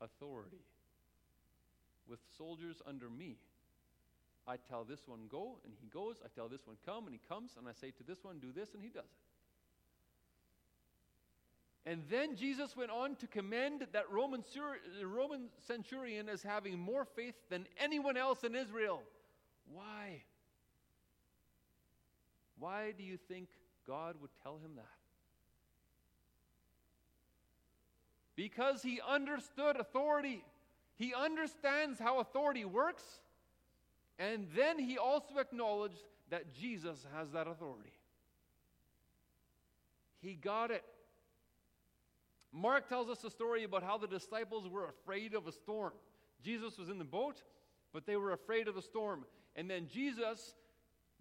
authority, 0.02 0.64
with 2.08 2.20
soldiers 2.38 2.82
under 2.86 3.10
me. 3.10 3.38
I 4.48 4.58
tell 4.58 4.84
this 4.84 5.08
one, 5.08 5.22
go, 5.30 5.60
and 5.64 5.74
he 5.80 5.88
goes. 5.88 6.18
I 6.24 6.28
tell 6.36 6.50
this 6.50 6.66
one, 6.66 6.78
come, 6.86 7.06
and 7.06 7.14
he 7.14 7.20
comes. 7.30 7.52
And 7.58 7.68
I 7.68 7.72
say 7.74 7.92
to 7.92 8.04
this 8.04 8.24
one, 8.24 8.40
do 8.40 8.52
this, 8.52 8.74
and 8.74 8.84
he 8.84 8.90
does 8.90 9.04
it. 9.06 9.10
And 11.86 12.02
then 12.10 12.36
Jesus 12.38 12.78
went 12.78 12.92
on 12.92 13.16
to 13.18 13.28
commend 13.28 13.88
that 13.92 14.10
Roman, 14.10 14.44
Roman 15.04 15.50
centurion 15.68 16.30
as 16.30 16.42
having 16.42 16.80
more 16.80 17.06
faith 17.06 17.36
than 17.50 17.68
anyone 17.78 18.16
else 18.16 18.44
in 18.44 18.56
Israel. 18.56 19.02
Why? 19.72 20.24
Why 22.58 22.94
do 22.98 23.04
you 23.04 23.18
think 23.28 23.50
God 23.86 24.16
would 24.22 24.32
tell 24.44 24.56
him 24.56 24.76
that? 24.76 25.03
Because 28.36 28.82
he 28.82 29.00
understood 29.08 29.78
authority. 29.78 30.44
He 30.96 31.14
understands 31.14 32.00
how 32.00 32.20
authority 32.20 32.66
works, 32.66 33.04
and 34.20 34.48
then 34.56 34.78
he 34.78 34.98
also 34.98 35.40
acknowledged 35.40 36.04
that 36.30 36.54
Jesus 36.54 37.06
has 37.16 37.32
that 37.32 37.48
authority. 37.48 37.94
He 40.22 40.36
got 40.36 40.72
it. 40.72 40.84
Mark 42.52 42.88
tells 42.88 43.10
us 43.10 43.24
a 43.24 43.32
story 43.32 43.64
about 43.64 43.84
how 43.84 43.98
the 43.98 44.08
disciples 44.08 44.70
were 44.70 44.86
afraid 44.86 45.34
of 45.34 45.48
a 45.48 45.52
storm. 45.52 45.94
Jesus 46.44 46.78
was 46.78 46.90
in 46.90 47.00
the 47.00 47.04
boat, 47.04 47.42
but 47.92 48.06
they 48.06 48.16
were 48.16 48.32
afraid 48.32 48.68
of 48.68 48.76
the 48.76 48.82
storm. 48.82 49.26
And 49.56 49.70
then 49.70 49.88
Jesus 49.92 50.54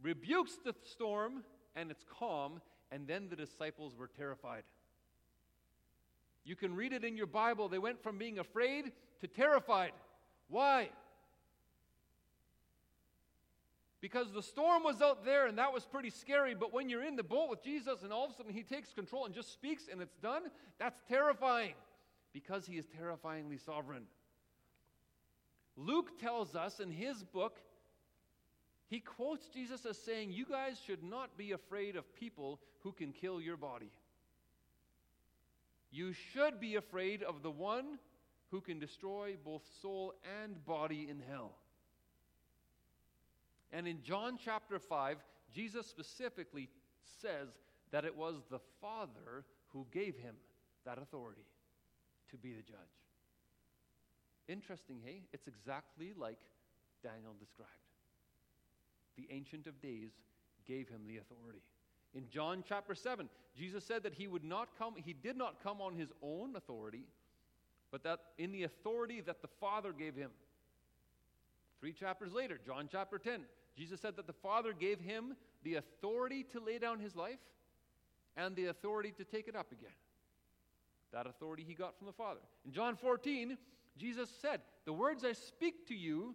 rebukes 0.03 0.59
the 0.65 0.75
storm, 0.85 1.43
and 1.75 1.91
it's 1.91 2.05
calm, 2.19 2.61
and 2.91 3.07
then 3.07 3.29
the 3.31 3.37
disciples 3.37 3.97
were 3.97 4.09
terrified. 4.09 4.65
You 6.45 6.57
can 6.57 6.75
read 6.75 6.93
it 6.93 7.05
in 7.05 7.17
your 7.17 7.27
Bible. 7.27 7.69
They 7.69 7.79
went 7.79 8.03
from 8.03 8.19
being 8.19 8.39
afraid 8.39 8.93
to 9.21 9.29
terrified. 9.29 9.93
Why? 10.49 10.89
Because 14.01 14.33
the 14.33 14.43
storm 14.43 14.83
was 14.83 15.01
out 15.01 15.25
there 15.25 15.47
and 15.47 15.59
that 15.59 15.73
was 15.73 15.85
pretty 15.85 16.11
scary, 16.11 16.57
but 16.57 16.73
when 16.73 16.89
you're 16.89 17.05
in 17.05 17.15
the 17.15 17.23
boat 17.23 17.49
with 17.49 17.63
Jesus 17.63 18.03
and 18.03 18.13
all 18.13 18.25
of 18.25 18.33
a 18.33 18.35
sudden 18.35 18.53
he 18.53 18.65
takes 18.65 18.93
control 18.93 19.25
and 19.25 19.35
just 19.35 19.53
speaks 19.53 19.85
and 19.91 20.03
it's 20.03 20.17
done, 20.17 20.43
that's 20.79 21.01
terrifying 21.09 21.75
because 22.33 22.67
he 22.67 22.75
is 22.75 22.87
terrifyingly 22.99 23.59
sovereign. 23.59 24.03
Luke 25.77 26.19
tells 26.21 26.57
us 26.57 26.81
in 26.81 26.91
his 26.91 27.23
book, 27.23 27.59
he 28.89 28.99
quotes 28.99 29.47
Jesus 29.49 29.87
as 29.87 29.97
saying, 29.97 30.33
You 30.33 30.47
guys 30.47 30.81
should 30.85 31.03
not 31.05 31.39
be 31.39 31.53
afraid 31.53 31.95
of 31.95 32.15
people 32.17 32.61
who 32.81 32.93
can 32.93 33.13
kill 33.13 33.41
your 33.41 33.57
body. 33.57 33.93
You 35.93 36.15
should 36.33 36.59
be 36.59 36.77
afraid 36.77 37.23
of 37.23 37.43
the 37.43 37.51
one 37.51 37.99
who 38.51 38.63
can 38.63 38.79
destroy 38.79 39.37
both 39.45 39.63
soul 39.81 40.15
and 40.43 40.65
body 40.65 41.07
in 41.09 41.23
hell. 41.29 41.53
And 43.73 43.87
in 43.87 44.03
John 44.03 44.39
chapter 44.43 44.79
5, 44.79 45.19
Jesus 45.55 45.87
specifically 45.87 46.69
says 47.21 47.49
that 47.91 48.05
it 48.05 48.17
was 48.17 48.37
the 48.51 48.61
Father 48.81 49.45
who 49.69 49.87
gave 49.93 50.17
him 50.17 50.35
that 50.85 50.99
authority 50.99 51.47
to 52.31 52.37
be 52.37 52.53
the 52.53 52.63
judge. 52.63 52.79
Interesting, 54.49 55.01
hey? 55.05 55.23
It's 55.33 55.47
exactly 55.47 56.13
like 56.17 56.39
Daniel 57.03 57.35
described. 57.39 57.71
The 59.17 59.29
Ancient 59.31 59.67
of 59.67 59.81
Days 59.81 60.11
gave 60.67 60.89
him 60.89 61.03
the 61.07 61.19
authority. 61.19 61.63
In 62.15 62.29
John 62.29 62.63
chapter 62.67 62.95
7, 62.95 63.29
Jesus 63.57 63.85
said 63.85 64.03
that 64.03 64.15
he 64.15 64.27
would 64.27 64.45
not 64.45 64.69
come, 64.79 64.95
he 64.97 65.13
did 65.13 65.37
not 65.37 65.63
come 65.63 65.81
on 65.81 65.95
his 65.95 66.11
own 66.23 66.57
authority, 66.57 67.05
but 67.91 68.03
that 68.05 68.21
in 68.39 68.53
the 68.53 68.65
authority 68.65 69.21
that 69.21 69.43
the 69.43 69.49
Father 69.61 69.93
gave 69.93 70.15
him. 70.15 70.31
Three 71.81 71.93
chapters 71.93 72.33
later, 72.33 72.61
John 72.65 72.89
chapter 72.91 73.19
10, 73.19 73.41
Jesus 73.77 74.01
said 74.01 74.17
that 74.17 74.27
the 74.27 74.33
Father 74.33 74.73
gave 74.73 75.01
him 75.01 75.35
the 75.65 75.77
authority 75.77 76.45
to 76.53 76.61
lay 76.61 76.79
down 76.79 77.01
his 77.01 77.17
life 77.17 77.39
and 78.37 78.55
the 78.57 78.67
authority 78.67 79.13
to 79.17 79.25
take 79.25 79.49
it 79.49 79.57
up 79.57 79.73
again. 79.73 79.91
That 81.13 81.27
authority 81.27 81.65
he 81.67 81.75
got 81.75 81.97
from 81.99 82.07
the 82.07 82.13
Father. 82.13 82.41
In 82.65 82.73
John 82.73 82.97
14, 82.97 83.57
Jesus 83.97 84.31
said, 84.41 84.61
The 84.85 84.93
words 84.93 85.25
I 85.25 85.33
speak 85.33 85.87
to 85.89 85.95
you 85.95 86.35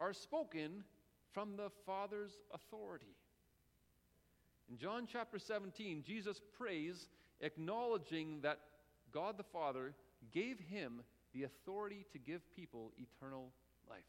are 0.00 0.12
spoken 0.12 0.84
from 1.32 1.56
the 1.56 1.70
Father's 1.86 2.32
authority. 2.52 3.14
In 4.70 4.76
John 4.76 5.08
chapter 5.10 5.38
17, 5.38 6.02
Jesus 6.06 6.40
prays, 6.58 7.08
acknowledging 7.40 8.40
that 8.42 8.58
God 9.12 9.38
the 9.38 9.44
Father 9.44 9.94
gave 10.32 10.58
him 10.58 11.00
the 11.32 11.44
authority 11.44 12.04
to 12.12 12.18
give 12.18 12.40
people 12.54 12.92
eternal 12.98 13.50
life. 13.88 14.00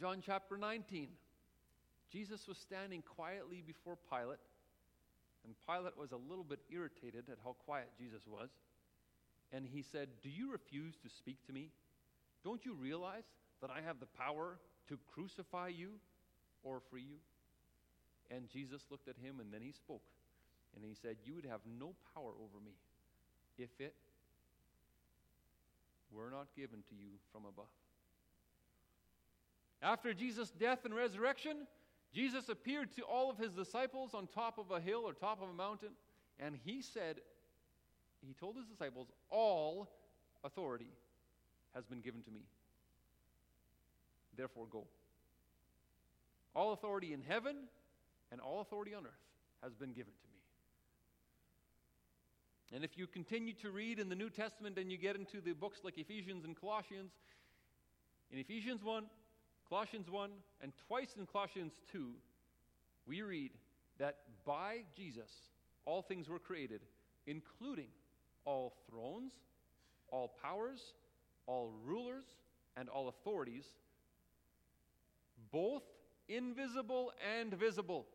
John 0.00 0.22
chapter 0.24 0.56
19, 0.56 1.08
Jesus 2.10 2.48
was 2.48 2.58
standing 2.58 3.02
quietly 3.02 3.62
before 3.66 3.96
Pilate, 4.10 4.38
and 5.44 5.54
Pilate 5.66 5.96
was 5.96 6.12
a 6.12 6.16
little 6.16 6.44
bit 6.44 6.60
irritated 6.70 7.24
at 7.30 7.38
how 7.44 7.54
quiet 7.64 7.88
Jesus 7.98 8.22
was. 8.26 8.48
And 9.52 9.66
he 9.66 9.82
said, 9.82 10.08
Do 10.22 10.30
you 10.30 10.50
refuse 10.50 10.94
to 11.02 11.10
speak 11.10 11.36
to 11.46 11.52
me? 11.52 11.70
Don't 12.42 12.64
you 12.64 12.74
realize 12.74 13.24
that 13.60 13.70
I 13.70 13.80
have 13.86 14.00
the 14.00 14.06
power 14.06 14.58
to 14.88 14.98
crucify 15.12 15.68
you 15.68 15.90
or 16.62 16.80
free 16.90 17.02
you? 17.02 17.16
And 18.34 18.48
Jesus 18.48 18.82
looked 18.90 19.08
at 19.08 19.16
him 19.16 19.40
and 19.40 19.52
then 19.52 19.60
he 19.62 19.72
spoke. 19.72 20.02
And 20.74 20.84
he 20.84 20.94
said, 20.94 21.16
You 21.24 21.34
would 21.34 21.44
have 21.44 21.60
no 21.78 21.94
power 22.14 22.30
over 22.30 22.64
me 22.64 22.72
if 23.58 23.70
it 23.78 23.94
were 26.10 26.30
not 26.30 26.46
given 26.56 26.82
to 26.88 26.94
you 26.94 27.10
from 27.32 27.44
above. 27.44 27.66
After 29.82 30.14
Jesus' 30.14 30.50
death 30.50 30.84
and 30.84 30.94
resurrection, 30.94 31.66
Jesus 32.14 32.48
appeared 32.48 32.94
to 32.96 33.02
all 33.02 33.30
of 33.30 33.38
his 33.38 33.52
disciples 33.52 34.14
on 34.14 34.26
top 34.26 34.58
of 34.58 34.70
a 34.70 34.80
hill 34.80 35.02
or 35.06 35.12
top 35.12 35.42
of 35.42 35.48
a 35.48 35.54
mountain, 35.54 35.90
and 36.38 36.56
he 36.64 36.82
said, 36.82 37.16
He 38.26 38.34
told 38.34 38.56
his 38.56 38.66
disciples, 38.66 39.08
All 39.30 39.88
authority 40.44 40.92
has 41.74 41.84
been 41.84 42.00
given 42.00 42.22
to 42.22 42.30
me. 42.30 42.42
Therefore, 44.36 44.66
go. 44.70 44.86
All 46.54 46.72
authority 46.72 47.12
in 47.12 47.22
heaven 47.22 47.56
and 48.30 48.40
all 48.40 48.60
authority 48.60 48.94
on 48.94 49.04
earth 49.04 49.12
has 49.62 49.74
been 49.74 49.92
given 49.92 50.12
to 50.12 50.28
me. 50.28 50.32
And 52.74 52.84
if 52.84 52.96
you 52.96 53.06
continue 53.06 53.52
to 53.54 53.70
read 53.70 53.98
in 53.98 54.08
the 54.08 54.14
New 54.14 54.30
Testament 54.30 54.78
and 54.78 54.90
you 54.90 54.96
get 54.96 55.16
into 55.16 55.40
the 55.40 55.52
books 55.52 55.80
like 55.84 55.98
Ephesians 55.98 56.44
and 56.44 56.58
Colossians, 56.58 57.12
in 58.30 58.38
Ephesians 58.38 58.82
1, 58.82 59.04
Colossians 59.68 60.10
1, 60.10 60.30
and 60.62 60.72
twice 60.88 61.14
in 61.18 61.26
Colossians 61.26 61.72
2, 61.92 62.12
we 63.06 63.20
read 63.20 63.50
that 63.98 64.18
by 64.46 64.78
Jesus 64.96 65.30
all 65.84 66.00
things 66.00 66.28
were 66.28 66.38
created, 66.38 66.80
including 67.26 67.88
all 68.46 68.74
thrones, 68.88 69.32
all 70.08 70.34
powers, 70.42 70.94
all 71.46 71.72
rulers, 71.84 72.24
and 72.76 72.88
all 72.88 73.08
authorities 73.08 73.64
both 75.52 75.82
invisible 76.28 77.12
and 77.38 77.52
visible. 77.54 78.06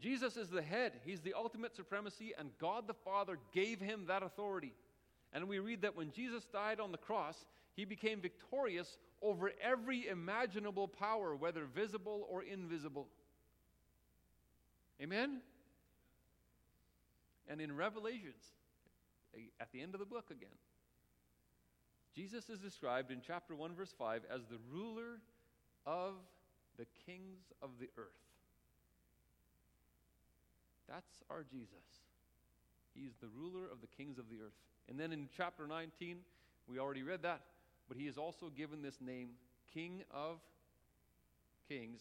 Jesus 0.00 0.36
is 0.36 0.48
the 0.48 0.62
head, 0.62 0.92
He's 1.04 1.20
the 1.20 1.34
ultimate 1.34 1.76
supremacy, 1.76 2.32
and 2.38 2.50
God 2.58 2.86
the 2.86 2.94
Father 2.94 3.38
gave 3.52 3.80
Him 3.80 4.06
that 4.08 4.22
authority. 4.22 4.74
And 5.32 5.48
we 5.48 5.58
read 5.58 5.82
that 5.82 5.96
when 5.96 6.10
Jesus 6.10 6.44
died 6.52 6.80
on 6.80 6.92
the 6.92 6.98
cross, 6.98 7.44
He 7.74 7.84
became 7.84 8.20
victorious 8.20 8.98
over 9.22 9.52
every 9.62 10.08
imaginable 10.08 10.88
power, 10.88 11.36
whether 11.36 11.64
visible 11.64 12.26
or 12.28 12.42
invisible. 12.42 13.06
Amen? 15.00 15.40
And 17.48 17.60
in 17.60 17.74
Revelations, 17.74 18.42
at 19.60 19.70
the 19.72 19.80
end 19.80 19.94
of 19.94 20.00
the 20.00 20.06
book 20.06 20.26
again, 20.30 20.50
Jesus 22.14 22.50
is 22.50 22.58
described 22.58 23.10
in 23.10 23.20
chapter 23.26 23.54
1, 23.54 23.74
verse 23.74 23.94
5, 23.96 24.22
as 24.32 24.42
the 24.44 24.58
ruler 24.70 25.20
of 25.86 26.14
the 26.78 26.86
kings 27.06 27.52
of 27.62 27.70
the 27.80 27.88
earth. 27.96 28.06
That's 30.88 31.22
our 31.30 31.44
Jesus. 31.50 32.02
He's 32.94 33.14
the 33.20 33.28
ruler 33.28 33.64
of 33.70 33.80
the 33.80 33.86
kings 33.86 34.18
of 34.18 34.28
the 34.28 34.36
earth. 34.44 34.52
And 34.88 34.98
then 34.98 35.12
in 35.12 35.28
chapter 35.34 35.66
19, 35.66 36.18
we 36.68 36.78
already 36.78 37.02
read 37.02 37.22
that, 37.22 37.40
but 37.88 37.96
he 37.96 38.06
is 38.06 38.18
also 38.18 38.50
given 38.54 38.82
this 38.82 39.00
name 39.00 39.30
King 39.72 40.02
of 40.10 40.38
Kings 41.68 42.00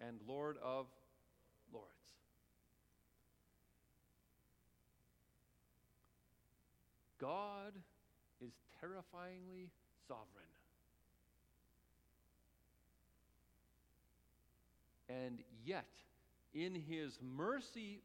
and 0.00 0.18
Lord 0.26 0.56
of 0.62 0.86
Lords. 1.72 1.88
God 7.20 7.72
is 8.44 8.52
terrifyingly 8.80 9.70
sovereign. 10.06 10.26
And 15.08 15.40
yet, 15.64 15.88
in 16.54 16.74
his 16.74 17.18
mercy 17.20 18.00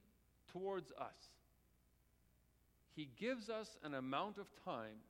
towards 0.52 0.92
us, 0.92 1.30
he 2.96 3.10
gives 3.20 3.50
us 3.50 3.78
an 3.84 3.94
amount 3.94 4.38
of 4.38 4.48
time 4.64 5.04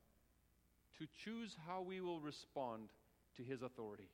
to 0.98 1.08
choose 1.24 1.56
how 1.68 1.82
we 1.82 2.02
will 2.02 2.20
respond 2.20 2.90
to 3.38 3.44
his 3.44 3.62
authority. 3.62 4.10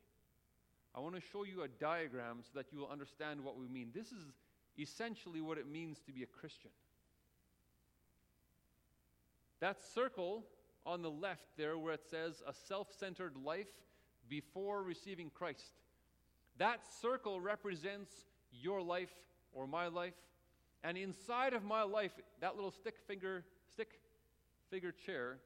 I 0.93 0.99
want 0.99 1.15
to 1.15 1.21
show 1.21 1.43
you 1.43 1.63
a 1.63 1.67
diagram 1.67 2.39
so 2.41 2.49
that 2.55 2.65
you 2.71 2.79
will 2.79 2.89
understand 2.89 3.43
what 3.43 3.57
we 3.57 3.67
mean. 3.67 3.91
This 3.93 4.07
is 4.07 4.25
essentially 4.77 5.41
what 5.41 5.57
it 5.57 5.67
means 5.67 5.99
to 6.05 6.11
be 6.11 6.23
a 6.23 6.25
Christian. 6.25 6.71
That 9.61 9.77
circle 9.93 10.43
on 10.85 11.01
the 11.01 11.11
left 11.11 11.45
there, 11.57 11.77
where 11.77 11.93
it 11.93 12.03
says 12.09 12.41
a 12.47 12.53
self 12.53 12.87
centered 12.97 13.35
life 13.43 13.69
before 14.29 14.83
receiving 14.83 15.29
Christ, 15.29 15.73
that 16.57 16.81
circle 17.01 17.41
represents 17.41 18.11
your 18.51 18.81
life 18.81 19.13
or 19.53 19.67
my 19.67 19.87
life. 19.87 20.13
And 20.83 20.97
inside 20.97 21.53
of 21.53 21.63
my 21.63 21.83
life, 21.83 22.11
that 22.39 22.55
little 22.55 22.71
stick 22.71 22.95
figure, 23.07 23.43
stick 23.71 23.99
figure 24.69 24.91
chair 24.91 25.37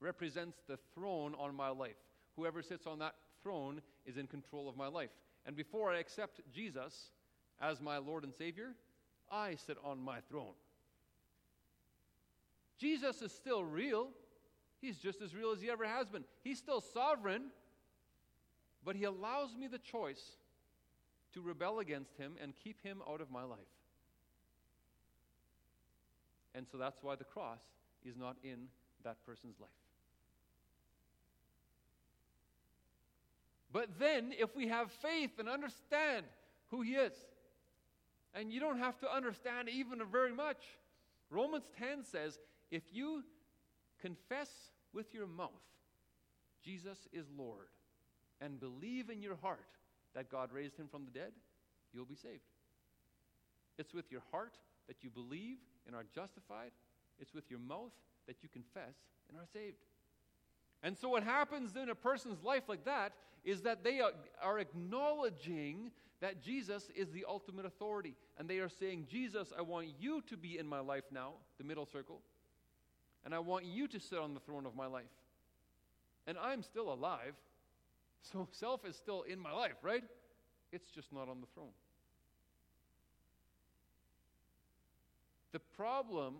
represents 0.00 0.58
the 0.66 0.78
throne 0.94 1.34
on 1.38 1.54
my 1.54 1.68
life. 1.68 1.96
Whoever 2.36 2.62
sits 2.62 2.86
on 2.86 2.98
that 3.00 3.14
throne 3.42 3.82
is 4.06 4.16
in 4.16 4.26
control 4.26 4.68
of 4.68 4.76
my 4.76 4.86
life. 4.86 5.10
And 5.46 5.56
before 5.56 5.92
I 5.92 5.98
accept 5.98 6.40
Jesus 6.52 7.10
as 7.60 7.80
my 7.80 7.98
Lord 7.98 8.24
and 8.24 8.34
Savior, 8.34 8.74
I 9.30 9.54
sit 9.54 9.76
on 9.84 9.98
my 10.02 10.20
throne. 10.28 10.54
Jesus 12.78 13.20
is 13.20 13.32
still 13.32 13.62
real. 13.62 14.08
He's 14.80 14.96
just 14.96 15.20
as 15.20 15.34
real 15.34 15.52
as 15.52 15.60
he 15.60 15.70
ever 15.70 15.84
has 15.84 16.08
been. 16.08 16.24
He's 16.42 16.58
still 16.58 16.80
sovereign, 16.80 17.50
but 18.84 18.96
he 18.96 19.04
allows 19.04 19.54
me 19.56 19.66
the 19.66 19.78
choice 19.78 20.36
to 21.34 21.42
rebel 21.42 21.78
against 21.78 22.16
him 22.16 22.36
and 22.42 22.54
keep 22.62 22.82
him 22.82 23.02
out 23.08 23.20
of 23.20 23.30
my 23.30 23.44
life. 23.44 23.58
And 26.54 26.66
so 26.70 26.78
that's 26.78 27.02
why 27.02 27.14
the 27.14 27.24
cross 27.24 27.60
is 28.04 28.16
not 28.16 28.36
in 28.42 28.68
that 29.04 29.24
person's 29.24 29.60
life. 29.60 29.70
But 33.72 33.98
then, 33.98 34.32
if 34.36 34.56
we 34.56 34.66
have 34.68 34.90
faith 34.90 35.38
and 35.38 35.48
understand 35.48 36.26
who 36.70 36.82
He 36.82 36.94
is, 36.94 37.12
and 38.34 38.52
you 38.52 38.60
don't 38.60 38.78
have 38.78 38.98
to 38.98 39.12
understand 39.12 39.68
even 39.68 40.00
very 40.10 40.32
much, 40.32 40.58
Romans 41.30 41.64
10 41.78 42.04
says 42.04 42.38
if 42.70 42.82
you 42.92 43.22
confess 44.00 44.50
with 44.92 45.14
your 45.14 45.26
mouth 45.26 45.50
Jesus 46.62 46.98
is 47.12 47.26
Lord 47.36 47.68
and 48.40 48.60
believe 48.60 49.10
in 49.10 49.22
your 49.22 49.36
heart 49.36 49.66
that 50.14 50.30
God 50.30 50.52
raised 50.52 50.76
Him 50.76 50.88
from 50.90 51.04
the 51.04 51.10
dead, 51.10 51.32
you'll 51.92 52.04
be 52.04 52.16
saved. 52.16 52.42
It's 53.78 53.94
with 53.94 54.10
your 54.10 54.22
heart 54.30 54.54
that 54.88 55.02
you 55.02 55.10
believe 55.10 55.58
and 55.86 55.94
are 55.94 56.04
justified, 56.14 56.72
it's 57.18 57.34
with 57.34 57.44
your 57.50 57.60
mouth 57.60 57.92
that 58.26 58.42
you 58.42 58.48
confess 58.48 58.94
and 59.28 59.38
are 59.38 59.46
saved. 59.52 59.76
And 60.82 60.96
so, 60.96 61.08
what 61.08 61.22
happens 61.22 61.76
in 61.76 61.90
a 61.90 61.94
person's 61.94 62.42
life 62.42 62.64
like 62.68 62.84
that 62.84 63.12
is 63.44 63.62
that 63.62 63.84
they 63.84 64.00
are 64.42 64.58
acknowledging 64.58 65.90
that 66.20 66.42
Jesus 66.42 66.90
is 66.94 67.10
the 67.10 67.24
ultimate 67.26 67.64
authority. 67.64 68.14
And 68.38 68.48
they 68.48 68.58
are 68.58 68.68
saying, 68.68 69.06
Jesus, 69.10 69.52
I 69.56 69.62
want 69.62 69.88
you 69.98 70.22
to 70.28 70.36
be 70.36 70.58
in 70.58 70.66
my 70.66 70.80
life 70.80 71.04
now, 71.10 71.32
the 71.58 71.64
middle 71.64 71.86
circle. 71.86 72.20
And 73.24 73.34
I 73.34 73.38
want 73.38 73.64
you 73.64 73.86
to 73.88 74.00
sit 74.00 74.18
on 74.18 74.34
the 74.34 74.40
throne 74.40 74.66
of 74.66 74.74
my 74.74 74.86
life. 74.86 75.04
And 76.26 76.36
I'm 76.38 76.62
still 76.62 76.92
alive. 76.92 77.34
So 78.22 78.46
self 78.52 78.84
is 78.84 78.96
still 78.96 79.22
in 79.22 79.40
my 79.40 79.50
life, 79.50 79.76
right? 79.80 80.04
It's 80.72 80.90
just 80.90 81.10
not 81.10 81.30
on 81.30 81.40
the 81.40 81.46
throne. 81.54 81.72
The 85.52 85.58
problem 85.58 86.34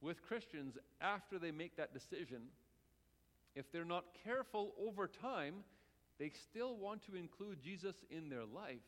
with 0.00 0.22
Christians 0.22 0.78
after 1.02 1.38
they 1.38 1.50
make 1.50 1.76
that 1.76 1.92
decision 1.92 2.44
if 3.56 3.72
they're 3.72 3.86
not 3.86 4.04
careful 4.22 4.74
over 4.78 5.08
time, 5.08 5.64
they 6.18 6.30
still 6.30 6.76
want 6.76 7.02
to 7.06 7.16
include 7.16 7.62
Jesus 7.62 7.96
in 8.10 8.28
their 8.28 8.44
life, 8.44 8.84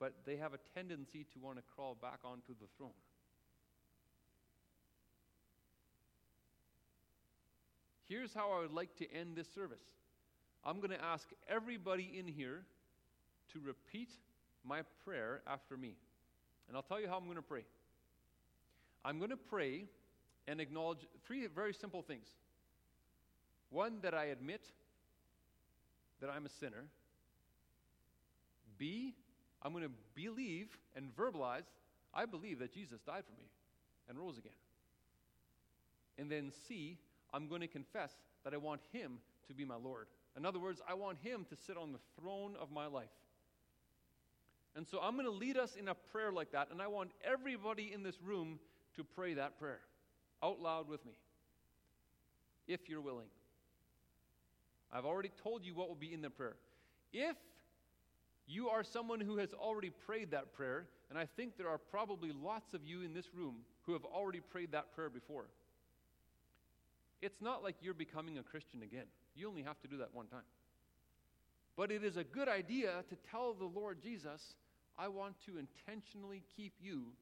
but 0.00 0.14
they 0.24 0.36
have 0.36 0.54
a 0.54 0.58
tendency 0.74 1.26
to 1.34 1.38
want 1.38 1.58
to 1.58 1.62
crawl 1.76 1.94
back 2.00 2.20
onto 2.24 2.54
the 2.58 2.66
throne. 2.78 2.90
Here's 8.12 8.34
how 8.34 8.52
I 8.52 8.60
would 8.60 8.74
like 8.74 8.94
to 8.96 9.10
end 9.10 9.36
this 9.36 9.48
service 9.54 9.80
I'm 10.66 10.80
going 10.80 10.90
to 10.90 11.02
ask 11.02 11.26
everybody 11.48 12.12
in 12.18 12.26
here 12.26 12.60
to 13.54 13.58
repeat 13.58 14.10
my 14.66 14.82
prayer 15.02 15.40
after 15.46 15.78
me. 15.78 15.94
And 16.68 16.76
I'll 16.76 16.82
tell 16.82 17.00
you 17.00 17.08
how 17.08 17.16
I'm 17.16 17.24
going 17.24 17.36
to 17.36 17.42
pray. 17.42 17.64
I'm 19.02 19.16
going 19.16 19.30
to 19.30 19.38
pray 19.38 19.86
and 20.46 20.60
acknowledge 20.60 20.98
three 21.24 21.46
very 21.46 21.72
simple 21.72 22.02
things. 22.02 22.26
One, 23.70 24.00
that 24.02 24.12
I 24.12 24.26
admit 24.26 24.60
that 26.20 26.28
I'm 26.28 26.44
a 26.44 26.50
sinner. 26.50 26.84
B, 28.76 29.14
I'm 29.62 29.72
going 29.72 29.84
to 29.84 29.90
believe 30.14 30.68
and 30.94 31.16
verbalize, 31.16 31.64
I 32.12 32.26
believe 32.26 32.58
that 32.58 32.74
Jesus 32.74 33.00
died 33.06 33.22
for 33.24 33.40
me 33.40 33.48
and 34.06 34.18
rose 34.18 34.36
again. 34.36 34.52
And 36.18 36.30
then 36.30 36.52
C, 36.68 36.98
I'm 37.32 37.48
going 37.48 37.60
to 37.60 37.66
confess 37.66 38.12
that 38.44 38.54
I 38.54 38.56
want 38.56 38.80
Him 38.92 39.18
to 39.48 39.54
be 39.54 39.64
my 39.64 39.76
Lord. 39.76 40.06
In 40.36 40.46
other 40.46 40.58
words, 40.58 40.80
I 40.88 40.94
want 40.94 41.18
Him 41.22 41.46
to 41.50 41.56
sit 41.56 41.76
on 41.76 41.92
the 41.92 41.98
throne 42.20 42.54
of 42.60 42.70
my 42.70 42.86
life. 42.86 43.08
And 44.74 44.86
so 44.86 45.00
I'm 45.02 45.14
going 45.14 45.26
to 45.26 45.32
lead 45.32 45.56
us 45.56 45.76
in 45.76 45.88
a 45.88 45.94
prayer 45.94 46.32
like 46.32 46.52
that, 46.52 46.68
and 46.70 46.80
I 46.80 46.86
want 46.86 47.10
everybody 47.24 47.92
in 47.92 48.02
this 48.02 48.16
room 48.22 48.58
to 48.96 49.04
pray 49.04 49.34
that 49.34 49.58
prayer 49.58 49.80
out 50.42 50.60
loud 50.60 50.88
with 50.88 51.04
me, 51.06 51.12
if 52.66 52.88
you're 52.88 53.00
willing. 53.00 53.28
I've 54.92 55.04
already 55.04 55.30
told 55.42 55.64
you 55.64 55.74
what 55.74 55.88
will 55.88 55.94
be 55.94 56.12
in 56.12 56.20
the 56.20 56.30
prayer. 56.30 56.56
If 57.12 57.36
you 58.46 58.68
are 58.68 58.82
someone 58.82 59.20
who 59.20 59.36
has 59.38 59.54
already 59.54 59.90
prayed 59.90 60.32
that 60.32 60.52
prayer, 60.52 60.86
and 61.10 61.18
I 61.18 61.26
think 61.36 61.56
there 61.56 61.68
are 61.68 61.78
probably 61.78 62.32
lots 62.32 62.74
of 62.74 62.84
you 62.84 63.02
in 63.02 63.14
this 63.14 63.28
room 63.34 63.56
who 63.82 63.92
have 63.92 64.04
already 64.04 64.40
prayed 64.40 64.72
that 64.72 64.94
prayer 64.94 65.10
before, 65.10 65.46
it's 67.22 67.40
not 67.40 67.62
like 67.62 67.76
you're 67.80 67.94
becoming 67.94 68.36
a 68.38 68.42
Christian 68.42 68.82
again. 68.82 69.06
You 69.34 69.48
only 69.48 69.62
have 69.62 69.80
to 69.82 69.88
do 69.88 69.96
that 69.98 70.12
one 70.12 70.26
time. 70.26 70.42
But 71.76 71.90
it 71.90 72.04
is 72.04 72.16
a 72.16 72.24
good 72.24 72.48
idea 72.48 73.04
to 73.08 73.16
tell 73.30 73.54
the 73.54 73.64
Lord 73.64 74.02
Jesus, 74.02 74.54
I 74.98 75.08
want 75.08 75.36
to 75.46 75.52
intentionally 75.56 76.42
keep 76.54 76.74
you 76.82 77.12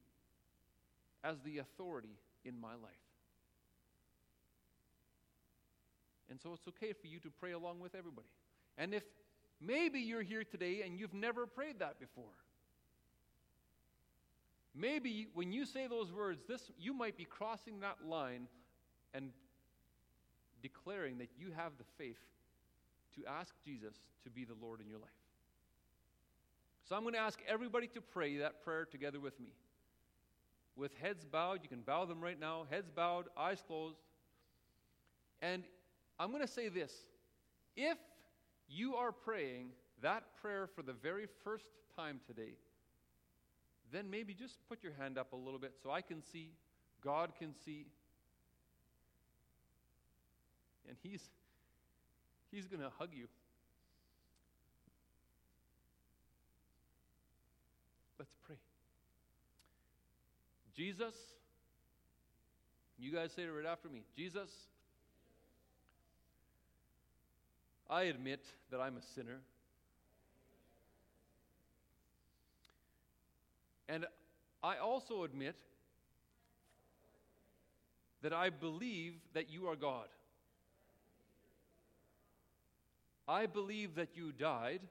as 1.23 1.37
the 1.45 1.59
authority 1.59 2.17
in 2.43 2.59
my 2.59 2.73
life. 2.73 2.91
And 6.29 6.39
so 6.41 6.53
it's 6.53 6.67
okay 6.67 6.93
for 6.93 7.07
you 7.07 7.19
to 7.19 7.29
pray 7.29 7.51
along 7.51 7.79
with 7.79 7.93
everybody. 7.93 8.27
And 8.77 8.93
if 8.93 9.03
maybe 9.61 9.99
you're 9.99 10.23
here 10.23 10.43
today 10.43 10.81
and 10.83 10.97
you've 10.97 11.13
never 11.13 11.45
prayed 11.45 11.79
that 11.79 11.99
before, 11.99 12.33
maybe 14.73 15.27
when 15.33 15.51
you 15.51 15.65
say 15.65 15.87
those 15.87 16.11
words, 16.11 16.41
this 16.47 16.71
you 16.79 16.93
might 16.93 17.17
be 17.17 17.25
crossing 17.25 17.81
that 17.81 17.97
line 18.07 18.47
and 19.13 19.31
declaring 20.61 21.17
that 21.19 21.29
you 21.37 21.51
have 21.55 21.73
the 21.77 21.83
faith 21.97 22.19
to 23.15 23.29
ask 23.29 23.53
Jesus 23.65 23.95
to 24.23 24.29
be 24.29 24.45
the 24.45 24.55
Lord 24.61 24.81
in 24.81 24.87
your 24.87 24.99
life. 24.99 25.09
So 26.87 26.95
I'm 26.95 27.03
going 27.03 27.13
to 27.13 27.19
ask 27.19 27.39
everybody 27.47 27.87
to 27.87 28.01
pray 28.01 28.37
that 28.37 28.63
prayer 28.63 28.85
together 28.85 29.19
with 29.19 29.39
me. 29.39 29.53
With 30.75 30.91
heads 31.01 31.25
bowed, 31.25 31.59
you 31.63 31.69
can 31.69 31.81
bow 31.81 32.05
them 32.05 32.21
right 32.21 32.39
now, 32.39 32.65
heads 32.69 32.89
bowed, 32.89 33.25
eyes 33.37 33.61
closed. 33.65 33.99
And 35.41 35.63
I'm 36.19 36.31
going 36.31 36.41
to 36.41 36.51
say 36.51 36.69
this 36.69 36.91
if 37.75 37.97
you 38.67 38.95
are 38.95 39.11
praying 39.11 39.69
that 40.01 40.23
prayer 40.41 40.67
for 40.67 40.81
the 40.81 40.93
very 40.93 41.27
first 41.43 41.65
time 41.95 42.19
today, 42.25 42.55
then 43.91 44.09
maybe 44.09 44.33
just 44.33 44.57
put 44.69 44.83
your 44.83 44.93
hand 44.99 45.17
up 45.17 45.33
a 45.33 45.35
little 45.35 45.59
bit 45.59 45.73
so 45.81 45.91
I 45.91 46.01
can 46.01 46.21
see, 46.23 46.51
God 47.03 47.33
can 47.37 47.53
see. 47.65 47.87
And 50.87 50.97
He's, 51.01 51.21
he's 52.51 52.67
going 52.67 52.81
to 52.81 52.89
hug 52.97 53.09
you. 53.13 53.27
Let's 58.19 58.31
pray. 58.45 58.57
Jesus, 60.75 61.15
you 62.99 63.11
guys 63.11 63.31
say 63.35 63.43
it 63.43 63.47
right 63.47 63.65
after 63.65 63.89
me. 63.89 64.01
Jesus, 64.15 64.49
I 67.89 68.03
admit 68.03 68.41
that 68.69 68.79
I'm 68.79 68.95
a 68.97 69.01
sinner. 69.15 69.39
And 73.89 74.05
I 74.63 74.77
also 74.77 75.23
admit 75.23 75.55
that 78.21 78.31
I 78.31 78.49
believe 78.49 79.15
that 79.33 79.49
you 79.49 79.67
are 79.67 79.75
God. 79.75 80.05
I 83.31 83.45
believe 83.45 83.95
that 83.95 84.09
you 84.13 84.33
died 84.33 84.81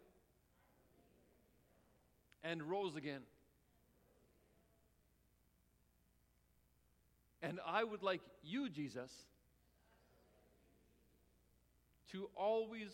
and 2.43 2.63
rose 2.63 2.97
again. 2.97 3.21
And 7.43 7.61
I 7.67 7.85
would 7.85 8.03
like 8.03 8.23
you, 8.43 8.71
Jesus, 8.71 9.11
to 12.13 12.31
always 12.35 12.89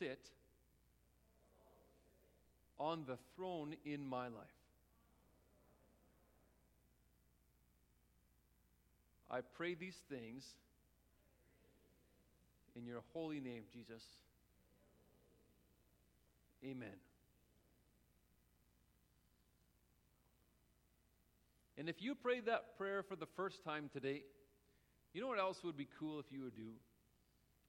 sit 0.00 0.18
on 2.80 3.04
the 3.06 3.18
throne 3.36 3.76
in 3.84 4.04
my 4.04 4.24
life. 4.24 4.58
I 9.30 9.42
pray 9.56 9.74
these 9.74 10.00
things 10.10 10.44
in 12.74 12.84
your 12.84 13.02
holy 13.12 13.38
name, 13.38 13.62
Jesus. 13.72 14.02
Amen. 16.64 16.96
And 21.76 21.88
if 21.88 22.00
you 22.00 22.14
prayed 22.14 22.46
that 22.46 22.76
prayer 22.78 23.02
for 23.02 23.16
the 23.16 23.26
first 23.26 23.64
time 23.64 23.90
today, 23.92 24.22
you 25.12 25.20
know 25.20 25.28
what 25.28 25.40
else 25.40 25.64
would 25.64 25.76
be 25.76 25.88
cool 25.98 26.20
if 26.20 26.26
you 26.30 26.42
would 26.42 26.54
do? 26.54 26.70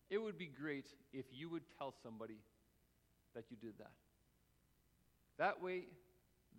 It 0.09 0.19
would 0.19 0.37
be 0.37 0.45
great 0.45 0.87
if 1.11 1.25
you 1.31 1.49
would 1.49 1.63
tell 1.77 1.93
somebody 2.03 2.37
that 3.33 3.45
you 3.49 3.57
did 3.57 3.77
that. 3.79 3.91
That 5.39 5.61
way, 5.61 5.85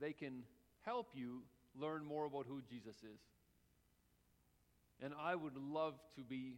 they 0.00 0.12
can 0.12 0.42
help 0.84 1.10
you 1.14 1.42
learn 1.78 2.04
more 2.04 2.26
about 2.26 2.46
who 2.48 2.60
Jesus 2.68 2.96
is. 2.96 3.20
And 5.00 5.14
I 5.20 5.34
would 5.34 5.56
love 5.56 5.94
to 6.16 6.22
be 6.22 6.56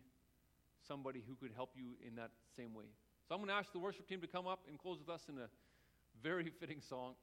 somebody 0.86 1.22
who 1.26 1.34
could 1.34 1.54
help 1.54 1.70
you 1.74 1.96
in 2.06 2.16
that 2.16 2.30
same 2.56 2.74
way. 2.74 2.84
So 3.28 3.34
I'm 3.34 3.40
going 3.40 3.48
to 3.48 3.54
ask 3.54 3.72
the 3.72 3.78
worship 3.78 4.08
team 4.08 4.20
to 4.20 4.26
come 4.26 4.46
up 4.46 4.60
and 4.68 4.78
close 4.78 4.98
with 4.98 5.08
us 5.08 5.22
in 5.28 5.36
a 5.38 5.48
very 6.22 6.50
fitting 6.60 6.80
song. 6.80 7.14